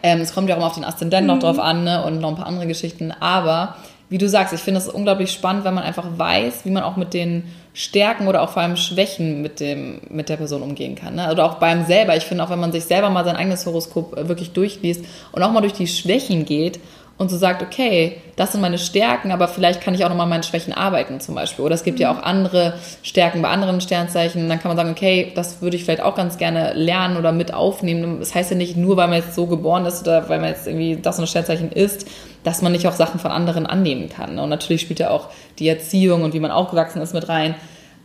Ähm, 0.03 0.21
es 0.21 0.35
kommt 0.35 0.49
ja 0.49 0.55
auch 0.55 0.59
immer 0.59 0.69
auf 0.69 0.75
den 0.75 0.85
Aszendent 0.85 1.27
mhm. 1.27 1.35
noch 1.35 1.39
drauf 1.41 1.59
an 1.59 1.85
ne? 1.85 2.05
und 2.05 2.21
noch 2.21 2.31
ein 2.31 2.37
paar 2.37 2.47
andere 2.47 2.67
Geschichten. 2.67 3.13
Aber 3.21 3.77
wie 4.15 4.19
du 4.19 4.29
sagst, 4.29 4.55
ich 4.55 4.61
finde 4.61 4.79
es 4.79 4.89
unglaublich 4.89 5.33
spannend, 5.33 5.65
wenn 5.65 5.75
man 5.75 5.83
einfach 5.83 6.07
weiß, 6.17 6.65
wie 6.65 6.71
man 6.71 6.85
auch 6.85 6.95
mit 6.95 7.15
den 7.15 7.49
Stärken 7.73 8.29
oder 8.29 8.43
auch 8.43 8.51
vor 8.51 8.63
allem 8.63 8.77
Schwächen 8.77 9.43
mit, 9.43 9.59
dem, 9.59 10.03
mit 10.09 10.29
der 10.29 10.37
Person 10.37 10.63
umgehen 10.63 10.95
kann. 10.95 11.17
Ne? 11.17 11.33
Oder 11.33 11.45
auch 11.45 11.55
beim 11.55 11.85
selber. 11.85 12.17
Ich 12.17 12.23
finde 12.23 12.45
auch, 12.45 12.51
wenn 12.51 12.61
man 12.61 12.71
sich 12.71 12.85
selber 12.85 13.11
mal 13.11 13.25
sein 13.25 13.35
eigenes 13.35 13.67
Horoskop 13.67 14.17
äh, 14.17 14.29
wirklich 14.29 14.53
durchliest 14.53 15.05
und 15.33 15.43
auch 15.43 15.51
mal 15.51 15.63
durch 15.63 15.73
die 15.73 15.89
Schwächen 15.89 16.45
geht 16.45 16.79
und 17.17 17.31
so 17.31 17.37
sagt, 17.37 17.63
okay, 17.63 18.21
das 18.35 18.53
sind 18.53 18.61
meine 18.61 18.79
Stärken, 18.79 19.31
aber 19.31 19.47
vielleicht 19.47 19.81
kann 19.81 19.95
ich 19.95 20.05
auch 20.05 20.09
nochmal 20.09 20.27
meine 20.27 20.43
Schwächen 20.43 20.73
arbeiten 20.73 21.21
zum 21.21 21.37
Beispiel. 21.37 21.65
Oder 21.65 21.77
es 21.77 21.85
gibt 21.85 21.99
mhm. 21.99 22.03
ja 22.03 22.13
auch 22.13 22.23
andere 22.23 22.75
Stärken 23.05 23.41
bei 23.41 23.49
anderen 23.49 23.81
Sternzeichen. 23.81 24.49
Dann 24.49 24.59
kann 24.59 24.69
man 24.69 24.77
sagen, 24.77 24.91
okay, 24.91 25.31
das 25.37 25.63
würde 25.63 25.77
ich 25.77 25.85
vielleicht 25.85 26.03
auch 26.03 26.17
ganz 26.17 26.39
gerne 26.39 26.73
lernen 26.75 27.17
oder 27.17 27.31
mit 27.31 27.55
aufnehmen. 27.55 28.19
Das 28.19 28.35
heißt 28.35 28.51
ja 28.51 28.57
nicht 28.57 28.77
nur, 28.77 28.97
weil 28.97 29.07
man 29.07 29.19
jetzt 29.19 29.35
so 29.35 29.47
geboren 29.47 29.87
ist 29.87 30.03
oder 30.03 30.29
weil 30.29 30.41
man 30.41 30.49
jetzt 30.49 30.67
irgendwie 30.67 30.97
das 31.01 31.17
und 31.19 31.23
das 31.23 31.31
Sternzeichen 31.31 31.71
ist, 31.71 32.09
dass 32.43 32.63
man 32.63 32.73
nicht 32.73 32.89
auch 32.89 32.93
Sachen 32.93 33.21
von 33.21 33.31
anderen 33.31 33.67
annehmen 33.67 34.09
kann. 34.09 34.41
Und 34.41 34.49
natürlich 34.49 34.83
spielt 34.83 34.99
ja 34.99 35.11
auch 35.11 35.29
die 35.61 35.69
Erziehung 35.69 36.25
und 36.25 36.35
wie 36.35 36.41
man 36.41 36.51
aufgewachsen 36.51 37.01
ist 37.01 37.15
mit 37.15 37.29
rein. 37.29 37.55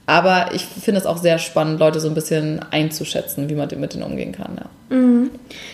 Aber 0.05 0.53
ich 0.53 0.65
finde 0.65 0.99
es 0.99 1.07
auch 1.07 1.17
sehr 1.17 1.39
spannend, 1.39 1.79
Leute 1.79 1.99
so 1.99 2.07
ein 2.07 2.15
bisschen 2.15 2.61
einzuschätzen, 2.71 3.49
wie 3.49 3.55
man 3.55 3.69
mit 3.77 3.93
denen 3.93 4.03
umgehen 4.03 4.31
kann. 4.31 4.59
Ja, 4.59 4.95
mhm. 4.95 5.31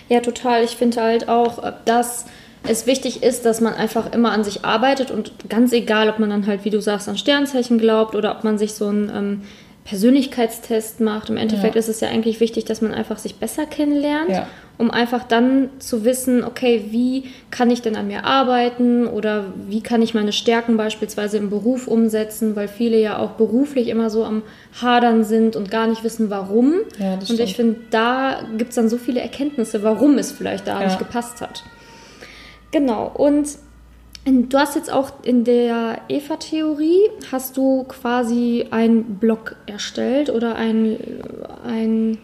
ja 0.07 0.21
total. 0.21 0.63
Ich 0.63 0.77
finde 0.77 1.01
halt 1.01 1.27
auch, 1.29 1.63
dass 1.85 2.25
es 2.67 2.87
wichtig 2.87 3.23
ist, 3.23 3.45
dass 3.45 3.61
man 3.61 3.73
einfach 3.73 4.13
immer 4.13 4.31
an 4.31 4.43
sich 4.43 4.65
arbeitet 4.65 5.11
und 5.11 5.31
ganz 5.49 5.71
egal, 5.73 6.09
ob 6.09 6.19
man 6.19 6.29
dann 6.29 6.47
halt, 6.47 6.65
wie 6.65 6.69
du 6.69 6.81
sagst, 6.81 7.09
an 7.09 7.17
Sternzeichen 7.17 7.77
glaubt 7.77 8.15
oder 8.15 8.35
ob 8.35 8.43
man 8.43 8.57
sich 8.57 8.73
so 8.73 8.87
einen 8.87 9.09
ähm, 9.13 9.41
Persönlichkeitstest 9.85 10.99
macht. 10.99 11.29
Im 11.29 11.37
Endeffekt 11.37 11.75
ja. 11.75 11.79
ist 11.79 11.89
es 11.89 12.01
ja 12.01 12.09
eigentlich 12.09 12.39
wichtig, 12.39 12.65
dass 12.65 12.81
man 12.81 12.91
einfach 12.91 13.19
sich 13.19 13.35
besser 13.35 13.67
kennenlernt, 13.67 14.31
ja. 14.31 14.47
um 14.79 14.89
einfach 14.89 15.23
dann 15.23 15.69
zu 15.77 16.03
wissen, 16.03 16.43
okay, 16.43 16.85
wie 16.89 17.25
kann 17.51 17.69
ich 17.69 17.83
denn 17.83 17.95
an 17.95 18.07
mir 18.07 18.25
arbeiten 18.25 19.05
oder 19.05 19.45
wie 19.67 19.81
kann 19.81 20.01
ich 20.01 20.15
meine 20.15 20.33
Stärken 20.33 20.75
beispielsweise 20.75 21.37
im 21.37 21.51
Beruf 21.51 21.87
umsetzen, 21.87 22.55
weil 22.55 22.67
viele 22.67 22.99
ja 22.99 23.19
auch 23.19 23.31
beruflich 23.33 23.87
immer 23.89 24.09
so 24.09 24.25
am 24.25 24.41
Hadern 24.81 25.23
sind 25.23 25.55
und 25.55 25.69
gar 25.69 25.85
nicht 25.85 26.03
wissen, 26.03 26.31
warum. 26.31 26.73
Ja, 26.97 27.13
und 27.13 27.39
ich 27.39 27.55
finde, 27.55 27.79
da 27.91 28.39
gibt 28.57 28.71
es 28.71 28.75
dann 28.75 28.89
so 28.89 28.97
viele 28.97 29.21
Erkenntnisse, 29.21 29.83
warum 29.83 30.17
es 30.17 30.31
vielleicht 30.31 30.67
da 30.67 30.83
nicht 30.83 30.97
gepasst 30.97 31.41
hat. 31.41 31.63
Genau, 32.71 33.11
und 33.13 33.47
du 34.25 34.57
hast 34.57 34.75
jetzt 34.75 34.91
auch 34.91 35.11
in 35.23 35.43
der 35.43 35.99
Eva-Theorie, 36.09 37.09
hast 37.31 37.57
du 37.57 37.83
quasi 37.83 38.67
einen 38.71 39.15
Blog 39.15 39.55
erstellt 39.67 40.29
oder 40.29 40.55
ein, 40.55 40.97
ein, 41.65 42.17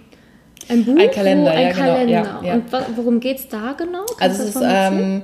ein 0.68 0.86
Buch? 0.86 0.98
Ein 1.00 1.12
Kalender, 1.12 1.52
ein 1.52 1.68
ja, 1.68 1.72
genau, 1.72 1.86
Kalender. 1.86 2.22
Genau, 2.22 2.42
ja, 2.42 2.48
ja. 2.48 2.54
Und 2.56 2.98
worum 2.98 3.20
geht 3.20 3.38
es 3.38 3.48
da 3.48 3.74
genau? 3.74 4.06
Kannst 4.18 4.40
also 4.40 4.44
es 4.44 4.56
ist, 4.56 4.62
ähm, 4.64 5.22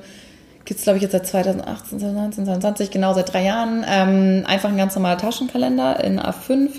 gibt 0.66 0.80
es 0.80 0.84
glaube 0.84 0.98
ich 0.98 1.04
jetzt 1.04 1.14
seit 1.14 1.26
2018, 1.26 2.00
2019, 2.00 2.46
2020, 2.46 2.92
genau 2.92 3.14
seit 3.14 3.34
drei 3.34 3.44
Jahren. 3.44 3.84
Ähm, 3.90 4.44
einfach 4.46 4.70
ein 4.70 4.78
ganz 4.78 4.96
normaler 4.96 5.18
Taschenkalender 5.18 6.04
in 6.04 6.20
A5 6.20 6.70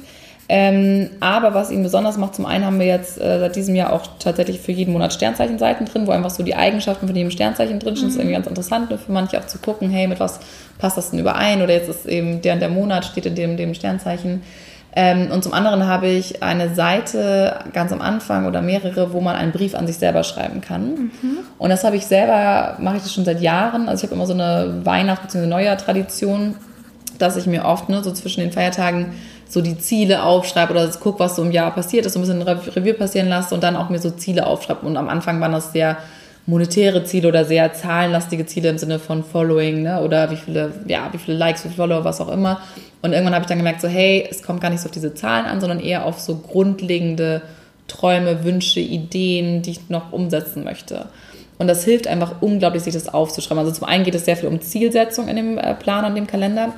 ähm, 0.51 1.11
aber 1.21 1.53
was 1.53 1.71
ihn 1.71 1.83
besonders 1.83 2.17
macht, 2.17 2.35
zum 2.35 2.47
einen 2.47 2.65
haben 2.65 2.79
wir 2.79 2.87
jetzt 2.87 3.21
äh, 3.21 3.39
seit 3.39 3.55
diesem 3.55 3.75
Jahr 3.75 3.93
auch 3.93 4.03
tatsächlich 4.19 4.61
für 4.61 4.73
jeden 4.73 4.93
Monat 4.93 5.13
Sternzeichenseiten 5.13 5.85
drin, 5.85 6.07
wo 6.07 6.11
einfach 6.11 6.31
so 6.31 6.43
die 6.43 6.55
Eigenschaften 6.55 7.07
von 7.07 7.15
jedem 7.15 7.31
Sternzeichen 7.31 7.79
drin 7.79 7.97
sind. 7.97 8.05
Mhm. 8.05 8.09
Das 8.09 8.15
ist 8.15 8.19
irgendwie 8.19 8.35
ganz 8.35 8.47
interessant 8.47 8.89
für 8.89 9.13
manche 9.13 9.39
auch 9.39 9.47
zu 9.47 9.59
gucken, 9.59 9.91
hey, 9.91 10.07
mit 10.07 10.21
was 10.21 10.41
passt 10.79 10.97
das 10.97 11.11
denn 11.11 11.19
überein? 11.19 11.61
Oder 11.61 11.75
jetzt 11.75 11.91
ist 11.91 12.07
eben 12.07 12.41
der, 12.41 12.57
der 12.57 12.71
Monat 12.71 13.05
steht 13.05 13.27
in 13.27 13.35
dem, 13.35 13.59
dem 13.59 13.75
Sternzeichen. 13.75 14.43
Ähm, 14.97 15.31
und 15.31 15.45
zum 15.45 15.53
anderen 15.53 15.87
habe 15.87 16.09
ich 16.09 16.43
eine 16.43 16.75
Seite 16.75 17.57
ganz 17.75 17.93
am 17.93 18.01
Anfang 18.01 18.47
oder 18.47 18.63
mehrere, 18.63 19.13
wo 19.13 19.21
man 19.21 19.37
einen 19.37 19.53
Brief 19.53 19.75
an 19.75 19.87
sich 19.87 19.97
selber 19.97 20.25
schreiben 20.25 20.63
kann. 20.63 21.11
Mhm. 21.21 21.39
Und 21.59 21.69
das 21.69 21.85
habe 21.85 21.97
ich 21.97 22.07
selber, 22.07 22.79
mache 22.81 22.97
ich 22.97 23.03
das 23.03 23.13
schon 23.13 23.27
seit 23.27 23.43
Jahren. 23.43 23.87
Also 23.87 24.01
ich 24.01 24.11
habe 24.11 24.15
immer 24.15 24.27
so 24.27 24.33
eine 24.33 24.81
Weihnachts- 24.85 25.27
bzw. 25.27 25.47
Neujahr-Tradition, 25.47 26.55
dass 27.19 27.37
ich 27.37 27.47
mir 27.47 27.67
oft 27.67 27.91
ne, 27.91 28.03
so 28.03 28.13
zwischen 28.13 28.41
den 28.41 28.51
Feiertagen 28.51 29.13
so 29.49 29.63
die 29.63 29.79
Ziele 29.79 30.23
aufschreibe 30.23 30.73
oder 30.73 30.87
gucke, 30.89 31.21
was 31.21 31.37
so 31.37 31.43
im 31.43 31.51
Jahr 31.51 31.75
passiert 31.75 32.07
ist, 32.07 32.13
so 32.13 32.19
ein 32.19 32.23
bisschen 32.23 32.43
Revue 32.43 32.95
passieren 32.95 33.29
lasse 33.29 33.55
und 33.55 33.63
dann 33.63 33.77
auch 33.77 33.89
mir 33.89 33.99
so 33.99 34.11
Ziele 34.11 34.47
aufschreibe. 34.47 34.87
Und 34.87 34.97
am 34.97 35.09
Anfang 35.09 35.41
waren 35.41 35.53
das 35.53 35.73
sehr 35.73 35.97
monetäre 36.47 37.05
Ziele 37.05 37.29
oder 37.29 37.45
sehr 37.45 37.73
zahlenlastige 37.75 38.47
Ziele 38.47 38.71
im 38.71 38.79
Sinne 38.79 38.99
von 38.99 39.23
Following, 39.23 39.83
ne? 39.83 40.03
Oder 40.03 40.31
wie 40.31 40.37
viele, 40.37 40.73
ja, 40.87 41.09
wie 41.13 41.19
viele 41.19 41.37
Likes, 41.37 41.65
wie 41.65 41.69
viele 41.69 41.77
Follower, 41.77 42.05
was 42.05 42.21
auch 42.21 42.29
immer. 42.29 42.61
Und 43.03 43.13
irgendwann 43.13 43.35
habe 43.35 43.43
ich 43.43 43.49
dann 43.49 43.59
gemerkt, 43.59 43.81
so, 43.81 43.89
hey, 43.89 44.27
es 44.31 44.43
kommt 44.43 44.61
gar 44.61 44.71
nicht 44.71 44.81
so 44.81 44.87
auf 44.87 44.93
diese 44.93 45.15
Zahlen 45.15 45.47
an, 45.47 45.61
sondern 45.61 45.81
eher 45.81 46.05
auf 46.05 46.19
so 46.21 46.37
grundlegende 46.37 47.43
Träume, 47.87 48.45
Wünsche, 48.45 48.81
Ideen, 48.81 49.63
die 49.63 49.73
ich 49.73 49.91
noch 49.91 50.13
umsetzen 50.13 50.65
möchte. 50.65 51.07
Und 51.59 51.67
das 51.67 51.85
hilft 51.85 52.07
einfach 52.07 52.37
unglaublich, 52.41 52.83
sich 52.83 52.95
das 52.95 53.13
aufzuschreiben. 53.13 53.59
Also 53.59 53.73
zum 53.73 53.87
einen 53.87 54.05
geht 54.05 54.15
es 54.15 54.25
sehr 54.25 54.37
viel 54.37 54.49
um 54.49 54.61
Zielsetzung 54.61 55.29
in 55.29 55.37
dem 55.37 55.59
äh, 55.59 55.75
Plan 55.75 56.05
und 56.05 56.15
dem 56.15 56.27
Kalender. 56.27 56.73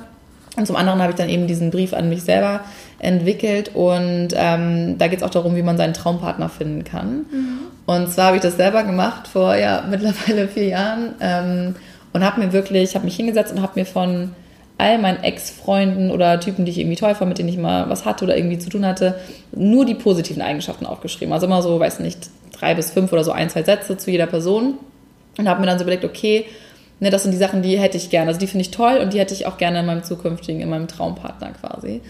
Und 0.57 0.67
zum 0.67 0.75
anderen 0.75 1.01
habe 1.01 1.11
ich 1.11 1.17
dann 1.17 1.29
eben 1.29 1.47
diesen 1.47 1.71
Brief 1.71 1.93
an 1.93 2.09
mich 2.09 2.23
selber 2.23 2.61
entwickelt 2.99 3.71
und 3.73 4.29
ähm, 4.35 4.97
da 4.97 5.07
geht 5.07 5.19
es 5.19 5.23
auch 5.23 5.29
darum, 5.29 5.55
wie 5.55 5.63
man 5.63 5.77
seinen 5.77 5.93
Traumpartner 5.93 6.49
finden 6.49 6.83
kann. 6.83 7.25
Mhm. 7.31 7.59
Und 7.85 8.11
zwar 8.11 8.27
habe 8.27 8.35
ich 8.35 8.41
das 8.41 8.57
selber 8.57 8.83
gemacht 8.83 9.27
vor 9.27 9.55
ja 9.55 9.83
mittlerweile 9.89 10.47
vier 10.47 10.67
Jahren 10.67 11.15
ähm, 11.21 11.75
und 12.11 12.25
habe 12.25 12.41
mir 12.41 12.51
wirklich, 12.51 12.95
habe 12.95 13.05
mich 13.05 13.15
hingesetzt 13.15 13.53
und 13.53 13.61
habe 13.61 13.79
mir 13.79 13.85
von 13.85 14.31
all 14.77 14.97
meinen 14.97 15.23
Ex-Freunden 15.23 16.11
oder 16.11 16.39
Typen, 16.39 16.65
die 16.65 16.71
ich 16.71 16.79
irgendwie 16.79 16.97
toll 16.97 17.15
fand, 17.15 17.29
mit 17.29 17.37
denen 17.37 17.49
ich 17.49 17.57
mal 17.57 17.89
was 17.89 18.03
hatte 18.03 18.25
oder 18.25 18.35
irgendwie 18.35 18.57
zu 18.59 18.69
tun 18.69 18.85
hatte, 18.85 19.15
nur 19.51 19.85
die 19.85 19.93
positiven 19.93 20.41
Eigenschaften 20.41 20.85
aufgeschrieben. 20.85 21.33
Also 21.33 21.45
immer 21.45 21.61
so, 21.61 21.79
weiß 21.79 21.99
nicht, 21.99 22.29
drei 22.51 22.73
bis 22.73 22.91
fünf 22.91 23.13
oder 23.13 23.23
so 23.23 23.31
ein, 23.31 23.49
zwei 23.49 23.63
Sätze 23.63 23.95
zu 23.97 24.11
jeder 24.11 24.25
Person 24.25 24.75
und 25.37 25.47
habe 25.47 25.61
mir 25.61 25.67
dann 25.67 25.77
so 25.77 25.83
überlegt, 25.83 26.03
okay, 26.03 26.45
ne, 27.01 27.09
das 27.09 27.23
sind 27.23 27.31
die 27.31 27.37
Sachen, 27.37 27.61
die 27.61 27.77
hätte 27.77 27.97
ich 27.97 28.09
gerne. 28.09 28.29
Also 28.29 28.39
die 28.39 28.47
finde 28.47 28.61
ich 28.61 28.71
toll 28.71 28.97
und 29.01 29.11
die 29.11 29.19
hätte 29.19 29.33
ich 29.33 29.45
auch 29.45 29.57
gerne 29.57 29.81
in 29.81 29.85
meinem 29.85 30.03
zukünftigen, 30.03 30.61
in 30.61 30.69
meinem 30.69 30.87
Traumpartner 30.87 31.51
quasi. 31.59 32.01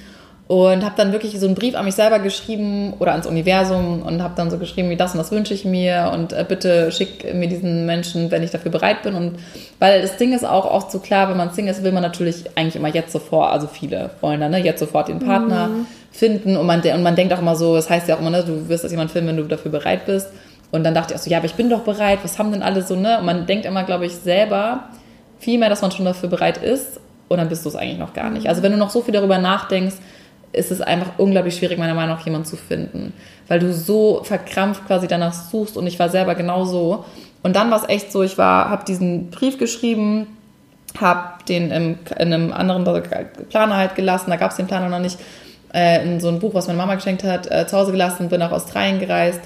Und 0.47 0.83
habe 0.83 0.95
dann 0.97 1.13
wirklich 1.13 1.39
so 1.39 1.45
einen 1.45 1.55
Brief 1.55 1.75
an 1.75 1.85
mich 1.85 1.95
selber 1.95 2.19
geschrieben 2.19 2.93
oder 2.99 3.13
ans 3.13 3.25
Universum 3.25 4.01
und 4.01 4.21
habe 4.21 4.33
dann 4.35 4.51
so 4.51 4.57
geschrieben, 4.57 4.89
wie 4.89 4.97
das 4.97 5.13
und 5.13 5.19
das 5.19 5.31
wünsche 5.31 5.53
ich 5.53 5.63
mir 5.63 6.11
und 6.13 6.33
äh, 6.33 6.45
bitte 6.45 6.91
schick 6.91 7.33
mir 7.33 7.47
diesen 7.47 7.85
Menschen, 7.85 8.31
wenn 8.31 8.43
ich 8.43 8.51
dafür 8.51 8.69
bereit 8.69 9.01
bin. 9.03 9.15
Und 9.15 9.37
weil 9.79 10.01
das 10.01 10.17
Ding 10.17 10.33
ist 10.33 10.45
auch 10.45 10.69
oft 10.69 10.91
so 10.91 10.99
klar, 10.99 11.29
wenn 11.29 11.37
man 11.37 11.53
Single 11.53 11.71
ist, 11.71 11.83
will 11.83 11.93
man 11.93 12.03
natürlich 12.03 12.43
eigentlich 12.55 12.75
immer 12.75 12.89
jetzt 12.89 13.13
sofort, 13.13 13.49
also 13.53 13.67
viele 13.67 14.09
wollen 14.19 14.41
dann 14.41 14.51
ne, 14.51 14.57
jetzt 14.57 14.81
sofort 14.81 15.07
den 15.07 15.19
Partner 15.19 15.69
mhm. 15.69 15.85
finden 16.11 16.57
und 16.57 16.65
man, 16.65 16.81
und 16.81 17.03
man 17.03 17.15
denkt 17.15 17.31
auch 17.33 17.39
immer 17.39 17.55
so, 17.55 17.75
das 17.75 17.89
heißt 17.89 18.09
ja 18.09 18.15
auch 18.15 18.19
immer, 18.19 18.31
ne, 18.31 18.43
du 18.43 18.67
wirst 18.67 18.83
das 18.83 18.91
jemand 18.91 19.11
finden, 19.11 19.29
wenn 19.29 19.37
du 19.37 19.43
dafür 19.43 19.71
bereit 19.71 20.05
bist. 20.05 20.27
Und 20.71 20.83
dann 20.85 20.93
dachte 20.93 21.13
ich 21.13 21.19
auch 21.19 21.23
so, 21.23 21.29
ja, 21.29 21.37
aber 21.37 21.45
ich 21.45 21.55
bin 21.55 21.69
doch 21.69 21.81
bereit, 21.81 22.19
was 22.23 22.39
haben 22.39 22.51
denn 22.51 22.63
alle 22.63 22.81
so, 22.81 22.95
ne? 22.95 23.19
Und 23.19 23.25
man 23.25 23.45
denkt 23.45 23.65
immer, 23.65 23.83
glaube 23.83 24.05
ich, 24.05 24.13
selber 24.15 24.85
viel 25.39 25.59
mehr, 25.59 25.69
dass 25.69 25.81
man 25.81 25.91
schon 25.91 26.05
dafür 26.05 26.29
bereit 26.29 26.57
ist. 26.57 26.99
Und 27.27 27.37
dann 27.37 27.49
bist 27.49 27.65
du 27.65 27.69
es 27.69 27.75
eigentlich 27.75 27.99
noch 27.99 28.13
gar 28.13 28.29
nicht. 28.29 28.47
Also 28.47 28.63
wenn 28.63 28.71
du 28.71 28.77
noch 28.77 28.89
so 28.89 29.01
viel 29.01 29.13
darüber 29.13 29.37
nachdenkst, 29.37 29.95
ist 30.53 30.71
es 30.71 30.81
einfach 30.81 31.13
unglaublich 31.17 31.55
schwierig, 31.55 31.77
meiner 31.77 31.93
Meinung 31.93 32.17
nach 32.17 32.25
jemanden 32.25 32.45
zu 32.45 32.57
finden, 32.57 33.13
weil 33.47 33.59
du 33.59 33.73
so 33.73 34.21
verkrampft 34.23 34.85
quasi 34.85 35.07
danach 35.07 35.33
suchst. 35.33 35.77
Und 35.77 35.87
ich 35.87 35.97
war 35.99 36.09
selber 36.09 36.35
genauso. 36.35 37.05
Und 37.43 37.55
dann 37.55 37.71
war 37.71 37.81
es 37.81 37.89
echt 37.89 38.11
so, 38.11 38.23
ich 38.23 38.37
war, 38.37 38.69
habe 38.69 38.85
diesen 38.85 39.29
Brief 39.29 39.57
geschrieben, 39.57 40.27
habe 40.99 41.43
den 41.47 41.71
im, 41.71 41.99
in 42.17 42.33
einem 42.33 42.51
anderen 42.51 42.83
Planer 43.49 43.77
halt 43.77 43.95
gelassen, 43.95 44.29
da 44.29 44.35
gab 44.35 44.51
es 44.51 44.57
den 44.57 44.67
Planer 44.67 44.89
noch 44.89 44.99
nicht, 44.99 45.17
äh, 45.73 46.03
in 46.03 46.19
so 46.19 46.27
ein 46.27 46.39
Buch, 46.39 46.53
was 46.53 46.67
meine 46.67 46.77
Mama 46.77 46.95
geschenkt 46.95 47.23
hat, 47.23 47.49
äh, 47.49 47.65
zu 47.65 47.77
Hause 47.77 47.91
gelassen, 47.91 48.27
bin 48.27 48.39
nach 48.39 48.51
Australien 48.51 48.99
gereist 48.99 49.41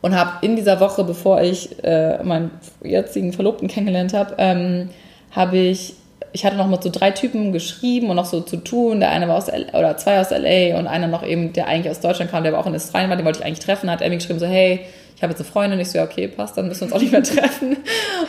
und 0.00 0.14
habe 0.14 0.44
in 0.46 0.56
dieser 0.56 0.80
Woche, 0.80 1.04
bevor 1.04 1.40
ich 1.40 1.82
äh, 1.82 2.22
meinen 2.22 2.50
jetzigen 2.82 3.32
Verlobten 3.32 3.68
kennengelernt 3.68 4.14
habe, 4.14 4.34
ähm, 4.38 4.90
habe 5.30 5.58
ich 5.58 5.94
ich 6.32 6.44
hatte 6.44 6.56
noch 6.56 6.68
mit 6.68 6.82
so 6.82 6.90
drei 6.90 7.10
Typen 7.10 7.52
geschrieben 7.52 8.10
und 8.10 8.16
noch 8.16 8.26
so 8.26 8.40
zu 8.40 8.58
tun. 8.58 9.00
Der 9.00 9.10
eine 9.10 9.28
war 9.28 9.36
aus 9.36 9.48
L 9.48 9.66
oder 9.72 9.96
zwei 9.96 10.20
aus 10.20 10.30
LA 10.30 10.78
und 10.78 10.86
einer 10.86 11.06
noch 11.06 11.24
eben, 11.24 11.52
der 11.52 11.66
eigentlich 11.66 11.90
aus 11.90 12.00
Deutschland 12.00 12.30
kam, 12.30 12.42
der 12.42 12.52
aber 12.52 12.60
auch 12.60 12.66
in 12.66 12.74
Australien 12.74 13.10
war, 13.10 13.16
den 13.16 13.24
wollte 13.24 13.40
ich 13.40 13.44
eigentlich 13.46 13.64
treffen. 13.64 13.90
Hat 13.90 14.02
er 14.02 14.10
mir 14.10 14.16
geschrieben 14.16 14.38
so, 14.38 14.46
hey, 14.46 14.80
ich 15.16 15.22
habe 15.22 15.32
jetzt 15.32 15.40
eine 15.40 15.50
Freundin. 15.50 15.80
Ich 15.80 15.90
so, 15.90 15.98
ja, 15.98 16.04
okay, 16.04 16.28
passt, 16.28 16.56
dann 16.56 16.68
müssen 16.68 16.82
wir 16.82 16.86
uns 16.86 16.94
auch 16.94 17.00
nicht 17.00 17.12
mehr 17.12 17.22
treffen. 17.24 17.76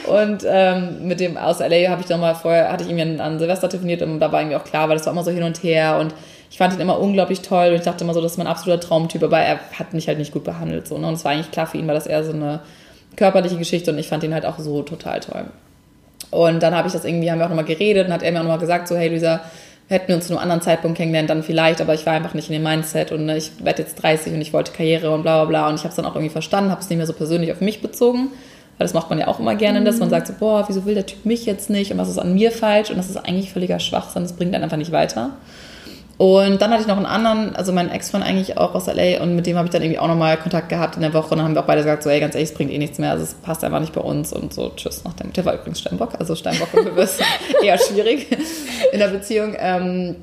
Und 0.07 0.43
ähm, 0.47 1.07
mit 1.07 1.19
dem 1.19 1.37
aus 1.37 1.59
LA 1.59 1.89
habe 1.89 2.01
ich 2.01 2.07
dann 2.07 2.19
mal 2.19 2.35
vorher, 2.35 2.71
hatte 2.71 2.83
ich 2.83 2.89
ihm 2.89 3.19
an 3.19 3.37
Silvester 3.37 3.69
telefoniert 3.69 4.01
und 4.01 4.19
da 4.19 4.31
war 4.31 4.41
irgendwie 4.41 4.57
auch 4.57 4.63
klar, 4.63 4.89
weil 4.89 4.97
das 4.97 5.05
war 5.05 5.13
immer 5.13 5.23
so 5.23 5.31
hin 5.31 5.43
und 5.43 5.61
her 5.61 5.97
und 5.99 6.13
ich 6.49 6.57
fand 6.57 6.73
ihn 6.73 6.79
immer 6.79 6.99
unglaublich 6.99 7.41
toll 7.41 7.69
und 7.69 7.75
ich 7.75 7.83
dachte 7.83 8.03
immer 8.03 8.13
so, 8.13 8.21
das 8.21 8.33
ist 8.33 8.37
mein 8.37 8.47
absoluter 8.47 8.81
Traumtyp, 8.81 9.23
aber 9.23 9.39
er 9.39 9.59
hat 9.77 9.93
mich 9.93 10.07
halt 10.07 10.17
nicht 10.17 10.31
gut 10.31 10.43
behandelt. 10.43 10.87
So, 10.87 10.97
ne? 10.97 11.07
Und 11.07 11.13
es 11.13 11.23
war 11.23 11.31
eigentlich 11.31 11.51
klar 11.51 11.67
für 11.67 11.77
ihn, 11.77 11.87
weil 11.87 11.95
das 11.95 12.07
eher 12.07 12.23
so 12.23 12.33
eine 12.33 12.61
körperliche 13.15 13.57
Geschichte 13.57 13.91
und 13.91 13.99
ich 13.99 14.07
fand 14.07 14.23
ihn 14.23 14.33
halt 14.33 14.45
auch 14.45 14.57
so 14.59 14.81
total 14.81 15.19
toll. 15.19 15.45
Und 16.31 16.61
dann 16.61 16.75
habe 16.75 16.87
ich 16.87 16.93
das 16.93 17.05
irgendwie, 17.05 17.31
haben 17.31 17.39
wir 17.39 17.45
auch 17.45 17.49
nochmal 17.49 17.65
geredet 17.65 18.07
und 18.07 18.13
hat 18.13 18.23
er 18.23 18.31
mir 18.31 18.39
auch 18.39 18.43
nochmal 18.43 18.59
gesagt, 18.59 18.87
so, 18.87 18.95
hey 18.95 19.09
Luisa, 19.09 19.41
hätten 19.89 20.07
wir 20.07 20.15
uns 20.15 20.27
zu 20.27 20.33
einem 20.33 20.43
anderen 20.43 20.61
Zeitpunkt 20.61 20.97
kennengelernt, 20.97 21.29
dann 21.29 21.41
vielleicht, 21.41 21.81
aber 21.81 21.95
ich 21.95 22.05
war 22.05 22.13
einfach 22.13 22.35
nicht 22.35 22.49
in 22.49 22.53
dem 22.53 22.63
Mindset 22.63 23.11
und 23.11 23.25
ne, 23.25 23.37
ich 23.37 23.51
werde 23.63 23.81
jetzt 23.81 23.95
30 23.95 24.33
und 24.33 24.41
ich 24.41 24.53
wollte 24.53 24.71
Karriere 24.71 25.11
und 25.11 25.23
bla 25.23 25.43
bla 25.43 25.45
bla 25.45 25.69
und 25.69 25.75
ich 25.75 25.81
habe 25.81 25.89
es 25.89 25.95
dann 25.95 26.05
auch 26.05 26.15
irgendwie 26.15 26.31
verstanden, 26.31 26.69
habe 26.69 26.81
es 26.81 26.89
nicht 26.89 26.97
mehr 26.97 27.07
so 27.07 27.13
persönlich 27.13 27.51
auf 27.51 27.59
mich 27.59 27.81
bezogen, 27.81 28.29
weil 28.77 28.85
das 28.85 28.93
macht 28.93 29.09
man 29.09 29.17
ja 29.17 29.27
auch 29.27 29.39
immer 29.39 29.55
gerne, 29.55 29.81
mhm. 29.81 29.85
dass 29.85 29.97
man 29.97 30.11
sagt 30.11 30.27
so, 30.27 30.33
boah, 30.39 30.65
wieso 30.67 30.85
will 30.85 30.93
der 30.93 31.07
Typ 31.07 31.25
mich 31.25 31.47
jetzt 31.47 31.71
nicht 31.71 31.91
und 31.91 31.97
was 31.97 32.07
ist 32.07 32.19
an 32.19 32.35
mir 32.35 32.51
falsch 32.51 32.91
und 32.91 32.97
das 32.97 33.09
ist 33.09 33.17
eigentlich 33.17 33.51
völliger 33.51 33.79
Schwachsinn, 33.79 34.21
das 34.21 34.33
bringt 34.33 34.53
dann 34.53 34.61
einfach 34.61 34.77
nicht 34.77 34.91
weiter. 34.91 35.31
Und 36.19 36.61
dann 36.61 36.71
hatte 36.71 36.81
ich 36.81 36.87
noch 36.87 36.97
einen 36.97 37.05
anderen, 37.05 37.55
also 37.55 37.71
meinen 37.71 37.89
Ex-Freund 37.89 38.25
eigentlich 38.25 38.57
auch 38.57 38.75
aus 38.75 38.87
LA 38.87 39.23
und 39.23 39.37
mit 39.37 39.47
dem 39.47 39.55
habe 39.55 39.67
ich 39.67 39.71
dann 39.71 39.81
irgendwie 39.81 39.99
auch 39.99 40.09
nochmal 40.09 40.35
Kontakt 40.35 40.67
gehabt 40.67 40.97
in 40.97 41.01
der 41.01 41.13
Woche. 41.13 41.29
Und 41.29 41.37
dann 41.37 41.45
haben 41.45 41.55
wir 41.55 41.61
auch 41.61 41.65
beide 41.65 41.81
gesagt, 41.81 42.03
so 42.03 42.09
ey, 42.09 42.19
ganz 42.19 42.35
ehrlich, 42.35 42.49
es 42.49 42.55
bringt 42.55 42.73
eh 42.73 42.77
nichts 42.77 42.97
mehr, 42.97 43.11
also 43.11 43.23
es 43.23 43.35
passt 43.35 43.63
einfach 43.63 43.79
nicht 43.79 43.93
bei 43.93 44.01
uns. 44.01 44.33
Und 44.33 44.53
so, 44.53 44.69
tschüss 44.75 45.05
nach 45.05 45.13
dem, 45.13 45.31
der 45.31 45.45
war 45.45 45.53
übrigens 45.53 45.79
Steinbock, 45.79 46.15
also 46.19 46.35
Steinbock 46.35 46.73
und 46.73 46.93
wir 46.93 47.03
ist 47.03 47.23
eher 47.63 47.77
schwierig 47.77 48.27
in 48.91 48.99
der 48.99 49.07
Beziehung. 49.07 49.55
Ähm, 49.57 50.17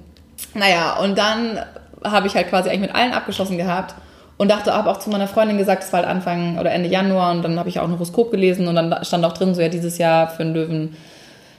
naja, 0.53 0.99
und 1.03 1.17
dann 1.17 1.61
habe 2.05 2.27
ich 2.27 2.35
halt 2.35 2.51
quasi 2.51 2.69
eigentlich 2.69 2.83
mit 2.83 2.95
allen 2.95 3.15
abgeschlossen 3.15 3.57
gehabt 3.57 3.95
und 4.37 4.51
dachte, 4.51 4.75
habe 4.75 4.91
auch 4.91 4.99
zu 4.99 5.09
meiner 5.09 5.29
Freundin 5.29 5.57
gesagt, 5.57 5.83
es 5.83 5.95
war 5.95 6.01
halt 6.01 6.11
Anfang 6.11 6.59
oder 6.59 6.73
Ende 6.73 6.91
Januar 6.91 7.31
und 7.31 7.41
dann 7.41 7.59
habe 7.59 7.71
ich 7.71 7.81
auch 7.81 7.85
ein 7.85 7.93
Horoskop 7.93 8.31
gelesen 8.31 8.69
und 8.69 8.75
dann 8.75 9.03
stand 9.03 9.25
auch 9.25 9.33
drin, 9.33 9.55
so 9.55 9.63
ja, 9.63 9.71
dieses 9.71 9.97
Jahr 9.97 10.29
für 10.29 10.43
einen 10.43 10.53
Löwen 10.53 10.97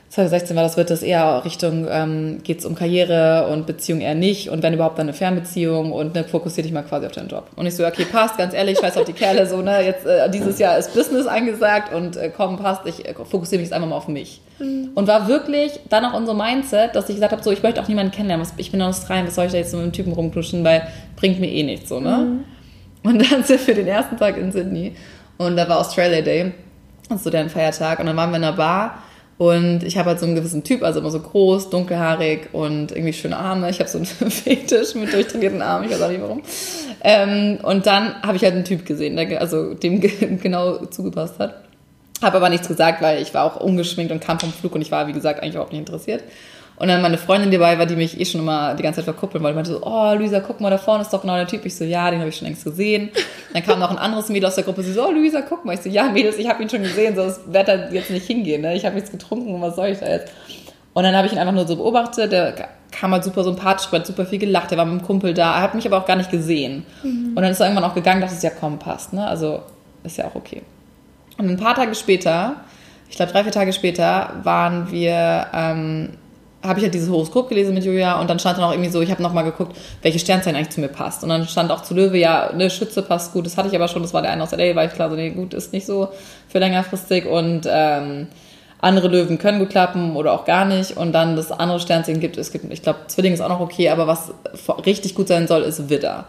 2016 0.09 0.55
war 0.55 0.63
das, 0.63 0.77
wird 0.77 0.89
das 0.89 1.03
eher 1.03 1.43
Richtung, 1.43 1.85
ähm, 1.89 2.39
geht 2.41 2.59
es 2.59 2.65
um 2.65 2.75
Karriere 2.75 3.47
und 3.51 3.67
Beziehung 3.67 3.99
eher 3.99 4.15
nicht 4.15 4.49
und 4.49 4.63
wenn 4.63 4.73
überhaupt 4.73 4.97
dann 4.97 5.07
eine 5.07 5.13
Fernbeziehung 5.13 5.91
und 5.91 6.15
ne, 6.15 6.23
fokussiere 6.23 6.63
dich 6.63 6.71
mal 6.71 6.83
quasi 6.83 7.05
auf 7.05 7.11
deinen 7.11 7.27
Job. 7.27 7.49
Und 7.57 7.65
ich 7.65 7.75
so, 7.75 7.85
okay, 7.85 8.05
passt, 8.09 8.37
ganz 8.37 8.53
ehrlich, 8.53 8.79
scheiß 8.79 8.95
auf 8.95 9.03
die 9.03 9.13
Kerle, 9.13 9.45
so, 9.47 9.61
ne, 9.61 9.83
jetzt, 9.83 10.05
äh, 10.05 10.29
dieses 10.29 10.59
Jahr 10.59 10.77
ist 10.77 10.93
Business 10.93 11.27
angesagt 11.27 11.93
und 11.93 12.15
äh, 12.15 12.31
komm, 12.35 12.57
passt, 12.57 12.85
ich 12.85 13.05
äh, 13.05 13.13
fokussiere 13.13 13.59
mich 13.59 13.69
jetzt 13.69 13.73
einfach 13.73 13.89
mal 13.89 13.97
auf 13.97 14.07
mich. 14.07 14.39
Mhm. 14.59 14.91
Und 14.95 15.07
war 15.07 15.27
wirklich 15.27 15.77
dann 15.89 16.05
auch 16.05 16.13
unser 16.13 16.33
Mindset, 16.33 16.95
dass 16.95 17.09
ich 17.09 17.15
gesagt 17.15 17.33
habe, 17.33 17.43
so, 17.43 17.51
ich 17.51 17.61
möchte 17.61 17.81
auch 17.81 17.87
niemanden 17.89 18.13
kennenlernen, 18.13 18.47
ich 18.55 18.71
bin 18.71 18.81
aus 18.81 18.99
Australien, 18.99 19.27
was 19.27 19.35
soll 19.35 19.47
ich 19.47 19.51
da 19.51 19.57
jetzt 19.57 19.73
mit 19.73 19.83
einem 19.83 19.91
Typen 19.91 20.13
rumkluschen, 20.13 20.63
weil 20.63 20.87
bringt 21.17 21.41
mir 21.41 21.51
eh 21.51 21.63
nichts, 21.63 21.89
so, 21.89 21.99
ne. 21.99 22.17
Mhm. 23.03 23.09
Und 23.09 23.31
dann 23.31 23.43
sind 23.43 23.65
wir 23.67 23.75
den 23.75 23.87
ersten 23.87 24.15
Tag 24.17 24.37
in 24.37 24.53
Sydney 24.53 24.95
und 25.37 25.57
da 25.57 25.67
war 25.67 25.79
Australia 25.79 26.21
Day, 26.21 26.53
also 27.09 27.25
so 27.25 27.29
deren 27.29 27.49
Feiertag 27.49 27.99
und 27.99 28.05
dann 28.05 28.15
waren 28.15 28.31
wir 28.31 28.37
in 28.37 28.43
einer 28.45 28.55
Bar 28.55 29.03
und 29.37 29.83
ich 29.83 29.97
habe 29.97 30.09
halt 30.09 30.19
so 30.19 30.25
einen 30.25 30.35
gewissen 30.35 30.63
Typ, 30.63 30.81
also 30.81 30.99
immer 30.99 31.11
so 31.11 31.19
groß, 31.19 31.69
dunkelhaarig 31.69 32.49
und 32.53 32.91
irgendwie 32.91 33.13
schöne 33.13 33.37
Arme. 33.37 33.69
Ich 33.69 33.79
habe 33.79 33.89
so 33.89 33.99
einen 33.99 34.05
Fetisch 34.31 34.95
mit 34.95 35.13
durchtrainierten 35.13 35.61
Armen, 35.61 35.85
ich 35.85 35.91
weiß 35.91 36.01
auch 36.01 36.09
nicht 36.09 36.21
warum. 36.21 36.41
Ähm, 37.03 37.59
und 37.61 37.85
dann 37.85 38.21
habe 38.23 38.37
ich 38.37 38.43
halt 38.43 38.55
einen 38.55 38.65
Typ 38.65 38.85
gesehen, 38.85 39.15
der 39.15 39.39
also 39.39 39.75
dem 39.75 40.01
genau 40.41 40.85
zugepasst 40.85 41.37
hat. 41.37 41.63
Habe 42.21 42.37
aber 42.37 42.49
nichts 42.49 42.67
gesagt, 42.67 43.03
weil 43.03 43.21
ich 43.21 43.35
war 43.35 43.43
auch 43.43 43.61
ungeschminkt 43.61 44.11
und 44.11 44.21
kam 44.21 44.39
vom 44.39 44.51
Flug 44.51 44.73
und 44.73 44.81
ich 44.81 44.91
war, 44.91 45.07
wie 45.07 45.13
gesagt, 45.13 45.41
eigentlich 45.41 45.53
überhaupt 45.53 45.71
nicht 45.71 45.81
interessiert. 45.81 46.23
Und 46.79 46.89
dann 46.89 47.01
meine 47.01 47.17
Freundin 47.17 47.49
dabei 47.49 47.79
war, 47.79 47.87
die 47.87 47.95
mich 47.95 48.19
eh 48.19 48.25
schon 48.25 48.41
immer 48.41 48.75
die 48.75 48.83
ganze 48.83 48.97
Zeit 48.97 49.05
verkuppeln 49.05 49.43
wollte, 49.43 49.55
meinte 49.55 49.71
so, 49.71 49.81
oh 49.81 50.13
Luisa, 50.13 50.41
guck 50.41 50.61
mal, 50.61 50.69
da 50.69 50.77
vorne 50.77 51.01
ist 51.01 51.11
doch 51.11 51.21
genau 51.21 51.35
der 51.35 51.47
Typ. 51.47 51.65
Ich 51.65 51.75
so, 51.75 51.83
ja, 51.83 52.11
den 52.11 52.19
habe 52.19 52.29
ich 52.29 52.37
schon 52.37 52.47
längst 52.47 52.63
gesehen. 52.63 53.09
Dann 53.53 53.63
kam 53.63 53.79
noch 53.79 53.89
ein 53.89 53.97
anderes 53.97 54.29
Mädel 54.29 54.47
aus 54.47 54.55
der 54.55 54.63
Gruppe, 54.63 54.83
sie 54.83 54.93
so, 54.93 55.07
oh 55.07 55.11
Luisa, 55.11 55.41
guck 55.41 55.65
mal. 55.65 55.73
Ich 55.73 55.81
so, 55.81 55.89
ja, 55.89 56.03
Mädels, 56.03 56.37
ich 56.37 56.47
habe 56.47 56.61
ihn 56.61 56.69
schon 56.69 56.83
gesehen, 56.83 57.15
so, 57.15 57.23
es 57.23 57.41
wird 57.47 57.67
da 57.67 57.89
jetzt 57.89 58.11
nicht 58.11 58.27
hingehen, 58.27 58.61
ne? 58.61 58.75
Ich 58.75 58.85
habe 58.85 58.93
nichts 58.93 59.09
getrunken 59.09 59.55
und 59.55 59.61
was 59.61 59.75
soll 59.75 59.87
ich 59.87 59.97
da 59.97 60.07
jetzt? 60.07 60.31
Und 60.93 61.03
dann 61.03 61.15
habe 61.15 61.25
ich 61.25 61.33
ihn 61.33 61.39
einfach 61.39 61.53
nur 61.53 61.67
so 61.67 61.75
beobachtet, 61.77 62.31
der 62.31 62.53
kam 62.91 63.11
halt 63.11 63.23
super 63.23 63.43
sympathisch, 63.43 63.91
hat 63.91 64.05
super 64.05 64.25
viel 64.25 64.39
gelacht, 64.39 64.69
der 64.69 64.77
war 64.77 64.85
mit 64.85 65.01
dem 65.01 65.05
Kumpel 65.05 65.33
da, 65.33 65.55
er 65.55 65.61
hat 65.61 65.73
mich 65.73 65.85
aber 65.87 65.97
auch 65.97 66.05
gar 66.05 66.15
nicht 66.15 66.29
gesehen. 66.29 66.85
Mhm. 67.01 67.29
Und 67.29 67.37
dann 67.37 67.51
ist 67.51 67.59
er 67.59 67.67
irgendwann 67.67 67.89
auch 67.89 67.95
gegangen, 67.95 68.21
dachte 68.21 68.35
ich, 68.37 68.43
ja 68.43 68.51
komm, 68.51 68.77
passt, 68.77 69.13
ne? 69.13 69.27
Also 69.27 69.61
ist 70.03 70.17
ja 70.17 70.25
auch 70.25 70.35
okay. 70.35 70.61
Und 71.39 71.49
ein 71.49 71.57
paar 71.57 71.73
Tage 71.73 71.95
später, 71.95 72.57
ich 73.09 73.15
glaube 73.15 73.31
drei, 73.31 73.43
vier 73.43 73.51
Tage 73.51 73.73
später, 73.73 74.33
waren 74.43 74.91
wir 74.91 75.47
ähm, 75.53 76.09
habe 76.67 76.79
ich 76.79 76.83
halt 76.83 76.93
dieses 76.93 77.09
Horoskop 77.09 77.49
gelesen 77.49 77.73
mit 77.73 77.83
Julia 77.83 78.19
und 78.19 78.29
dann 78.29 78.39
stand 78.39 78.57
dann 78.57 78.65
auch 78.65 78.71
irgendwie 78.71 78.89
so, 78.89 79.01
ich 79.01 79.09
habe 79.09 79.23
nochmal 79.23 79.43
geguckt, 79.43 79.75
welche 80.01 80.19
Sternzeichen 80.19 80.55
eigentlich 80.55 80.69
zu 80.69 80.81
mir 80.81 80.89
passt. 80.89 81.23
Und 81.23 81.29
dann 81.29 81.47
stand 81.47 81.71
auch 81.71 81.81
zu 81.81 81.93
Löwe, 81.93 82.17
ja, 82.17 82.51
ne, 82.53 82.69
Schütze 82.69 83.01
passt 83.01 83.33
gut. 83.33 83.45
Das 83.45 83.57
hatte 83.57 83.69
ich 83.69 83.75
aber 83.75 83.87
schon, 83.87 84.01
das 84.01 84.13
war 84.13 84.21
der 84.21 84.31
eine 84.31 84.43
aus 84.43 84.51
LA, 84.51 84.75
war 84.75 84.85
ich 84.85 84.93
klar 84.93 85.09
so, 85.09 85.15
nee, 85.15 85.31
gut, 85.31 85.53
ist 85.53 85.73
nicht 85.73 85.85
so 85.85 86.09
für 86.47 86.59
längerfristig. 86.59 87.25
Und 87.25 87.67
ähm, 87.69 88.27
andere 88.79 89.07
Löwen 89.07 89.37
können 89.39 89.59
gut 89.59 89.69
klappen 89.69 90.15
oder 90.15 90.33
auch 90.33 90.45
gar 90.45 90.65
nicht. 90.65 90.97
Und 90.97 91.13
dann 91.13 91.35
das 91.35 91.51
andere 91.51 91.79
Sternzeichen 91.79 92.19
gibt, 92.19 92.37
es 92.37 92.51
gibt, 92.51 92.71
ich 92.71 92.81
glaube, 92.81 92.99
Zwilling 93.07 93.33
ist 93.33 93.41
auch 93.41 93.49
noch 93.49 93.59
okay, 93.59 93.89
aber 93.89 94.07
was 94.07 94.31
richtig 94.85 95.15
gut 95.15 95.27
sein 95.27 95.47
soll, 95.47 95.63
ist 95.63 95.89
Widder. 95.89 96.25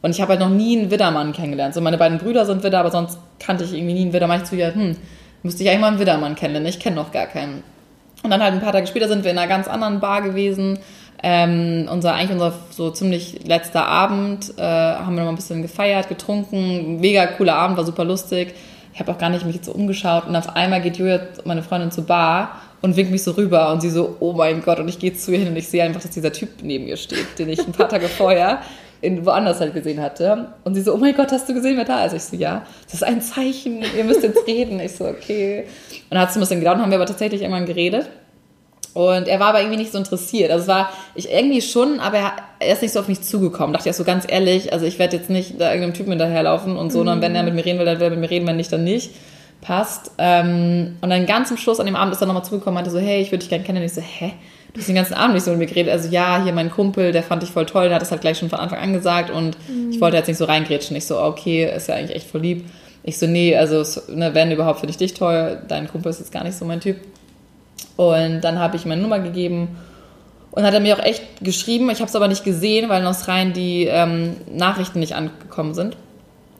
Und 0.00 0.12
ich 0.12 0.20
habe 0.20 0.30
halt 0.30 0.40
noch 0.40 0.50
nie 0.50 0.78
einen 0.78 0.90
Widdermann 0.90 1.32
kennengelernt. 1.32 1.74
So, 1.74 1.80
meine 1.80 1.98
beiden 1.98 2.18
Brüder 2.18 2.46
sind 2.46 2.62
Widder, 2.62 2.80
aber 2.80 2.90
sonst 2.90 3.18
kannte 3.40 3.64
ich 3.64 3.72
irgendwie 3.72 3.94
nie 3.94 4.02
einen 4.02 4.12
Widder. 4.12 4.28
Manchmal 4.28 4.48
zu 4.48 4.56
ihr, 4.56 4.72
hm, 4.72 4.96
müsste 5.42 5.62
ich 5.62 5.68
eigentlich 5.68 5.80
mal 5.80 5.88
einen 5.88 5.98
Widdermann 5.98 6.34
kennenlernen. 6.36 6.68
Ich 6.68 6.78
kenne 6.78 6.96
noch 6.96 7.10
gar 7.10 7.26
keinen. 7.26 7.64
Und 8.22 8.30
dann 8.30 8.42
halt 8.42 8.54
ein 8.54 8.60
paar 8.60 8.72
Tage 8.72 8.86
später 8.86 9.08
sind 9.08 9.24
wir 9.24 9.30
in 9.30 9.38
einer 9.38 9.48
ganz 9.48 9.68
anderen 9.68 10.00
Bar 10.00 10.22
gewesen. 10.22 10.78
Ähm, 11.22 11.88
unser, 11.90 12.14
eigentlich 12.14 12.32
unser 12.32 12.52
so 12.70 12.90
ziemlich 12.90 13.46
letzter 13.46 13.86
Abend, 13.86 14.54
äh, 14.56 14.62
haben 14.62 15.14
wir 15.14 15.20
noch 15.20 15.26
mal 15.26 15.28
ein 15.30 15.36
bisschen 15.36 15.62
gefeiert, 15.62 16.08
getrunken. 16.08 17.00
Mega 17.00 17.26
cooler 17.26 17.56
Abend, 17.56 17.76
war 17.76 17.84
super 17.84 18.04
lustig. 18.04 18.54
Ich 18.92 19.00
habe 19.00 19.12
auch 19.12 19.18
gar 19.18 19.30
nicht 19.30 19.44
mich 19.44 19.58
so 19.62 19.72
umgeschaut 19.72 20.26
und 20.26 20.36
auf 20.36 20.56
einmal 20.56 20.80
geht 20.80 20.96
Julia, 20.96 21.20
meine 21.44 21.62
Freundin, 21.62 21.90
zur 21.90 22.04
Bar 22.04 22.60
und 22.82 22.96
winkt 22.96 23.10
mich 23.10 23.22
so 23.22 23.32
rüber 23.32 23.72
und 23.72 23.80
sie 23.80 23.90
so, 23.90 24.16
oh 24.20 24.32
mein 24.32 24.62
Gott, 24.62 24.78
und 24.80 24.88
ich 24.88 24.98
gehe 24.98 25.12
zu 25.14 25.32
ihr 25.32 25.38
hin 25.38 25.48
und 25.48 25.56
ich 25.56 25.68
sehe 25.68 25.82
einfach, 25.82 26.00
dass 26.00 26.10
dieser 26.10 26.32
Typ 26.32 26.48
neben 26.62 26.86
ihr 26.86 26.96
steht, 26.96 27.38
den 27.38 27.48
ich 27.48 27.60
ein 27.60 27.72
paar 27.72 27.88
Tage 27.88 28.08
vorher 28.08 28.60
in, 29.00 29.24
woanders 29.24 29.60
halt 29.60 29.74
gesehen 29.74 30.00
hatte. 30.00 30.52
Und 30.64 30.74
sie 30.74 30.82
so, 30.82 30.94
oh 30.94 30.96
mein 30.96 31.14
Gott, 31.14 31.30
hast 31.32 31.48
du 31.48 31.54
gesehen, 31.54 31.76
wer 31.76 31.84
da 31.84 32.04
ist? 32.04 32.14
Ich 32.14 32.24
so, 32.24 32.36
ja, 32.36 32.64
das 32.84 32.94
ist 32.94 33.04
ein 33.04 33.20
Zeichen, 33.20 33.82
ihr 33.96 34.04
müsst 34.04 34.22
jetzt 34.22 34.46
reden. 34.46 34.80
Ich 34.80 34.96
so, 34.96 35.06
okay. 35.06 35.64
Und 35.64 36.10
dann 36.10 36.20
hat 36.20 36.30
es 36.30 36.36
ein 36.36 36.40
bisschen 36.40 36.60
gedauert 36.60 36.78
und 36.78 36.82
haben 36.82 36.90
wir 36.90 36.98
aber 36.98 37.06
tatsächlich 37.06 37.42
irgendwann 37.42 37.66
geredet. 37.66 38.08
Und 38.94 39.28
er 39.28 39.38
war 39.38 39.48
aber 39.48 39.60
irgendwie 39.60 39.78
nicht 39.78 39.92
so 39.92 39.98
interessiert. 39.98 40.50
Also 40.50 40.62
es 40.62 40.68
war 40.68 40.90
ich 41.14 41.30
irgendwie 41.30 41.62
schon, 41.62 42.00
aber 42.00 42.32
er, 42.58 42.72
ist 42.72 42.82
nicht 42.82 42.92
so 42.92 43.00
auf 43.00 43.08
mich 43.08 43.22
zugekommen. 43.22 43.72
Dachte 43.72 43.88
ich 43.88 43.94
so 43.94 44.02
ganz 44.02 44.24
ehrlich, 44.26 44.72
also 44.72 44.86
ich 44.86 44.98
werde 44.98 45.16
jetzt 45.16 45.30
nicht 45.30 45.60
da 45.60 45.68
irgendeinem 45.68 45.94
Typen 45.94 46.10
hinterherlaufen 46.10 46.76
und 46.76 46.90
so, 46.90 46.98
mhm. 46.98 47.06
sondern 47.06 47.22
wenn 47.22 47.36
er 47.36 47.44
mit 47.44 47.54
mir 47.54 47.64
reden 47.64 47.78
will, 47.78 47.86
dann 47.86 48.00
will 48.00 48.08
er 48.08 48.10
mit 48.10 48.20
mir 48.20 48.30
reden, 48.30 48.46
wenn 48.46 48.56
nicht, 48.56 48.72
dann 48.72 48.84
nicht. 48.84 49.10
Passt. 49.60 50.12
Ähm, 50.18 50.96
und 51.00 51.10
dann 51.10 51.26
ganz 51.26 51.48
zum 51.48 51.56
Schluss 51.56 51.78
an 51.78 51.86
dem 51.86 51.96
Abend 51.96 52.14
ist 52.14 52.20
er 52.20 52.26
nochmal 52.26 52.44
zugekommen 52.44 52.70
und 52.70 52.74
meinte 52.74 52.90
so, 52.90 52.98
hey, 52.98 53.20
ich 53.20 53.30
würde 53.30 53.40
dich 53.40 53.50
gerne 53.50 53.64
kennen. 53.64 53.78
Und 53.78 53.84
ich 53.84 53.94
so, 53.94 54.00
hä? 54.00 54.32
Du 54.72 54.80
hast 54.80 54.88
den 54.88 54.94
ganzen 54.94 55.14
Abend 55.14 55.34
nicht 55.34 55.44
so 55.44 55.50
mit 55.50 55.60
mir 55.60 55.66
geredet. 55.66 55.92
Also 55.92 56.08
ja, 56.08 56.42
hier 56.42 56.52
mein 56.52 56.70
Kumpel, 56.70 57.12
der 57.12 57.22
fand 57.22 57.42
ich 57.42 57.50
voll 57.50 57.66
toll, 57.66 57.84
der 57.84 57.94
hat 57.94 58.02
das 58.02 58.10
halt 58.10 58.20
gleich 58.20 58.38
schon 58.38 58.50
von 58.50 58.58
Anfang 58.58 58.78
an 58.78 58.92
gesagt 58.92 59.30
und 59.30 59.56
mhm. 59.68 59.90
ich 59.90 60.00
wollte 60.00 60.16
jetzt 60.16 60.28
nicht 60.28 60.36
so 60.36 60.44
reingrätschen. 60.44 60.96
Ich 60.96 61.06
so, 61.06 61.20
okay, 61.20 61.74
ist 61.74 61.88
ja 61.88 61.94
eigentlich 61.94 62.16
echt 62.16 62.30
voll 62.30 62.42
lieb. 62.42 62.64
Ich 63.02 63.18
so, 63.18 63.26
nee, 63.26 63.56
also 63.56 63.82
ne, 64.08 64.34
wenn 64.34 64.52
überhaupt 64.52 64.80
finde 64.80 64.90
ich 64.90 64.98
dich 64.98 65.14
toll, 65.14 65.62
dein 65.66 65.88
Kumpel 65.88 66.10
ist 66.10 66.18
jetzt 66.18 66.32
gar 66.32 66.44
nicht 66.44 66.56
so 66.56 66.64
mein 66.64 66.80
Typ. 66.80 66.98
Und 67.96 68.42
dann 68.42 68.58
habe 68.58 68.76
ich 68.76 68.84
meine 68.84 69.00
Nummer 69.00 69.18
gegeben 69.18 69.76
und 70.50 70.64
hat 70.64 70.74
er 70.74 70.80
mir 70.80 70.96
auch 70.96 71.02
echt 71.02 71.22
geschrieben. 71.40 71.90
Ich 71.90 72.00
habe 72.00 72.08
es 72.08 72.16
aber 72.16 72.28
nicht 72.28 72.44
gesehen, 72.44 72.88
weil 72.88 73.00
in 73.00 73.06
Australien 73.06 73.52
die 73.52 73.86
ähm, 73.86 74.36
Nachrichten 74.50 75.00
nicht 75.00 75.14
angekommen 75.14 75.74
sind. 75.74 75.96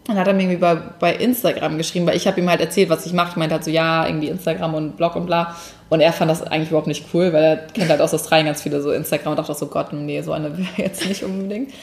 Dann 0.09 0.16
hat 0.16 0.27
er 0.27 0.33
mir 0.33 0.44
irgendwie 0.44 0.57
bei, 0.57 0.75
bei 0.75 1.14
Instagram 1.14 1.77
geschrieben, 1.77 2.07
weil 2.07 2.16
ich 2.16 2.27
habe 2.27 2.40
ihm 2.40 2.49
halt 2.49 2.62
erzählt, 2.62 2.88
was 2.88 3.05
ich 3.05 3.12
mache. 3.12 3.33
Ich 3.33 3.37
meinte 3.37 3.55
halt 3.55 3.64
so, 3.64 3.71
ja, 3.71 4.07
irgendwie 4.07 4.29
Instagram 4.29 4.75
und 4.75 4.97
Blog 4.97 5.14
und 5.16 5.27
bla. 5.27 5.55
Und 5.90 6.01
er 6.01 6.14
fand 6.14 6.31
das 6.31 6.42
eigentlich 6.42 6.71
überhaupt 6.71 6.87
nicht 6.87 7.05
cool, 7.12 7.31
weil 7.35 7.44
er 7.44 7.57
kennt 7.59 7.90
halt 7.90 8.01
aus 8.01 8.14
Australien 8.14 8.47
ganz 8.47 8.62
viele 8.62 8.81
so 8.81 8.90
Instagram 8.90 9.33
und 9.33 9.37
dachte 9.37 9.53
auch 9.53 9.57
so, 9.57 9.66
Gott, 9.66 9.92
nee, 9.92 10.23
so 10.23 10.33
eine 10.33 10.57
wäre 10.59 10.68
jetzt 10.77 11.07
nicht 11.07 11.23
unbedingt. 11.23 11.75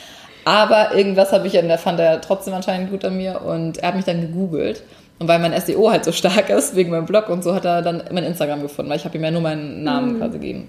Aber 0.43 0.95
irgendwas 0.95 1.31
habe 1.31 1.45
ich, 1.45 1.53
der 1.53 1.77
fand 1.77 1.99
er 1.99 2.19
trotzdem 2.19 2.55
anscheinend 2.55 2.89
gut 2.89 3.05
an 3.05 3.15
mir 3.15 3.41
und 3.43 3.77
er 3.77 3.89
hat 3.89 3.95
mich 3.95 4.05
dann 4.05 4.21
gegoogelt. 4.21 4.81
Und 5.19 5.27
weil 5.27 5.37
mein 5.37 5.59
SEO 5.61 5.91
halt 5.91 6.03
so 6.03 6.11
stark 6.11 6.49
ist, 6.55 6.75
wegen 6.75 6.89
meinem 6.89 7.05
Blog 7.05 7.29
und 7.29 7.43
so, 7.43 7.53
hat 7.53 7.65
er 7.65 7.83
dann 7.83 8.03
mein 8.11 8.23
Instagram 8.23 8.63
gefunden, 8.63 8.89
weil 8.89 8.97
ich 8.97 9.05
habe 9.05 9.15
ihm 9.17 9.23
ja 9.23 9.29
nur 9.29 9.41
meinen 9.41 9.83
Namen 9.83 10.13
mhm. 10.13 10.17
quasi 10.17 10.39
gegeben. 10.39 10.67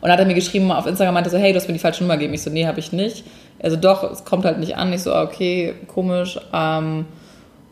Und 0.00 0.08
dann 0.08 0.12
hat 0.12 0.20
er 0.20 0.26
mir 0.26 0.34
geschrieben 0.34 0.70
auf 0.70 0.86
Instagram, 0.86 1.14
meinte 1.14 1.30
so, 1.30 1.38
hey, 1.38 1.52
du 1.52 1.58
hast 1.58 1.66
mir 1.66 1.74
die 1.74 1.80
falsche 1.80 2.02
Nummer 2.02 2.16
gegeben. 2.16 2.34
Ich 2.34 2.42
so, 2.42 2.50
nee, 2.50 2.66
habe 2.66 2.78
ich 2.78 2.92
nicht. 2.92 3.24
Also 3.60 3.76
doch, 3.76 4.10
es 4.10 4.24
kommt 4.24 4.44
halt 4.44 4.58
nicht 4.58 4.76
an. 4.76 4.92
Ich 4.92 5.02
so, 5.02 5.14
okay, 5.14 5.74
komisch. 5.88 6.38
Ähm, 6.52 7.06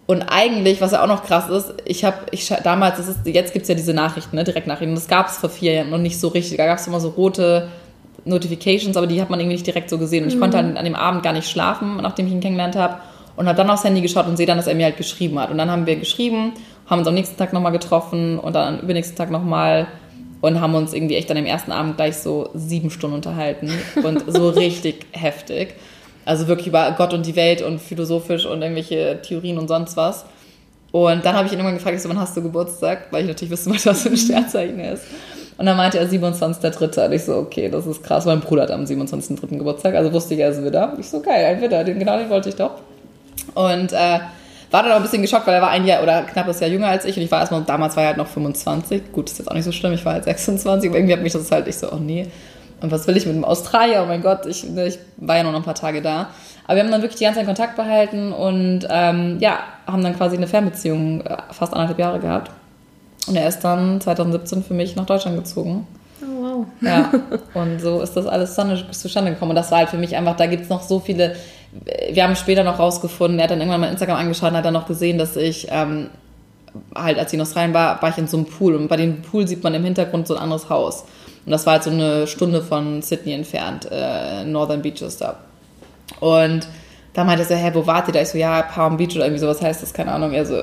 und 0.06 0.22
eigentlich, 0.22 0.80
was 0.80 0.92
ja 0.92 1.02
auch 1.02 1.08
noch 1.08 1.24
krass 1.24 1.48
ist, 1.48 1.74
ich 1.84 2.04
habe, 2.04 2.16
ich 2.30 2.48
damals, 2.62 2.98
ist, 3.00 3.26
jetzt 3.26 3.52
gibt 3.52 3.64
es 3.64 3.68
ja 3.68 3.74
diese 3.74 3.92
Nachrichten, 3.92 4.36
ne, 4.36 4.44
Direktnachrichten, 4.44 4.94
das 4.94 5.08
gab 5.08 5.26
es 5.28 5.38
vor 5.38 5.50
vier 5.50 5.74
Jahren 5.74 5.90
noch 5.90 5.98
nicht 5.98 6.18
so 6.18 6.28
richtig. 6.28 6.58
Da 6.58 6.66
gab 6.66 6.78
es 6.78 6.86
immer 6.86 7.00
so 7.00 7.08
rote 7.10 7.68
Notifications, 8.24 8.96
aber 8.96 9.06
die 9.06 9.20
hat 9.20 9.30
man 9.30 9.40
irgendwie 9.40 9.54
nicht 9.54 9.66
direkt 9.66 9.90
so 9.90 9.98
gesehen. 9.98 10.24
Und 10.24 10.30
ich 10.30 10.36
mhm. 10.36 10.40
konnte 10.40 10.58
halt 10.58 10.76
an 10.76 10.84
dem 10.84 10.94
Abend 10.94 11.22
gar 11.22 11.32
nicht 11.32 11.48
schlafen, 11.48 11.96
nachdem 11.96 12.26
ich 12.26 12.32
ihn 12.32 12.40
kennengelernt 12.40 12.76
habe. 12.76 12.96
Und 13.36 13.46
habe 13.48 13.56
dann 13.56 13.68
aufs 13.68 13.84
Handy 13.84 14.00
geschaut 14.00 14.26
und 14.26 14.36
sehe 14.36 14.46
dann, 14.46 14.56
dass 14.56 14.66
er 14.66 14.74
mir 14.74 14.86
halt 14.86 14.96
geschrieben 14.96 15.38
hat. 15.38 15.50
Und 15.50 15.58
dann 15.58 15.70
haben 15.70 15.86
wir 15.86 15.96
geschrieben, 15.96 16.52
haben 16.86 17.00
uns 17.00 17.08
am 17.08 17.14
nächsten 17.14 17.36
Tag 17.36 17.52
nochmal 17.52 17.72
getroffen 17.72 18.38
und 18.38 18.54
dann 18.54 18.76
am 18.76 18.80
übernächsten 18.80 19.16
Tag 19.16 19.30
nochmal 19.30 19.88
und 20.40 20.60
haben 20.60 20.74
uns 20.74 20.92
irgendwie 20.92 21.16
echt 21.16 21.30
an 21.30 21.36
dem 21.36 21.46
ersten 21.46 21.72
Abend 21.72 21.96
gleich 21.96 22.16
so 22.16 22.50
sieben 22.54 22.90
Stunden 22.90 23.16
unterhalten 23.16 23.70
und 24.02 24.24
so 24.32 24.48
richtig 24.50 25.06
heftig. 25.12 25.74
Also 26.24 26.48
wirklich 26.48 26.66
über 26.66 26.92
Gott 26.96 27.14
und 27.14 27.24
die 27.24 27.36
Welt 27.36 27.62
und 27.62 27.80
philosophisch 27.80 28.46
und 28.46 28.60
irgendwelche 28.60 29.20
Theorien 29.22 29.58
und 29.58 29.68
sonst 29.68 29.96
was. 29.96 30.24
Und 30.92 31.24
dann 31.24 31.36
habe 31.36 31.46
ich 31.46 31.52
ihn 31.52 31.58
irgendwann 31.58 31.76
gefragt, 31.76 31.96
ich 31.96 32.02
so, 32.02 32.08
wann 32.08 32.18
hast 32.18 32.36
du 32.36 32.42
Geburtstag? 32.42 33.06
Weil 33.10 33.22
ich 33.22 33.28
natürlich 33.28 33.50
wissen 33.50 33.70
wollte, 33.70 33.86
was 33.90 34.02
für 34.02 34.08
ein 34.08 34.16
Sternzeichen 34.16 34.78
er 34.78 34.94
ist. 34.94 35.04
Und 35.58 35.66
dann 35.66 35.76
meinte 35.76 35.98
er 35.98 36.08
27.3. 36.08 37.06
Und 37.06 37.12
ich 37.12 37.24
so, 37.24 37.36
okay, 37.36 37.68
das 37.68 37.86
ist 37.86 38.02
krass. 38.02 38.24
Mein 38.24 38.40
Bruder 38.40 38.62
hat 38.62 38.70
am 38.70 38.84
27.3. 38.84 39.58
Geburtstag, 39.58 39.94
also 39.94 40.12
wusste 40.12 40.34
ich, 40.34 40.40
er 40.40 40.50
ist 40.50 40.62
Widder. 40.62 40.96
Ich 40.98 41.08
so, 41.08 41.20
geil, 41.20 41.44
ein 41.44 41.60
Widder, 41.60 41.84
den, 41.84 41.98
genau 41.98 42.18
den 42.18 42.28
wollte 42.28 42.48
ich 42.48 42.56
doch. 42.56 42.80
Und 43.54 43.92
äh, 43.92 44.18
war 44.70 44.82
dann 44.82 44.92
auch 44.92 44.96
ein 44.96 45.02
bisschen 45.02 45.22
geschockt, 45.22 45.46
weil 45.46 45.54
er 45.54 45.62
war 45.62 45.70
ein 45.70 45.86
Jahr 45.86 46.02
oder 46.02 46.22
knappes 46.22 46.60
Jahr 46.60 46.70
jünger 46.70 46.88
als 46.88 47.04
ich 47.04 47.16
und 47.16 47.22
ich 47.22 47.30
war 47.30 47.40
erstmal, 47.40 47.62
damals 47.62 47.96
war 47.96 48.02
er 48.02 48.08
halt 48.08 48.18
noch 48.18 48.26
25. 48.26 49.12
Gut, 49.12 49.30
ist 49.30 49.38
jetzt 49.38 49.48
auch 49.48 49.54
nicht 49.54 49.64
so 49.64 49.72
schlimm, 49.72 49.92
ich 49.92 50.04
war 50.04 50.14
halt 50.14 50.24
26, 50.24 50.90
aber 50.90 50.98
irgendwie 50.98 51.14
hat 51.14 51.22
mich 51.22 51.32
das 51.32 51.50
halt, 51.50 51.68
ich 51.68 51.76
so, 51.76 51.92
oh 51.92 51.96
nee, 51.96 52.26
und 52.80 52.90
was 52.90 53.06
will 53.06 53.16
ich 53.16 53.26
mit 53.26 53.34
dem 53.34 53.44
Australier? 53.44 54.02
Oh 54.02 54.06
mein 54.06 54.22
Gott, 54.22 54.46
ich, 54.46 54.68
ne, 54.68 54.86
ich 54.86 54.98
war 55.16 55.36
ja 55.36 55.42
noch 55.42 55.54
ein 55.54 55.62
paar 55.62 55.74
Tage 55.74 56.02
da. 56.02 56.28
Aber 56.66 56.76
wir 56.76 56.82
haben 56.82 56.90
dann 56.90 57.02
wirklich 57.02 57.18
die 57.18 57.24
ganze 57.24 57.38
Zeit 57.38 57.46
Kontakt 57.46 57.76
behalten 57.76 58.32
und 58.32 58.86
ähm, 58.90 59.38
ja, 59.40 59.60
haben 59.86 60.02
dann 60.02 60.16
quasi 60.16 60.36
eine 60.36 60.46
Fernbeziehung 60.46 61.22
äh, 61.22 61.36
fast 61.52 61.72
anderthalb 61.72 61.98
Jahre 61.98 62.18
gehabt. 62.20 62.50
Und 63.26 63.36
er 63.36 63.48
ist 63.48 63.60
dann 63.60 64.00
2017 64.00 64.62
für 64.62 64.74
mich 64.74 64.94
nach 64.94 65.06
Deutschland 65.06 65.36
gezogen. 65.36 65.86
Oh, 66.20 66.42
wow. 66.42 66.66
Ja, 66.80 67.10
und 67.54 67.80
so 67.80 68.00
ist 68.02 68.14
das 68.14 68.26
alles 68.26 68.54
zustande 68.54 69.32
gekommen. 69.32 69.50
Und 69.50 69.56
das 69.56 69.70
war 69.70 69.78
halt 69.78 69.88
für 69.88 69.98
mich 69.98 70.14
einfach, 70.14 70.36
da 70.36 70.46
gibt 70.46 70.64
es 70.64 70.68
noch 70.68 70.82
so 70.82 71.00
viele. 71.00 71.34
Wir 72.10 72.24
haben 72.24 72.36
später 72.36 72.64
noch 72.64 72.78
rausgefunden, 72.78 73.38
er 73.38 73.44
hat 73.44 73.50
dann 73.50 73.60
irgendwann 73.60 73.80
mal 73.80 73.90
Instagram 73.90 74.18
angeschaut 74.18 74.50
und 74.50 74.56
hat 74.56 74.64
dann 74.64 74.74
noch 74.74 74.86
gesehen, 74.86 75.18
dass 75.18 75.36
ich 75.36 75.68
ähm, 75.70 76.08
halt, 76.94 77.18
als 77.18 77.32
ich 77.32 77.34
in 77.34 77.42
Australien 77.42 77.74
war, 77.74 78.00
war 78.00 78.10
ich 78.10 78.18
in 78.18 78.26
so 78.26 78.36
einem 78.36 78.46
Pool. 78.46 78.74
Und 78.74 78.88
bei 78.88 78.96
dem 78.96 79.22
Pool 79.22 79.46
sieht 79.46 79.62
man 79.62 79.74
im 79.74 79.84
Hintergrund 79.84 80.26
so 80.26 80.36
ein 80.36 80.42
anderes 80.42 80.68
Haus. 80.70 81.04
Und 81.44 81.52
das 81.52 81.66
war 81.66 81.74
halt 81.74 81.84
so 81.84 81.90
eine 81.90 82.26
Stunde 82.26 82.62
von 82.62 83.02
Sydney 83.02 83.32
entfernt, 83.32 83.88
äh, 83.90 84.44
Northern 84.44 84.82
Beaches 84.82 85.18
da. 85.18 85.36
Und 86.20 86.66
da 87.14 87.24
meinte 87.24 87.44
er 87.44 87.48
so, 87.48 87.54
hä, 87.54 87.70
wo 87.72 87.86
wart 87.86 88.08
ihr 88.08 88.14
da? 88.14 88.20
Ich 88.20 88.28
so, 88.28 88.38
ja, 88.38 88.62
Palm 88.62 88.96
Beach 88.96 89.14
oder 89.14 89.24
irgendwie 89.24 89.40
sowas 89.40 89.62
heißt 89.62 89.82
das, 89.82 89.92
keine 89.92 90.12
Ahnung. 90.12 90.32
Er 90.32 90.44
so, 90.44 90.62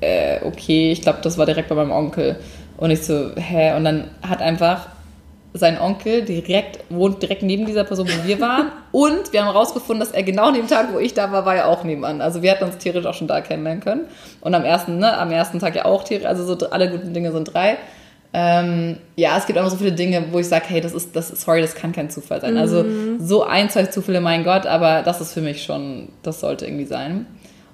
äh, 0.00 0.40
okay, 0.44 0.92
ich 0.92 1.02
glaube, 1.02 1.18
das 1.22 1.38
war 1.38 1.46
direkt 1.46 1.68
bei 1.68 1.74
meinem 1.74 1.92
Onkel. 1.92 2.36
Und 2.76 2.90
ich 2.90 3.02
so, 3.02 3.30
hä? 3.36 3.74
Und 3.76 3.84
dann 3.84 4.10
hat 4.26 4.40
einfach 4.40 4.88
sein 5.54 5.78
Onkel 5.78 6.22
direkt, 6.22 6.78
wohnt 6.88 7.22
direkt 7.22 7.42
neben 7.42 7.66
dieser 7.66 7.84
Person, 7.84 8.08
wo 8.08 8.26
wir 8.26 8.40
waren. 8.40 8.72
Und 8.90 9.32
wir 9.32 9.44
haben 9.44 9.52
herausgefunden, 9.52 10.00
dass 10.00 10.14
er 10.14 10.22
genau 10.22 10.48
an 10.48 10.54
dem 10.54 10.66
Tag, 10.66 10.92
wo 10.92 10.98
ich 10.98 11.12
da 11.12 11.30
war, 11.30 11.44
war 11.44 11.54
er 11.54 11.68
auch 11.68 11.84
nebenan. 11.84 12.20
Also 12.22 12.42
wir 12.42 12.52
hatten 12.52 12.64
uns 12.64 12.78
theoretisch 12.78 13.06
auch 13.06 13.14
schon 13.14 13.28
da 13.28 13.40
kennenlernen 13.40 13.82
können. 13.82 14.06
Und 14.40 14.54
am 14.54 14.64
ersten, 14.64 14.98
ne, 14.98 15.16
am 15.18 15.30
ersten 15.30 15.58
Tag 15.58 15.76
ja 15.76 15.84
auch 15.84 16.04
theoretisch, 16.04 16.28
also 16.28 16.44
so 16.44 16.70
alle 16.70 16.90
guten 16.90 17.12
Dinge 17.12 17.32
sind 17.32 17.52
drei. 17.52 17.76
Ähm, 18.34 18.96
ja, 19.14 19.36
es 19.36 19.44
gibt 19.44 19.58
einfach 19.58 19.70
so 19.70 19.76
viele 19.76 19.92
Dinge, 19.92 20.24
wo 20.30 20.38
ich 20.38 20.48
sage, 20.48 20.64
hey, 20.68 20.80
das 20.80 20.94
ist, 20.94 21.14
das 21.14 21.28
sorry, 21.28 21.60
das 21.60 21.74
kann 21.74 21.92
kein 21.92 22.08
Zufall 22.08 22.40
sein. 22.40 22.56
Also 22.56 22.82
mhm. 22.82 23.18
so 23.20 23.44
ein, 23.44 23.68
zwei 23.68 23.84
Zufälle, 23.84 24.22
mein 24.22 24.44
Gott, 24.44 24.64
aber 24.64 25.02
das 25.02 25.20
ist 25.20 25.34
für 25.34 25.42
mich 25.42 25.64
schon, 25.64 26.08
das 26.22 26.40
sollte 26.40 26.64
irgendwie 26.64 26.86
sein. 26.86 27.26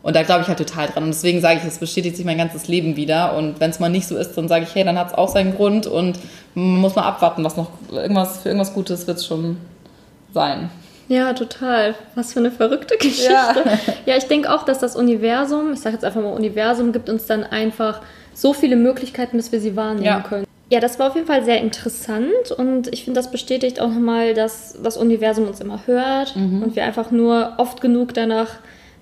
Und 0.03 0.15
da 0.15 0.23
glaube 0.23 0.43
ich 0.43 0.49
halt 0.49 0.59
total 0.59 0.89
dran. 0.89 1.05
Und 1.05 1.11
deswegen 1.11 1.41
sage 1.41 1.61
ich, 1.61 1.65
es 1.67 1.79
bestätigt 1.79 2.17
sich 2.17 2.25
mein 2.25 2.39
ganzes 2.39 2.69
Leben 2.69 2.97
wieder. 2.97 3.37
Und 3.37 3.61
wenn 3.61 3.71
es 3.71 3.81
mal 3.81 3.89
nicht 3.89 4.07
so 4.07 4.17
ist, 4.17 4.35
dann 4.35 4.49
sage 4.49 4.65
ich, 4.65 4.75
hey, 4.75 4.85
dann 4.85 4.99
hat 4.99 5.09
es 5.09 5.15
auch 5.15 5.29
seinen 5.29 5.55
Grund 5.55 5.87
und 5.87 6.19
man 6.55 6.81
muss 6.81 6.95
mal 6.95 7.03
abwarten, 7.03 7.45
was 7.45 7.57
noch 7.57 7.71
irgendwas 7.93 8.43
für 8.43 8.49
irgendwas 8.49 8.75
Gutes 8.75 9.07
wird 9.07 9.19
es 9.19 9.27
schon 9.27 9.59
sein. 10.33 10.71
Ja, 11.09 11.33
total. 11.33 11.95
Was 12.15 12.33
für 12.33 12.39
eine 12.39 12.51
verrückte 12.51 12.97
Geschichte. 12.97 13.29
Ja, 13.29 13.55
ja 14.07 14.17
ich 14.17 14.25
denke 14.25 14.53
auch, 14.53 14.65
dass 14.65 14.79
das 14.79 14.95
Universum, 14.95 15.73
ich 15.73 15.81
sage 15.81 15.95
jetzt 15.95 16.05
einfach 16.05 16.21
mal 16.21 16.33
Universum, 16.33 16.93
gibt 16.93 17.09
uns 17.09 17.27
dann 17.27 17.45
einfach 17.45 18.03
so 18.35 18.53
viele 18.53 18.77
Möglichkeiten, 18.77 19.37
dass 19.37 19.51
wir 19.51 19.61
sie 19.61 19.75
wahrnehmen 19.75 20.05
ja. 20.05 20.21
können. 20.21 20.47
Ja, 20.71 20.81
das 20.81 20.99
war 20.99 21.09
auf 21.09 21.15
jeden 21.15 21.27
Fall 21.27 21.45
sehr 21.45 21.63
interessant 21.63 22.53
und 22.57 22.93
ich 22.93 23.05
finde, 23.05 23.19
das 23.19 23.31
bestätigt 23.31 23.81
auch 23.81 23.89
nochmal, 23.89 24.35
dass 24.35 24.77
das 24.83 24.99
Universum 24.99 25.49
uns 25.49 25.61
immer 25.61 25.87
hört 25.87 26.37
mhm. 26.37 26.63
und 26.63 26.77
wir 26.77 26.85
einfach 26.85 27.11
nur 27.11 27.55
oft 27.57 27.81
genug 27.81 28.13
danach 28.13 28.57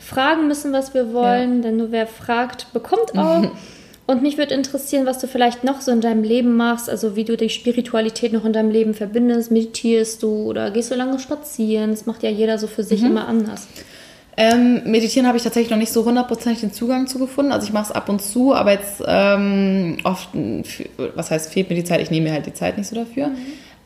fragen 0.07 0.47
müssen, 0.47 0.73
was 0.73 0.95
wir 0.95 1.12
wollen, 1.12 1.57
ja. 1.57 1.62
denn 1.62 1.77
nur 1.77 1.90
wer 1.90 2.07
fragt, 2.07 2.73
bekommt 2.73 3.16
auch. 3.16 3.51
Und 4.09 4.23
mich 4.23 4.38
würde 4.38 4.55
interessieren, 4.55 5.05
was 5.05 5.19
du 5.19 5.27
vielleicht 5.27 5.64
noch 5.64 5.81
so 5.81 5.90
in 5.90 6.01
deinem 6.01 6.23
Leben 6.23 6.57
machst, 6.57 6.88
also 6.88 7.16
wie 7.16 7.25
du 7.25 7.37
die 7.37 7.49
Spiritualität 7.49 8.33
noch 8.33 8.45
in 8.45 8.53
deinem 8.53 8.71
Leben 8.71 8.95
verbindest. 8.95 9.51
Meditierst 9.51 10.23
du 10.23 10.49
oder 10.49 10.71
gehst 10.71 10.92
du 10.92 10.95
lange 10.95 11.19
spazieren? 11.19 11.90
Das 11.90 12.07
macht 12.07 12.23
ja 12.23 12.31
jeder 12.31 12.57
so 12.59 12.69
für 12.69 12.85
sich 12.85 13.01
mhm. 13.01 13.09
immer 13.09 13.27
anders. 13.27 13.67
Ähm, 14.37 14.83
meditieren 14.85 15.27
habe 15.27 15.38
ich 15.38 15.42
tatsächlich 15.42 15.71
noch 15.71 15.79
nicht 15.79 15.92
so 15.92 16.04
hundertprozentig 16.04 16.61
den 16.61 16.73
Zugang 16.73 17.09
zu 17.09 17.19
gefunden. 17.19 17.50
Also 17.50 17.67
ich 17.67 17.73
mache 17.73 17.87
es 17.87 17.92
ab 17.92 18.09
und 18.09 18.23
zu, 18.23 18.54
aber 18.54 18.73
jetzt 18.73 19.02
ähm, 19.04 19.96
oft, 20.04 20.29
was 21.17 21.33
heißt, 21.33 21.52
fehlt 21.52 21.69
mir 21.69 21.75
die 21.75 21.85
Zeit? 21.85 22.00
Ich 22.00 22.11
nehme 22.11 22.29
mir 22.29 22.33
halt 22.33 22.46
die 22.46 22.52
Zeit 22.52 22.79
nicht 22.79 22.87
so 22.87 22.94
dafür. 22.94 23.29
Mhm. 23.29 23.37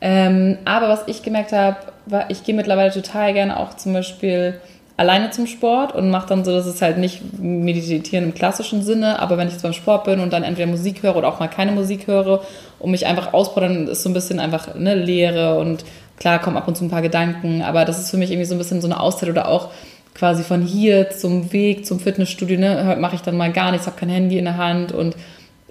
Ähm, 0.01 0.57
aber 0.65 0.89
was 0.89 1.07
ich 1.07 1.23
gemerkt 1.23 1.51
habe, 1.51 1.77
war, 2.05 2.29
ich 2.29 2.43
gehe 2.43 2.53
mittlerweile 2.53 2.91
total 2.91 3.33
gerne 3.33 3.57
auch 3.57 3.75
zum 3.75 3.93
Beispiel 3.93 4.59
alleine 5.01 5.31
zum 5.31 5.47
Sport 5.47 5.93
und 5.95 6.09
mache 6.09 6.27
dann 6.29 6.45
so, 6.45 6.51
dass 6.51 6.65
es 6.65 6.81
halt 6.81 6.97
nicht 6.97 7.21
meditieren 7.39 8.25
im 8.25 8.33
klassischen 8.33 8.83
Sinne, 8.83 9.19
aber 9.19 9.37
wenn 9.37 9.47
ich 9.47 9.53
jetzt 9.53 9.63
beim 9.63 9.73
Sport 9.73 10.05
bin 10.05 10.19
und 10.19 10.31
dann 10.31 10.43
entweder 10.43 10.67
Musik 10.67 11.03
höre 11.03 11.15
oder 11.15 11.27
auch 11.27 11.39
mal 11.39 11.47
keine 11.47 11.71
Musik 11.71 12.07
höre 12.07 12.41
und 12.79 12.91
mich 12.91 13.05
einfach 13.07 13.33
ausbauen, 13.33 13.87
ist 13.87 14.03
so 14.03 14.09
ein 14.09 14.13
bisschen 14.13 14.39
einfach 14.39 14.75
eine 14.75 14.95
Leere 14.95 15.57
und 15.57 15.83
klar 16.17 16.39
kommen 16.39 16.55
ab 16.55 16.67
und 16.67 16.77
zu 16.77 16.85
ein 16.85 16.91
paar 16.91 17.01
Gedanken, 17.01 17.63
aber 17.63 17.83
das 17.83 17.99
ist 17.99 18.11
für 18.11 18.17
mich 18.17 18.31
irgendwie 18.31 18.45
so 18.45 18.53
ein 18.55 18.59
bisschen 18.59 18.79
so 18.79 18.87
eine 18.87 18.99
Auszeit 18.99 19.29
oder 19.29 19.47
auch 19.47 19.69
quasi 20.13 20.43
von 20.43 20.61
hier 20.61 21.09
zum 21.09 21.51
Weg 21.51 21.85
zum 21.85 21.99
Fitnessstudio, 21.99 22.59
ne, 22.59 22.95
mache 22.99 23.15
ich 23.15 23.21
dann 23.21 23.37
mal 23.37 23.51
gar 23.51 23.71
nichts, 23.71 23.87
habe 23.87 23.97
kein 23.97 24.09
Handy 24.09 24.37
in 24.37 24.45
der 24.45 24.57
Hand 24.57 24.91
und 24.91 25.15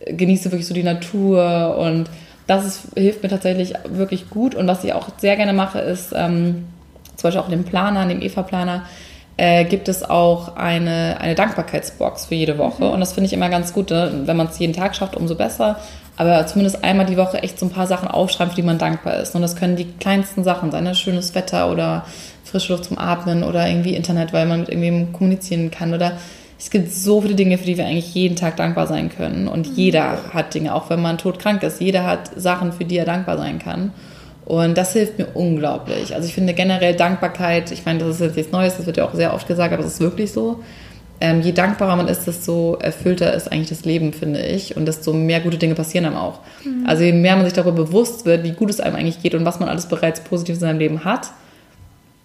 genieße 0.07 0.51
wirklich 0.51 0.67
so 0.67 0.75
die 0.75 0.83
Natur 0.83 1.77
und 1.79 2.11
das 2.49 2.67
ist, 2.67 2.83
hilft 2.97 3.23
mir 3.23 3.29
tatsächlich 3.29 3.75
wirklich 3.89 4.29
gut. 4.29 4.57
Und 4.57 4.67
was 4.67 4.83
ich 4.83 4.93
auch 4.93 5.09
sehr 5.19 5.37
gerne 5.37 5.53
mache, 5.53 5.79
ist 5.79 6.13
ähm, 6.17 6.65
zum 7.15 7.29
Beispiel 7.29 7.41
auch 7.41 7.49
dem 7.49 7.63
Planer, 7.63 8.07
dem 8.07 8.21
EVA-Planer, 8.21 8.83
äh, 9.37 9.65
gibt 9.65 9.89
es 9.89 10.09
auch 10.09 10.57
eine, 10.57 11.19
eine 11.21 11.35
Dankbarkeitsbox 11.35 12.27
für 12.27 12.35
jede 12.35 12.59
Woche. 12.59 12.85
Mhm. 12.85 12.91
Und 12.91 13.01
das 13.01 13.13
finde 13.13 13.27
ich 13.27 13.33
immer 13.33 13.49
ganz 13.49 13.73
gut. 13.73 13.91
Ne? 13.91 14.23
Wenn 14.25 14.37
man 14.37 14.49
es 14.49 14.59
jeden 14.59 14.75
Tag 14.75 14.95
schafft, 14.95 15.17
umso 15.17 15.35
besser. 15.35 15.79
Aber 16.17 16.47
zumindest 16.47 16.85
einmal 16.85 17.07
die 17.07 17.17
Woche 17.17 17.43
echt 17.43 17.59
so 17.59 17.67
ein 17.67 17.71
paar 17.71 17.87
Sachen 17.87 18.09
aufschreiben, 18.09 18.51
für 18.51 18.61
die 18.61 18.67
man 18.67 18.79
dankbar 18.79 19.17
ist. 19.17 19.35
Und 19.35 19.43
das 19.43 19.57
können 19.57 19.77
die 19.77 19.87
kleinsten 19.87 20.45
Sachen 20.45 20.71
sein, 20.71 20.85
ne? 20.85 20.95
schönes 20.95 21.35
Wetter 21.35 21.71
oder 21.71 22.05
frische 22.45 22.73
Luft 22.73 22.85
zum 22.85 22.99
Atmen 22.99 23.43
oder 23.43 23.67
irgendwie 23.67 23.95
Internet, 23.95 24.33
weil 24.33 24.45
man 24.45 24.61
mit 24.61 24.69
irgendwem 24.69 25.13
kommunizieren 25.13 25.71
kann 25.71 25.95
oder 25.95 26.13
es 26.59 26.69
gibt 26.69 26.93
so 26.93 27.23
viele 27.23 27.35
Dinge, 27.35 27.57
für 27.57 27.65
die 27.65 27.79
wir 27.79 27.87
eigentlich 27.87 28.15
jeden 28.15 28.37
Tag 28.37 28.57
dankbar 28.57 28.87
sein 28.87 29.09
können. 29.09 29.49
Und 29.49 29.71
mhm. 29.71 29.75
jeder 29.77 30.19
hat 30.35 30.53
Dinge, 30.53 30.75
auch 30.75 30.91
wenn 30.91 31.01
man 31.01 31.17
todkrank 31.17 31.63
ist. 31.63 31.81
Jeder 31.81 32.05
hat 32.05 32.31
Sachen, 32.37 32.73
für 32.73 32.85
die 32.85 32.99
er 32.99 33.07
dankbar 33.07 33.39
sein 33.39 33.59
kann. 33.59 33.95
Und 34.51 34.77
das 34.77 34.95
hilft 34.95 35.17
mir 35.17 35.29
unglaublich. 35.35 36.13
Also 36.13 36.27
ich 36.27 36.35
finde 36.35 36.55
generell 36.55 36.97
Dankbarkeit, 36.97 37.71
ich 37.71 37.87
meine, 37.87 38.01
das 38.01 38.17
ist 38.17 38.21
jetzt 38.21 38.37
nichts 38.37 38.51
Neues, 38.51 38.77
das 38.77 38.85
wird 38.85 38.97
ja 38.97 39.07
auch 39.07 39.15
sehr 39.15 39.33
oft 39.33 39.47
gesagt, 39.47 39.73
aber 39.73 39.85
es 39.85 39.93
ist 39.93 40.01
wirklich 40.01 40.33
so. 40.33 40.59
Ähm, 41.21 41.41
je 41.41 41.53
dankbarer 41.53 41.95
man 41.95 42.09
ist, 42.09 42.27
desto 42.27 42.75
erfüllter 42.75 43.33
ist 43.33 43.53
eigentlich 43.53 43.69
das 43.69 43.85
Leben, 43.85 44.13
finde 44.13 44.45
ich. 44.45 44.77
Und 44.77 44.87
desto 44.87 45.13
mehr 45.13 45.39
gute 45.39 45.57
Dinge 45.57 45.77
passieren 45.77 46.05
einem 46.05 46.17
auch. 46.17 46.41
Mhm. 46.65 46.85
Also 46.85 47.05
je 47.05 47.13
mehr 47.13 47.37
man 47.37 47.45
sich 47.45 47.55
darüber 47.55 47.85
bewusst 47.85 48.27
wird, 48.27 48.43
wie 48.43 48.51
gut 48.51 48.71
es 48.71 48.81
einem 48.81 48.97
eigentlich 48.97 49.23
geht 49.23 49.37
und 49.37 49.45
was 49.45 49.61
man 49.61 49.69
alles 49.69 49.87
bereits 49.87 50.19
positiv 50.19 50.57
in 50.57 50.61
seinem 50.61 50.81
Leben 50.81 51.05
hat, 51.05 51.29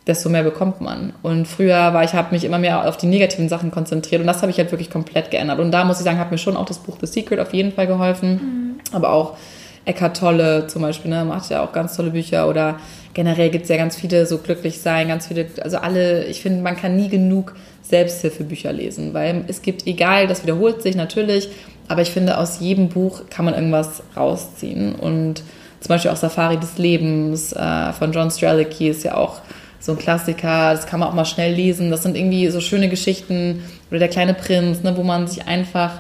desto 0.08 0.28
mehr 0.30 0.42
bekommt 0.42 0.82
man. 0.82 1.14
Und 1.22 1.48
früher 1.48 1.94
war 1.94 2.04
ich, 2.04 2.14
habe 2.14 2.34
mich 2.34 2.44
immer 2.44 2.58
mehr 2.58 2.90
auf 2.90 2.98
die 2.98 3.06
negativen 3.06 3.50
Sachen 3.50 3.70
konzentriert 3.70 4.22
und 4.22 4.26
das 4.26 4.42
habe 4.42 4.50
ich 4.50 4.58
halt 4.58 4.72
wirklich 4.72 4.90
komplett 4.90 5.30
geändert. 5.30 5.60
Und 5.60 5.72
da 5.72 5.86
muss 5.86 6.00
ich 6.00 6.06
sagen, 6.06 6.18
hat 6.18 6.32
mir 6.32 6.40
schon 6.40 6.58
auch 6.58 6.66
das 6.66 6.80
Buch 6.80 6.98
The 7.00 7.06
Secret 7.06 7.40
auf 7.40 7.54
jeden 7.54 7.72
Fall 7.72 7.86
geholfen, 7.86 8.32
mhm. 8.32 8.96
aber 8.96 9.12
auch 9.14 9.38
Eckhart 9.86 10.18
Tolle 10.18 10.68
zum 10.68 10.82
Beispiel, 10.82 11.12
ne, 11.12 11.24
macht 11.26 11.50
ja 11.50 11.64
auch 11.64 11.72
ganz 11.72 11.96
tolle 11.96 12.12
Bücher 12.12 12.50
oder 12.50 12.80
generell 13.14 13.50
gibt 13.50 13.64
es 13.64 13.70
ja 13.70 13.78
ganz 13.78 13.96
viele 13.96 14.26
so 14.26 14.40
glücklich 14.40 14.80
sein, 14.80 15.08
ganz 15.08 15.28
viele, 15.28 15.48
also 15.62 15.78
alle, 15.78 16.26
ich 16.26 16.42
finde, 16.42 16.62
man 16.62 16.76
kann 16.76 16.96
nie 16.96 17.10
genug 17.10 17.56
Selbsthilfebücher 17.84 18.74
lesen, 18.74 19.14
weil 19.14 19.46
es 19.48 19.62
gibt, 19.62 19.86
egal, 19.88 20.28
das 20.28 20.44
wiederholt 20.44 20.82
sich 20.82 20.96
natürlich, 20.96 21.50
aber 21.88 22.02
ich 22.02 22.10
finde, 22.10 22.38
aus 22.40 22.60
jedem 22.60 22.90
Buch 22.90 23.30
kann 23.30 23.46
man 23.46 23.54
irgendwas 23.54 24.02
rausziehen 24.18 24.96
und 24.96 25.44
zum 25.80 25.90
Beispiel 25.90 26.10
auch 26.10 26.16
Safari 26.16 26.58
des 26.58 26.80
Lebens 26.80 27.54
äh, 27.54 27.94
von 27.94 28.12
John 28.12 28.32
Strelicky 28.32 28.90
ist 28.90 29.04
ja 29.04 29.16
auch 29.16 29.42
so 29.80 29.92
ein 29.92 30.00
Klassiker, 30.00 30.72
das 30.74 30.88
kann 30.88 31.00
man 31.00 31.10
auch 31.10 31.14
mal 31.14 31.26
schnell 31.26 31.54
lesen. 31.54 31.92
Das 31.92 32.02
sind 32.02 32.18
irgendwie 32.18 32.50
so 32.50 32.60
schöne 32.60 32.90
Geschichten 32.90 33.64
oder 33.92 34.00
der 34.00 34.08
kleine 34.08 34.34
Prinz, 34.34 34.82
ne, 34.82 34.98
wo 34.98 35.04
man 35.04 35.28
sich 35.28 35.48
einfach 35.48 36.00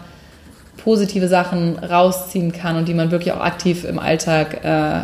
positive 0.86 1.28
Sachen 1.28 1.78
rausziehen 1.80 2.54
kann 2.54 2.78
und 2.78 2.88
die 2.88 2.94
man 2.94 3.12
wirklich 3.12 3.34
auch 3.34 3.42
aktiv 3.42 3.84
im 3.84 4.00
Alltag 4.00 4.64
äh, 4.64 5.02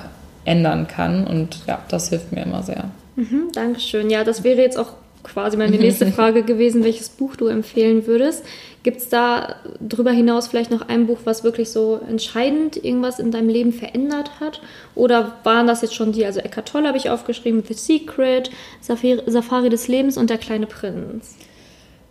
ändern 0.50 0.88
kann. 0.88 1.26
Und 1.26 1.58
ja, 1.68 1.80
das 1.90 2.10
hilft 2.10 2.32
mir 2.32 2.44
immer 2.44 2.62
sehr. 2.62 2.86
Mhm, 3.16 3.50
Dankeschön. 3.52 4.10
Ja, 4.12 4.24
das 4.24 4.44
wäre 4.44 4.62
jetzt 4.62 4.78
auch 4.78 4.94
quasi 5.24 5.58
meine 5.58 5.78
nächste 5.78 6.08
Frage 6.12 6.44
gewesen, 6.44 6.84
welches 6.84 7.10
Buch 7.10 7.36
du 7.36 7.48
empfehlen 7.48 8.06
würdest. 8.06 8.46
Gibt 8.84 8.98
es 8.98 9.10
da 9.10 9.56
darüber 9.80 10.12
hinaus 10.12 10.48
vielleicht 10.48 10.72
noch 10.72 10.88
ein 10.88 11.08
Buch, 11.08 11.20
was 11.26 11.44
wirklich 11.44 11.70
so 11.72 12.00
entscheidend 12.08 12.84
irgendwas 12.84 13.20
in 13.20 13.32
deinem 13.32 13.50
Leben 13.50 13.74
verändert 13.74 14.40
hat? 14.40 14.62
Oder 14.96 15.38
waren 15.44 15.68
das 15.68 15.82
jetzt 15.82 15.96
schon 15.96 16.12
die, 16.12 16.26
also 16.26 16.40
Eckhart 16.40 16.68
Tolle 16.68 16.88
habe 16.88 16.98
ich 16.98 17.10
aufgeschrieben, 17.10 17.64
The 17.68 17.74
Secret, 17.74 18.52
Safari, 18.82 19.20
Safari 19.26 19.70
des 19.70 19.88
Lebens 19.88 20.18
und 20.18 20.30
Der 20.30 20.38
kleine 20.38 20.68
Prinz? 20.68 21.36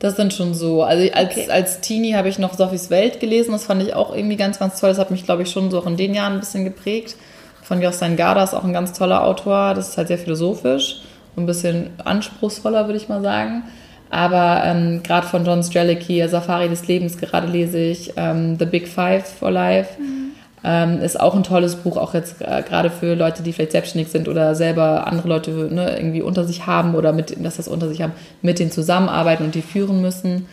Das 0.01 0.17
sind 0.17 0.33
schon 0.33 0.55
so. 0.55 0.83
Also 0.83 1.13
als, 1.13 1.37
okay. 1.37 1.51
als 1.51 1.81
Teenie 1.81 2.15
habe 2.15 2.29
ich 2.29 2.39
noch 2.39 2.55
Sophies 2.55 2.91
Welt 2.91 3.21
gelesen. 3.21 3.53
Das 3.53 3.65
fand 3.65 3.83
ich 3.83 3.95
auch 3.95 4.15
irgendwie 4.15 4.37
ganz, 4.37 4.59
ganz 4.59 4.81
toll. 4.81 4.89
Das 4.89 4.99
hat 4.99 5.11
mich, 5.11 5.25
glaube 5.25 5.43
ich, 5.43 5.51
schon 5.51 5.71
so 5.71 5.79
auch 5.79 5.87
in 5.87 5.97
den 5.97 6.15
Jahren 6.15 6.35
ein 6.35 6.41
bisschen 6.41 6.65
geprägt. 6.65 7.17
Von 7.63 7.81
Jostein 7.81 8.17
Garda 8.17 8.43
ist 8.43 8.55
auch 8.55 8.65
ein 8.65 8.73
ganz 8.73 8.93
toller 8.93 9.25
Autor. 9.25 9.75
Das 9.75 9.91
ist 9.91 9.99
halt 9.99 10.09
sehr 10.09 10.19
philosophisch 10.19 11.03
ein 11.37 11.47
bisschen 11.47 11.91
anspruchsvoller, 12.05 12.87
würde 12.87 12.99
ich 12.99 13.09
mal 13.09 13.23
sagen. 13.23 13.65
Aber 14.11 14.63
ähm, 14.65 15.03
gerade 15.03 15.27
von 15.27 15.45
John 15.45 15.63
Strelicky, 15.63 16.27
Safari 16.29 16.69
des 16.69 16.87
Lebens, 16.89 17.17
gerade 17.17 17.47
lese 17.47 17.79
ich 17.79 18.13
ähm, 18.17 18.59
The 18.59 18.65
Big 18.65 18.89
Five 18.89 19.27
for 19.27 19.51
Life. 19.51 20.01
Mhm. 20.01 20.30
Ähm, 20.63 21.01
ist 21.01 21.19
auch 21.19 21.35
ein 21.35 21.43
tolles 21.43 21.77
Buch, 21.77 21.97
auch 21.97 22.13
jetzt 22.13 22.43
äh, 22.43 22.63
gerade 22.63 22.91
für 22.91 23.15
Leute, 23.15 23.43
die 23.43 23.53
vielleicht 23.53 23.73
selbstständig 23.73 24.13
sind 24.13 24.29
oder 24.29 24.55
selber 24.55 25.07
andere 25.07 25.27
Leute 25.29 25.51
ne, 25.51 25.97
irgendwie 25.97 26.21
unter 26.21 26.45
sich 26.45 26.67
haben 26.67 26.95
oder 26.95 27.13
mit, 27.13 27.35
dass 27.43 27.57
das 27.57 27.67
unter 27.67 27.89
sich 27.89 28.03
haben, 28.03 28.13
mit 28.43 28.59
denen 28.59 28.71
zusammenarbeiten 28.71 29.45
und 29.45 29.55
die 29.55 29.63
führen 29.63 30.03
müssen. 30.03 30.47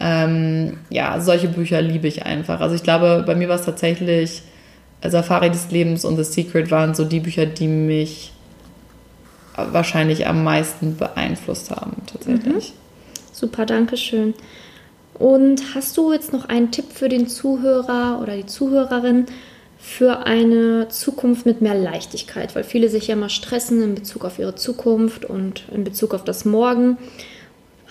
Ähm, 0.00 0.78
ja, 0.88 1.20
solche 1.20 1.48
Bücher 1.48 1.82
liebe 1.82 2.08
ich 2.08 2.24
einfach. 2.24 2.60
Also 2.60 2.74
ich 2.74 2.82
glaube, 2.82 3.22
bei 3.26 3.34
mir 3.34 3.50
war 3.50 3.56
es 3.56 3.66
tatsächlich 3.66 4.42
Safari 5.06 5.50
des 5.50 5.70
Lebens 5.70 6.06
und 6.06 6.16
The 6.16 6.24
Secret 6.24 6.70
waren 6.70 6.94
so 6.94 7.04
die 7.04 7.20
Bücher, 7.20 7.44
die 7.44 7.68
mich 7.68 8.32
wahrscheinlich 9.56 10.26
am 10.26 10.42
meisten 10.42 10.96
beeinflusst 10.96 11.70
haben, 11.70 11.96
tatsächlich. 12.06 12.70
Mhm. 12.70 13.30
Super, 13.32 13.66
danke 13.66 13.96
schön. 13.96 14.34
Und 15.14 15.74
hast 15.74 15.96
du 15.98 16.12
jetzt 16.12 16.32
noch 16.32 16.48
einen 16.48 16.70
Tipp 16.70 16.86
für 16.94 17.10
den 17.10 17.28
Zuhörer 17.28 18.20
oder 18.22 18.36
die 18.36 18.46
Zuhörerin 18.46 19.26
für 19.80 20.26
eine 20.26 20.88
Zukunft 20.88 21.46
mit 21.46 21.62
mehr 21.62 21.74
Leichtigkeit? 21.74 22.54
Weil 22.54 22.64
viele 22.64 22.88
sich 22.88 23.08
ja 23.08 23.16
mal 23.16 23.30
stressen 23.30 23.82
in 23.82 23.94
Bezug 23.94 24.24
auf 24.24 24.38
ihre 24.38 24.54
Zukunft 24.54 25.24
und 25.24 25.64
in 25.74 25.84
Bezug 25.84 26.14
auf 26.14 26.24
das 26.24 26.44
Morgen. 26.44 26.98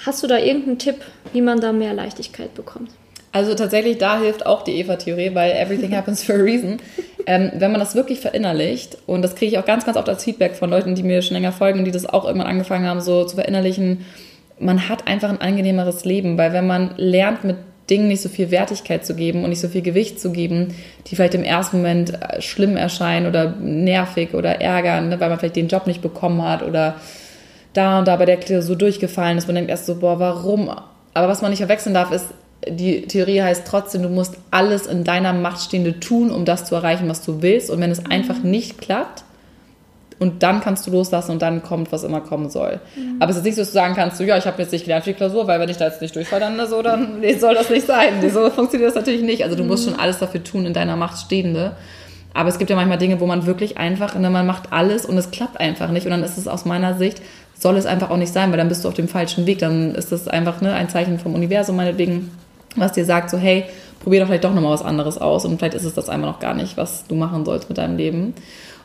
Hast 0.06 0.24
du 0.24 0.28
da 0.28 0.38
irgendeinen 0.38 0.80
Tipp, 0.80 0.96
wie 1.34 1.42
man 1.42 1.60
da 1.60 1.74
mehr 1.74 1.94
Leichtigkeit 1.94 2.54
bekommt? 2.54 2.92
Also 3.32 3.54
tatsächlich, 3.54 3.98
da 3.98 4.20
hilft 4.20 4.46
auch 4.46 4.64
die 4.64 4.80
Eva-Theorie, 4.80 5.36
weil 5.36 5.52
everything 5.52 5.96
happens 5.96 6.24
for 6.24 6.36
a 6.36 6.40
reason. 6.40 6.78
Ähm, 7.26 7.52
wenn 7.56 7.72
man 7.72 7.80
das 7.80 7.96
wirklich 7.96 8.20
verinnerlicht, 8.20 8.98
und 9.06 9.22
das 9.22 9.36
kriege 9.36 9.52
ich 9.52 9.58
auch 9.60 9.66
ganz, 9.66 9.86
ganz 9.86 9.98
oft 9.98 10.10
als 10.10 10.24
Feedback 10.24 10.56
von 10.56 10.70
Leuten, 10.70 10.96
die 10.96 11.04
mir 11.04 11.22
schon 11.22 11.36
länger 11.36 11.52
folgen 11.52 11.80
und 11.80 11.86
die 11.86 11.92
das 11.92 12.08
auch 12.08 12.26
irgendwann 12.26 12.48
angefangen 12.48 12.88
haben, 12.88 13.02
so 13.02 13.26
zu 13.26 13.36
verinnerlichen, 13.36 14.06
man 14.60 14.90
hat 14.90 15.08
einfach 15.08 15.30
ein 15.30 15.42
angenehmeres 15.42 16.06
Leben, 16.06 16.38
weil 16.38 16.54
wenn 16.54 16.68
man 16.68 16.96
lernt, 16.98 17.44
mit 17.44 17.58
Dingen 17.90 18.08
nicht 18.08 18.22
so 18.22 18.30
viel 18.30 18.52
Wertigkeit 18.52 19.06
zu 19.06 19.16
geben 19.16 19.44
und 19.44 19.50
nicht 19.50 19.62
so 19.62 19.68
viel 19.68 19.82
Gewicht 19.82 20.20
zu 20.20 20.32
geben, 20.32 20.76
die 21.08 21.16
vielleicht 21.16 21.36
im 21.36 21.44
ersten 21.44 21.78
Moment 21.78 22.14
äh, 22.14 22.42
schlimm 22.42 22.78
erscheinen 22.78 23.28
oder 23.28 23.52
nervig 23.52 24.34
oder 24.34 24.62
ärgern, 24.62 25.10
ne, 25.10 25.20
weil 25.20 25.30
man 25.30 25.40
vielleicht 25.40 25.56
den 25.56 25.68
Job 25.68 25.88
nicht 25.88 26.02
bekommen 26.02 26.42
hat 26.42 26.64
oder 26.64 26.96
da 27.74 28.00
und 28.00 28.08
da 28.08 28.16
bei 28.16 28.26
der 28.26 28.38
Klausur 28.38 28.76
durchgefallen 28.76 29.38
ist. 29.38 29.48
Man 29.48 29.56
denkt 29.56 29.70
erst 29.70 29.86
so, 29.86 29.96
boah, 30.00 30.20
warum? 30.20 30.70
Aber 31.14 31.28
was 31.28 31.42
man 31.42 31.52
nicht 31.52 31.60
verwechseln 31.60 31.94
darf, 31.94 32.12
ist, 32.12 32.28
die 32.68 33.04
Theorie 33.04 33.42
heißt 33.42 33.66
trotzdem, 33.66 34.04
du 34.04 34.10
musst 34.10 34.36
alles 34.52 34.86
in 34.86 35.04
deiner 35.04 35.34
Macht 35.34 35.62
Stehende 35.62 36.00
tun, 36.00 36.32
um 36.32 36.46
das 36.46 36.66
zu 36.66 36.76
erreichen, 36.76 37.08
was 37.08 37.24
du 37.24 37.42
willst. 37.42 37.70
Und 37.70 37.80
wenn 37.80 37.92
es 37.92 38.06
einfach 38.06 38.44
nicht 38.44 38.80
klappt, 38.80 39.24
und 40.20 40.44
dann 40.44 40.60
kannst 40.62 40.86
du 40.86 40.92
loslassen 40.92 41.32
und 41.32 41.42
dann 41.42 41.64
kommt, 41.64 41.92
was 41.92 42.04
immer 42.04 42.22
kommen 42.22 42.50
soll. 42.50 42.80
Mhm. 42.96 43.16
Aber 43.20 43.32
es 43.32 43.38
ist 43.38 43.44
nicht 43.44 43.56
so, 43.56 43.62
dass 43.62 43.70
du 43.70 43.74
sagen 43.74 43.96
kannst, 43.96 44.18
so, 44.18 44.24
ja, 44.24 44.38
ich 44.38 44.46
habe 44.46 44.62
jetzt 44.62 44.72
nicht 44.72 44.84
gelernt 44.84 45.06
für 45.06 45.12
die 45.12 45.16
Klausur, 45.16 45.48
weil 45.48 45.60
wenn 45.60 45.70
ich 45.70 45.78
da 45.78 45.86
jetzt 45.86 46.02
nicht 46.02 46.16
durchfalle, 46.16 46.42
dann 46.42 46.68
so, 46.68 46.82
dann 46.82 47.20
nee, 47.22 47.38
soll 47.38 47.56
das 47.56 47.70
nicht 47.70 47.88
sein. 47.88 48.14
So 48.32 48.50
funktioniert 48.50 48.90
das 48.90 48.96
natürlich 48.96 49.22
nicht. 49.22 49.44
Also 49.44 49.56
du 49.56 49.64
mhm. 49.64 49.70
musst 49.70 49.86
schon 49.86 49.98
alles 49.98 50.20
dafür 50.20 50.44
tun, 50.44 50.66
in 50.66 50.74
deiner 50.74 50.96
Macht 50.96 51.18
Stehende. 51.18 51.76
Aber 52.34 52.50
es 52.50 52.60
gibt 52.60 52.70
ja 52.70 52.76
manchmal 52.76 52.98
Dinge, 52.98 53.20
wo 53.20 53.26
man 53.26 53.46
wirklich 53.46 53.78
einfach, 53.78 54.14
ne, 54.16 54.30
man 54.30 54.46
macht 54.46 54.72
alles 54.72 55.06
und 55.06 55.18
es 55.18 55.32
klappt 55.32 55.60
einfach 55.60 55.90
nicht. 55.90 56.06
Und 56.06 56.12
dann 56.12 56.24
ist 56.24 56.38
es 56.38 56.48
aus 56.48 56.66
meiner 56.66 56.96
Sicht, 56.96 57.22
soll 57.58 57.76
es 57.78 57.86
einfach 57.86 58.10
auch 58.10 58.18
nicht 58.18 58.32
sein, 58.32 58.52
weil 58.52 58.58
dann 58.58 58.70
bist 58.70 58.84
du 58.84 58.88
auf 58.88 58.94
dem 58.94 59.08
falschen 59.08 59.46
Weg. 59.46 59.60
Dann 59.60 59.96
ist 59.96 60.12
das 60.12 60.28
einfach 60.28 60.62
ne, 60.62 60.74
ein 60.74 60.90
Zeichen 60.90 61.18
vom 61.18 61.34
Universum 61.34 61.76
meinetwegen 61.76 62.30
was 62.76 62.94
dir 62.94 63.06
sagt, 63.06 63.30
so 63.30 63.38
hey, 63.38 63.66
probier 64.04 64.22
doch 64.22 64.28
vielleicht 64.28 64.44
doch 64.44 64.54
nochmal 64.54 64.72
was 64.72 64.84
anderes 64.84 65.18
aus 65.18 65.46
und 65.46 65.58
vielleicht 65.58 65.74
ist 65.74 65.84
es 65.84 65.94
das 65.94 66.10
einmal 66.10 66.32
noch 66.32 66.40
gar 66.40 66.54
nicht, 66.54 66.78
was 66.78 67.06
du 67.08 67.16
machen 67.16 67.46
sollst 67.46 67.70
mit 67.70 67.78
deinem 67.78 67.98
Leben. 67.98 68.34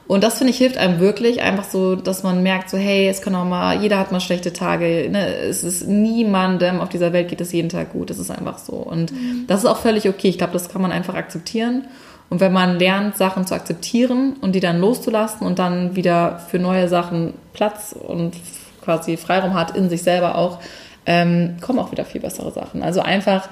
Und 0.06 0.22
das 0.22 0.38
finde 0.38 0.50
ich 0.50 0.58
hilft 0.58 0.76
einem 0.76 1.00
wirklich 1.00 1.40
einfach 1.40 1.64
so, 1.64 1.96
dass 1.96 2.22
man 2.22 2.42
merkt 2.42 2.68
so, 2.68 2.76
hey, 2.76 3.08
es 3.08 3.22
kann 3.22 3.34
auch 3.34 3.46
mal, 3.46 3.80
jeder 3.80 3.98
hat 3.98 4.12
mal 4.12 4.20
schlechte 4.20 4.52
Tage. 4.52 5.08
Ne? 5.10 5.34
Es 5.34 5.64
ist 5.64 5.88
niemandem 5.88 6.80
auf 6.80 6.90
dieser 6.90 7.12
Welt 7.12 7.28
geht 7.28 7.40
es 7.40 7.52
jeden 7.52 7.70
Tag 7.70 7.92
gut. 7.92 8.10
Es 8.10 8.18
ist 8.18 8.30
einfach 8.30 8.58
so. 8.58 8.74
Und 8.74 9.12
mhm. 9.12 9.44
das 9.46 9.60
ist 9.60 9.66
auch 9.66 9.78
völlig 9.78 10.08
okay. 10.08 10.28
Ich 10.28 10.38
glaube, 10.38 10.52
das 10.52 10.68
kann 10.68 10.82
man 10.82 10.92
einfach 10.92 11.14
akzeptieren. 11.14 11.86
Und 12.28 12.40
wenn 12.40 12.52
man 12.52 12.78
lernt, 12.78 13.16
Sachen 13.16 13.46
zu 13.46 13.54
akzeptieren 13.54 14.36
und 14.40 14.54
die 14.54 14.60
dann 14.60 14.78
loszulassen 14.78 15.46
und 15.46 15.58
dann 15.58 15.96
wieder 15.96 16.40
für 16.50 16.58
neue 16.58 16.88
Sachen 16.88 17.34
Platz 17.52 17.94
und 17.96 18.34
quasi 18.82 19.16
Freiraum 19.16 19.54
hat 19.54 19.76
in 19.76 19.88
sich 19.88 20.02
selber 20.02 20.36
auch, 20.36 20.58
ähm, 21.06 21.56
kommen 21.60 21.78
auch 21.78 21.92
wieder 21.92 22.04
viel 22.04 22.20
bessere 22.20 22.50
Sachen. 22.50 22.82
Also 22.82 23.00
einfach 23.00 23.48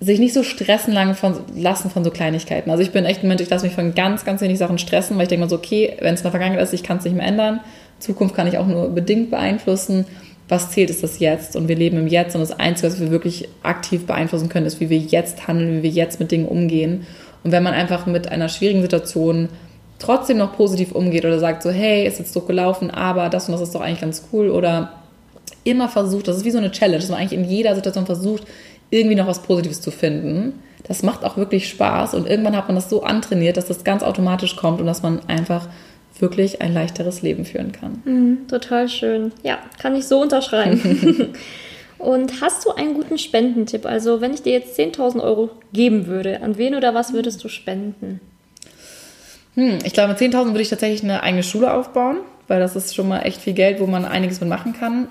sich 0.00 0.20
nicht 0.20 0.32
so 0.32 0.44
stressen 0.44 0.92
lang 0.94 1.14
von, 1.14 1.34
lassen 1.56 1.90
von 1.90 2.04
so 2.04 2.10
Kleinigkeiten. 2.10 2.70
Also 2.70 2.82
ich 2.82 2.92
bin 2.92 3.04
echt 3.04 3.22
ein 3.22 3.28
Mensch, 3.28 3.42
ich 3.42 3.50
lasse 3.50 3.66
mich 3.66 3.74
von 3.74 3.94
ganz, 3.94 4.24
ganz 4.24 4.40
wenig 4.40 4.58
Sachen 4.58 4.78
stressen, 4.78 5.16
weil 5.16 5.24
ich 5.24 5.28
denke 5.28 5.44
mir 5.44 5.50
so, 5.50 5.56
okay, 5.56 5.96
wenn 6.00 6.14
es 6.14 6.20
in 6.20 6.24
der 6.24 6.30
Vergangenheit 6.30 6.62
ist, 6.62 6.72
ich 6.72 6.84
kann 6.84 6.98
es 6.98 7.04
nicht 7.04 7.16
mehr 7.16 7.26
ändern. 7.26 7.60
Zukunft 7.98 8.34
kann 8.36 8.46
ich 8.46 8.58
auch 8.58 8.66
nur 8.66 8.90
bedingt 8.90 9.30
beeinflussen. 9.30 10.06
Was 10.48 10.70
zählt, 10.70 10.88
ist 10.88 11.02
das 11.02 11.18
Jetzt. 11.18 11.56
Und 11.56 11.68
wir 11.68 11.76
leben 11.76 11.98
im 11.98 12.06
Jetzt. 12.06 12.34
Und 12.34 12.40
das 12.40 12.58
Einzige, 12.58 12.88
was 12.88 13.00
wir 13.00 13.10
wirklich 13.10 13.48
aktiv 13.62 14.06
beeinflussen 14.06 14.48
können, 14.48 14.66
ist, 14.66 14.80
wie 14.80 14.88
wir 14.88 14.98
jetzt 14.98 15.48
handeln, 15.48 15.78
wie 15.78 15.82
wir 15.82 15.90
jetzt 15.90 16.20
mit 16.20 16.30
Dingen 16.30 16.46
umgehen. 16.46 17.06
Und 17.42 17.50
wenn 17.50 17.62
man 17.62 17.74
einfach 17.74 18.06
mit 18.06 18.28
einer 18.28 18.48
schwierigen 18.48 18.82
Situation 18.82 19.48
trotzdem 19.98 20.38
noch 20.38 20.56
positiv 20.56 20.92
umgeht 20.92 21.24
oder 21.24 21.38
sagt 21.38 21.62
so, 21.62 21.70
hey, 21.70 22.06
ist 22.06 22.18
jetzt 22.18 22.32
so 22.32 22.40
gelaufen, 22.42 22.90
aber 22.90 23.28
das 23.28 23.48
und 23.48 23.52
das 23.52 23.60
ist 23.60 23.74
doch 23.74 23.80
eigentlich 23.80 24.00
ganz 24.00 24.28
cool 24.32 24.48
oder 24.48 24.92
immer 25.64 25.88
versucht, 25.88 26.28
das 26.28 26.36
ist 26.36 26.44
wie 26.44 26.50
so 26.50 26.58
eine 26.58 26.70
Challenge, 26.70 26.98
dass 26.98 27.08
man 27.08 27.18
eigentlich 27.18 27.38
in 27.38 27.44
jeder 27.44 27.74
Situation 27.74 28.06
versucht, 28.06 28.44
irgendwie 28.90 29.16
noch 29.16 29.26
was 29.26 29.42
Positives 29.42 29.80
zu 29.80 29.90
finden, 29.90 30.62
das 30.84 31.02
macht 31.02 31.24
auch 31.24 31.36
wirklich 31.36 31.68
Spaß 31.68 32.14
und 32.14 32.26
irgendwann 32.26 32.56
hat 32.56 32.68
man 32.68 32.76
das 32.76 32.88
so 32.88 33.02
antrainiert, 33.02 33.56
dass 33.56 33.66
das 33.66 33.84
ganz 33.84 34.02
automatisch 34.02 34.56
kommt 34.56 34.80
und 34.80 34.86
dass 34.86 35.02
man 35.02 35.20
einfach 35.28 35.68
wirklich 36.18 36.60
ein 36.62 36.72
leichteres 36.72 37.22
Leben 37.22 37.44
führen 37.44 37.72
kann. 37.72 38.02
Mhm, 38.04 38.48
total 38.48 38.88
schön. 38.88 39.32
Ja, 39.42 39.58
kann 39.80 39.94
ich 39.94 40.06
so 40.06 40.20
unterschreiben. 40.20 41.34
und 41.98 42.40
hast 42.40 42.64
du 42.64 42.70
einen 42.72 42.94
guten 42.94 43.18
Spendentipp? 43.18 43.86
Also, 43.86 44.20
wenn 44.20 44.34
ich 44.34 44.42
dir 44.42 44.52
jetzt 44.52 44.78
10.000 44.78 45.22
Euro 45.22 45.50
geben 45.72 46.06
würde, 46.06 46.42
an 46.42 46.58
wen 46.58 46.74
oder 46.74 46.94
was 46.94 47.12
würdest 47.12 47.44
du 47.44 47.48
spenden? 47.48 48.20
Hm, 49.54 49.78
ich 49.84 49.92
glaube, 49.92 50.10
mit 50.10 50.18
10.000 50.18 50.46
würde 50.46 50.62
ich 50.62 50.70
tatsächlich 50.70 51.02
eine 51.02 51.22
eigene 51.22 51.42
Schule 51.42 51.72
aufbauen, 51.72 52.18
weil 52.48 52.60
das 52.60 52.76
ist 52.76 52.94
schon 52.94 53.08
mal 53.08 53.20
echt 53.20 53.40
viel 53.40 53.54
Geld, 53.54 53.80
wo 53.80 53.86
man 53.86 54.04
einiges 54.04 54.40
mit 54.40 54.48
machen 54.48 54.72
kann. 54.72 55.08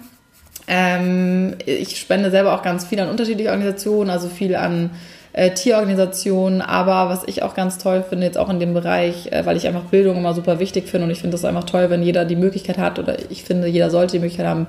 Ähm, 0.68 1.56
ich 1.66 1.98
spende 1.98 2.30
selber 2.30 2.54
auch 2.54 2.62
ganz 2.62 2.86
viel 2.86 3.00
an 3.00 3.10
unterschiedliche 3.10 3.50
Organisationen, 3.50 4.10
also 4.10 4.28
viel 4.28 4.56
an 4.56 4.92
äh, 5.34 5.52
Tierorganisationen, 5.52 6.62
aber 6.62 7.10
was 7.10 7.24
ich 7.28 7.44
auch 7.44 7.54
ganz 7.54 7.78
toll 7.78 8.04
finde, 8.08 8.26
jetzt 8.26 8.38
auch 8.38 8.50
in 8.50 8.60
dem 8.60 8.74
Bereich, 8.74 9.32
äh, 9.32 9.46
weil 9.46 9.56
ich 9.56 9.68
einfach 9.68 9.84
Bildung 9.84 10.18
immer 10.18 10.34
super 10.34 10.60
wichtig 10.60 10.90
finde 10.90 11.06
und 11.06 11.12
ich 11.12 11.20
finde 11.20 11.36
das 11.36 11.46
einfach 11.46 11.64
toll, 11.64 11.90
wenn 11.90 12.04
jeder 12.04 12.26
die 12.26 12.36
Möglichkeit 12.36 12.78
hat 12.78 13.00
oder 13.00 13.18
ich 13.30 13.44
finde, 13.44 13.68
jeder 13.68 13.90
sollte 13.90 14.14
die 14.14 14.20
Möglichkeit 14.20 14.48
haben, 14.48 14.68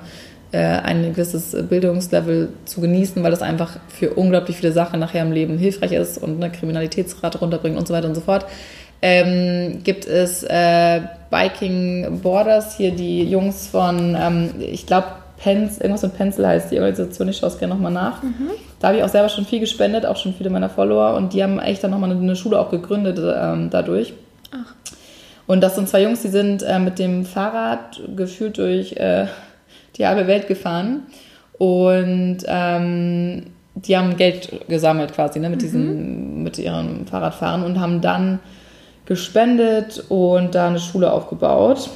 äh, 0.51 0.57
ein 0.57 1.03
gewisses 1.13 1.55
Bildungslevel 1.67 2.49
zu 2.65 2.81
genießen, 2.81 3.21
weil 3.23 3.31
das 3.31 3.41
einfach 3.41 3.77
für 3.87 4.11
unglaublich 4.11 4.57
viele 4.57 4.71
Sachen 4.71 4.99
nachher 4.99 5.23
im 5.23 5.31
Leben 5.31 5.57
hilfreich 5.57 5.91
ist 5.91 6.17
und 6.17 6.41
eine 6.41 6.51
Kriminalitätsrate 6.51 7.39
runterbringt 7.39 7.77
und 7.77 7.87
so 7.87 7.93
weiter 7.93 8.07
und 8.07 8.15
so 8.15 8.21
fort. 8.21 8.45
Ähm, 9.01 9.81
gibt 9.83 10.05
es 10.05 10.43
äh, 10.43 11.01
Biking 11.29 12.19
Borders, 12.21 12.77
hier 12.77 12.91
die 12.91 13.23
Jungs 13.23 13.67
von, 13.67 14.17
ähm, 14.19 14.49
ich 14.59 14.85
glaube, 14.85 15.07
Pens, 15.39 15.79
irgendwas 15.79 16.03
mit 16.03 16.15
Pencil 16.15 16.45
heißt 16.45 16.71
die 16.71 16.79
Organisation, 16.79 17.29
ich 17.29 17.37
schaue 17.37 17.49
es 17.49 17.57
gerne 17.57 17.73
nochmal 17.73 17.91
nach. 17.91 18.21
Mhm. 18.21 18.49
Da 18.79 18.89
habe 18.89 18.97
ich 18.97 19.03
auch 19.03 19.09
selber 19.09 19.29
schon 19.29 19.45
viel 19.45 19.59
gespendet, 19.59 20.05
auch 20.05 20.17
schon 20.17 20.33
viele 20.33 20.49
meiner 20.49 20.69
Follower 20.69 21.15
und 21.15 21.33
die 21.33 21.41
haben 21.41 21.59
echt 21.59 21.83
dann 21.83 21.91
nochmal 21.91 22.11
eine, 22.11 22.35
Schule 22.35 22.59
auch 22.59 22.69
gegründet 22.69 23.19
ähm, 23.19 23.69
dadurch. 23.69 24.13
Ach. 24.51 24.73
Und 25.47 25.61
das 25.61 25.75
sind 25.75 25.89
zwei 25.89 26.03
Jungs, 26.03 26.21
die 26.21 26.27
sind 26.27 26.61
äh, 26.61 26.77
mit 26.77 26.99
dem 26.99 27.25
Fahrrad 27.25 28.01
gefühlt 28.15 28.57
durch 28.57 28.93
äh, 28.93 29.27
die 29.95 30.05
halbe 30.05 30.27
Welt 30.27 30.47
gefahren 30.47 31.03
und 31.57 32.39
ähm, 32.45 33.47
die 33.75 33.97
haben 33.97 34.17
Geld 34.17 34.67
gesammelt 34.67 35.13
quasi 35.13 35.39
ne, 35.39 35.49
mit, 35.49 35.59
mhm. 35.59 35.63
diesem, 35.63 36.43
mit 36.43 36.57
ihrem 36.57 37.07
Fahrradfahren 37.07 37.63
und 37.63 37.79
haben 37.79 38.01
dann 38.01 38.39
gespendet 39.05 40.03
und 40.09 40.53
da 40.53 40.67
eine 40.67 40.79
Schule 40.79 41.11
aufgebaut. 41.11 41.89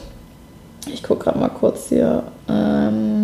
Ich 0.92 1.04
gucke 1.04 1.26
gerade 1.26 1.40
mal 1.40 1.50
kurz 1.50 1.90
hier. 1.90 2.24
Ähm, 2.50 3.23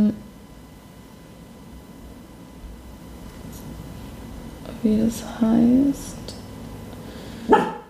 wie 4.84 5.01
das 5.03 5.23
heißt. 5.41 6.17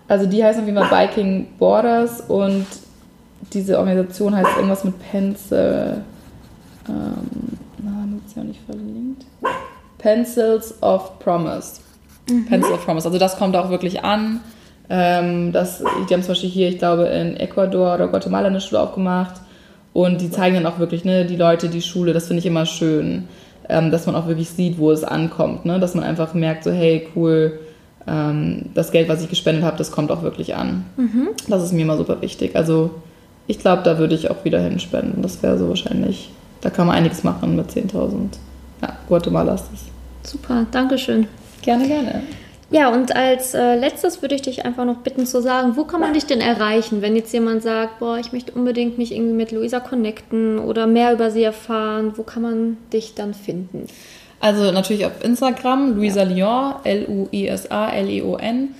Also 0.07 0.25
die 0.25 0.43
heißen 0.43 0.61
auf 0.61 0.67
jeden 0.67 0.79
Fall 0.79 1.07
Biking 1.07 1.47
Borders 1.59 2.21
und 2.21 2.65
diese 3.53 3.77
Organisation 3.77 4.35
heißt 4.35 4.49
irgendwas 4.55 4.83
mit 4.83 4.95
Pencil. 5.11 6.01
Ähm, 6.87 7.57
na, 7.77 7.91
haben 7.91 8.21
sie 8.25 8.39
auch 8.39 8.43
nicht 8.43 8.61
verlinkt. 8.65 9.25
Pencils 9.99 10.81
of 10.81 11.19
Promise. 11.19 11.81
Mhm. 12.29 12.45
Pencil 12.45 12.73
of 12.73 12.85
Promise. 12.85 13.07
Also 13.07 13.19
das 13.19 13.37
kommt 13.37 13.55
auch 13.55 13.69
wirklich 13.69 14.03
an. 14.03 14.41
Ähm, 14.89 15.51
das, 15.51 15.83
die 16.09 16.13
haben 16.13 16.23
zum 16.23 16.29
Beispiel 16.29 16.49
hier, 16.49 16.69
ich 16.69 16.79
glaube, 16.79 17.03
in 17.03 17.37
Ecuador 17.37 17.93
oder 17.93 18.07
Guatemala 18.07 18.47
eine 18.47 18.61
Schule 18.61 18.81
aufgemacht. 18.81 19.35
Und 19.93 20.21
die 20.21 20.31
zeigen 20.31 20.55
dann 20.55 20.65
auch 20.65 20.79
wirklich, 20.79 21.05
ne, 21.05 21.25
die 21.25 21.35
Leute, 21.35 21.69
die 21.69 21.81
Schule, 21.81 22.13
das 22.13 22.27
finde 22.27 22.39
ich 22.39 22.45
immer 22.45 22.65
schön, 22.65 23.27
ähm, 23.69 23.91
dass 23.91 24.05
man 24.05 24.15
auch 24.15 24.27
wirklich 24.27 24.49
sieht, 24.49 24.77
wo 24.77 24.91
es 24.91 25.03
ankommt, 25.03 25.65
ne? 25.65 25.79
dass 25.79 25.95
man 25.95 26.03
einfach 26.03 26.33
merkt, 26.33 26.63
so, 26.63 26.71
hey, 26.71 27.07
cool, 27.15 27.59
ähm, 28.07 28.65
das 28.73 28.91
Geld, 28.91 29.07
was 29.07 29.21
ich 29.21 29.29
gespendet 29.29 29.63
habe, 29.63 29.77
das 29.77 29.91
kommt 29.91 30.11
auch 30.11 30.23
wirklich 30.23 30.55
an. 30.55 30.85
Mhm. 30.97 31.29
Das 31.47 31.63
ist 31.63 31.71
mir 31.71 31.81
immer 31.81 31.97
super 31.97 32.21
wichtig. 32.21 32.55
Also 32.55 32.91
ich 33.47 33.59
glaube, 33.59 33.83
da 33.83 33.97
würde 33.97 34.15
ich 34.15 34.29
auch 34.29 34.43
wieder 34.43 34.59
hinspenden. 34.59 35.21
Das 35.21 35.41
wäre 35.43 35.57
so 35.57 35.69
wahrscheinlich, 35.69 36.31
da 36.61 36.69
kann 36.69 36.87
man 36.87 36.95
einiges 36.95 37.23
machen 37.23 37.55
mit 37.55 37.69
10.000. 37.69 38.37
Ja, 38.81 38.97
Guatemala 39.07 39.53
ist 39.53 39.65
das. 39.71 40.31
Super, 40.31 40.65
Dankeschön. 40.71 41.27
Gerne, 41.61 41.87
gerne. 41.87 42.23
Ja, 42.71 42.89
und 42.89 43.15
als 43.15 43.55
äh, 43.55 43.75
letztes 43.75 44.21
würde 44.21 44.35
ich 44.35 44.43
dich 44.43 44.63
einfach 44.63 44.85
noch 44.85 44.97
bitten 44.97 45.25
zu 45.25 45.41
sagen, 45.41 45.75
wo 45.75 45.85
kann 45.85 45.99
man 45.99 46.13
dich 46.13 46.27
denn 46.27 46.39
erreichen, 46.39 47.01
wenn 47.01 47.15
jetzt 47.15 47.33
jemand 47.33 47.63
sagt, 47.63 47.99
boah, 47.99 48.19
ich 48.19 48.31
möchte 48.31 48.51
unbedingt 48.51 48.99
mich 48.99 49.11
irgendwie 49.11 49.33
mit 49.33 49.51
Luisa 49.51 49.79
connecten 49.79 50.59
oder 50.59 50.85
mehr 50.85 51.13
über 51.13 51.31
sie 51.31 51.43
erfahren, 51.43 52.13
wo 52.15 52.21
kann 52.21 52.43
man 52.43 52.77
dich 52.93 53.15
dann 53.15 53.33
finden? 53.33 53.87
Also 54.39 54.71
natürlich 54.71 55.05
auf 55.05 55.23
Instagram, 55.23 55.95
Luisa 55.95 56.23
ja. 56.23 56.29
Lyon, 56.29 56.73
L-U-I-S-A, 56.83 57.89
L-E-O-N. 57.89 58.75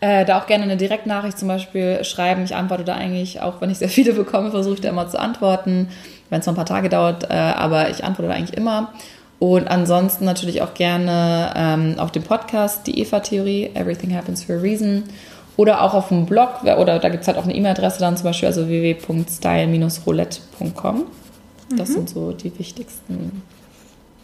Äh, 0.00 0.24
da 0.24 0.38
auch 0.38 0.46
gerne 0.46 0.64
eine 0.64 0.76
Direktnachricht 0.76 1.38
zum 1.38 1.48
Beispiel 1.48 2.04
schreiben. 2.04 2.44
Ich 2.44 2.54
antworte 2.54 2.84
da 2.84 2.94
eigentlich, 2.94 3.40
auch 3.40 3.60
wenn 3.60 3.70
ich 3.70 3.78
sehr 3.78 3.88
viele 3.88 4.12
bekomme, 4.14 4.50
versuche 4.50 4.74
ich 4.74 4.80
da 4.82 4.90
immer 4.90 5.08
zu 5.08 5.18
antworten, 5.18 5.88
wenn 6.28 6.40
es 6.40 6.46
noch 6.46 6.52
ein 6.52 6.56
paar 6.56 6.66
Tage 6.66 6.90
dauert, 6.90 7.24
äh, 7.24 7.34
aber 7.34 7.90
ich 7.90 8.04
antworte 8.04 8.28
da 8.28 8.34
eigentlich 8.34 8.56
immer. 8.56 8.92
Und 9.40 9.66
ansonsten 9.68 10.24
natürlich 10.26 10.62
auch 10.62 10.74
gerne 10.74 11.52
ähm, 11.56 11.96
auf 11.98 12.12
dem 12.12 12.22
Podcast, 12.22 12.86
die 12.86 13.00
Eva-Theorie, 13.00 13.70
Everything 13.74 14.14
Happens 14.14 14.44
for 14.44 14.54
a 14.56 14.58
Reason. 14.58 15.02
Oder 15.56 15.82
auch 15.82 15.94
auf 15.94 16.06
dem 16.08 16.26
Blog, 16.26 16.62
oder 16.62 17.00
da 17.00 17.08
gibt 17.08 17.22
es 17.22 17.28
halt 17.28 17.38
auch 17.38 17.44
eine 17.44 17.54
E-Mail-Adresse 17.54 18.00
dann 18.00 18.16
zum 18.16 18.24
Beispiel, 18.24 18.46
also 18.46 18.68
www.style-roulette.com. 18.68 21.06
Das 21.76 21.88
mhm. 21.88 21.92
sind 21.92 22.10
so 22.10 22.32
die 22.32 22.58
wichtigsten 22.58 23.42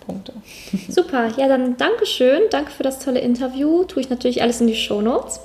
Punkte. 0.07 0.33
Super, 0.89 1.29
ja 1.37 1.49
dann 1.49 1.77
Dankeschön, 1.77 2.43
danke 2.51 2.71
für 2.71 2.83
das 2.83 2.99
tolle 2.99 3.21
Interview. 3.21 3.85
Tue 3.85 4.03
ich 4.03 4.11
natürlich 4.11 4.43
alles 4.43 4.61
in 4.61 4.67
die 4.67 4.77
Show 4.77 5.01
Notes. 5.01 5.41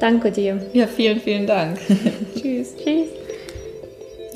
Danke 0.00 0.30
dir. 0.30 0.66
Ja, 0.72 0.86
vielen, 0.86 1.20
vielen 1.20 1.46
Dank. 1.46 1.78
Tschüss. 2.34 2.74
Tschüss. 2.76 3.08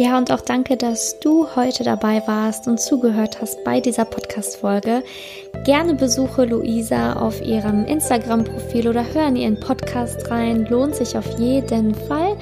Ja, 0.01 0.17
und 0.17 0.33
auch 0.33 0.41
danke, 0.41 0.79
dass 0.79 1.21
du 1.21 1.47
heute 1.57 1.85
dabei 1.85 2.23
warst 2.25 2.67
und 2.67 2.81
zugehört 2.81 3.43
hast 3.43 3.63
bei 3.65 3.81
dieser 3.81 4.07
Podcast-Folge. 4.07 5.03
Gerne 5.67 5.93
besuche 5.93 6.47
Luisa 6.47 7.17
auf 7.17 7.43
ihrem 7.43 7.85
Instagram-Profil 7.85 8.89
oder 8.89 9.05
hör 9.13 9.29
in 9.29 9.37
ihren 9.37 9.61
Podcast 9.61 10.31
rein. 10.31 10.65
Lohnt 10.71 10.95
sich 10.95 11.19
auf 11.19 11.39
jeden 11.39 11.95
Fall. 11.95 12.35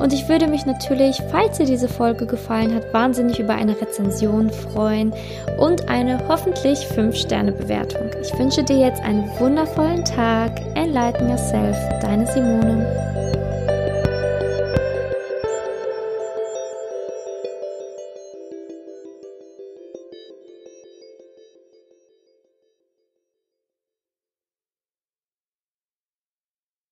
Und 0.00 0.12
ich 0.12 0.28
würde 0.28 0.48
mich 0.48 0.66
natürlich, 0.66 1.18
falls 1.30 1.56
dir 1.56 1.64
diese 1.64 1.88
Folge 1.88 2.26
gefallen 2.26 2.74
hat, 2.74 2.92
wahnsinnig 2.92 3.38
über 3.38 3.54
eine 3.54 3.80
Rezension 3.80 4.50
freuen 4.50 5.14
und 5.58 5.88
eine 5.88 6.28
hoffentlich 6.28 6.80
5-Sterne-Bewertung. 6.94 8.10
Ich 8.20 8.38
wünsche 8.38 8.62
dir 8.62 8.80
jetzt 8.80 9.00
einen 9.00 9.24
wundervollen 9.38 10.04
Tag. 10.04 10.60
Enlighten 10.74 11.30
yourself, 11.30 11.74
deine 12.02 12.26
Simone. 12.26 13.47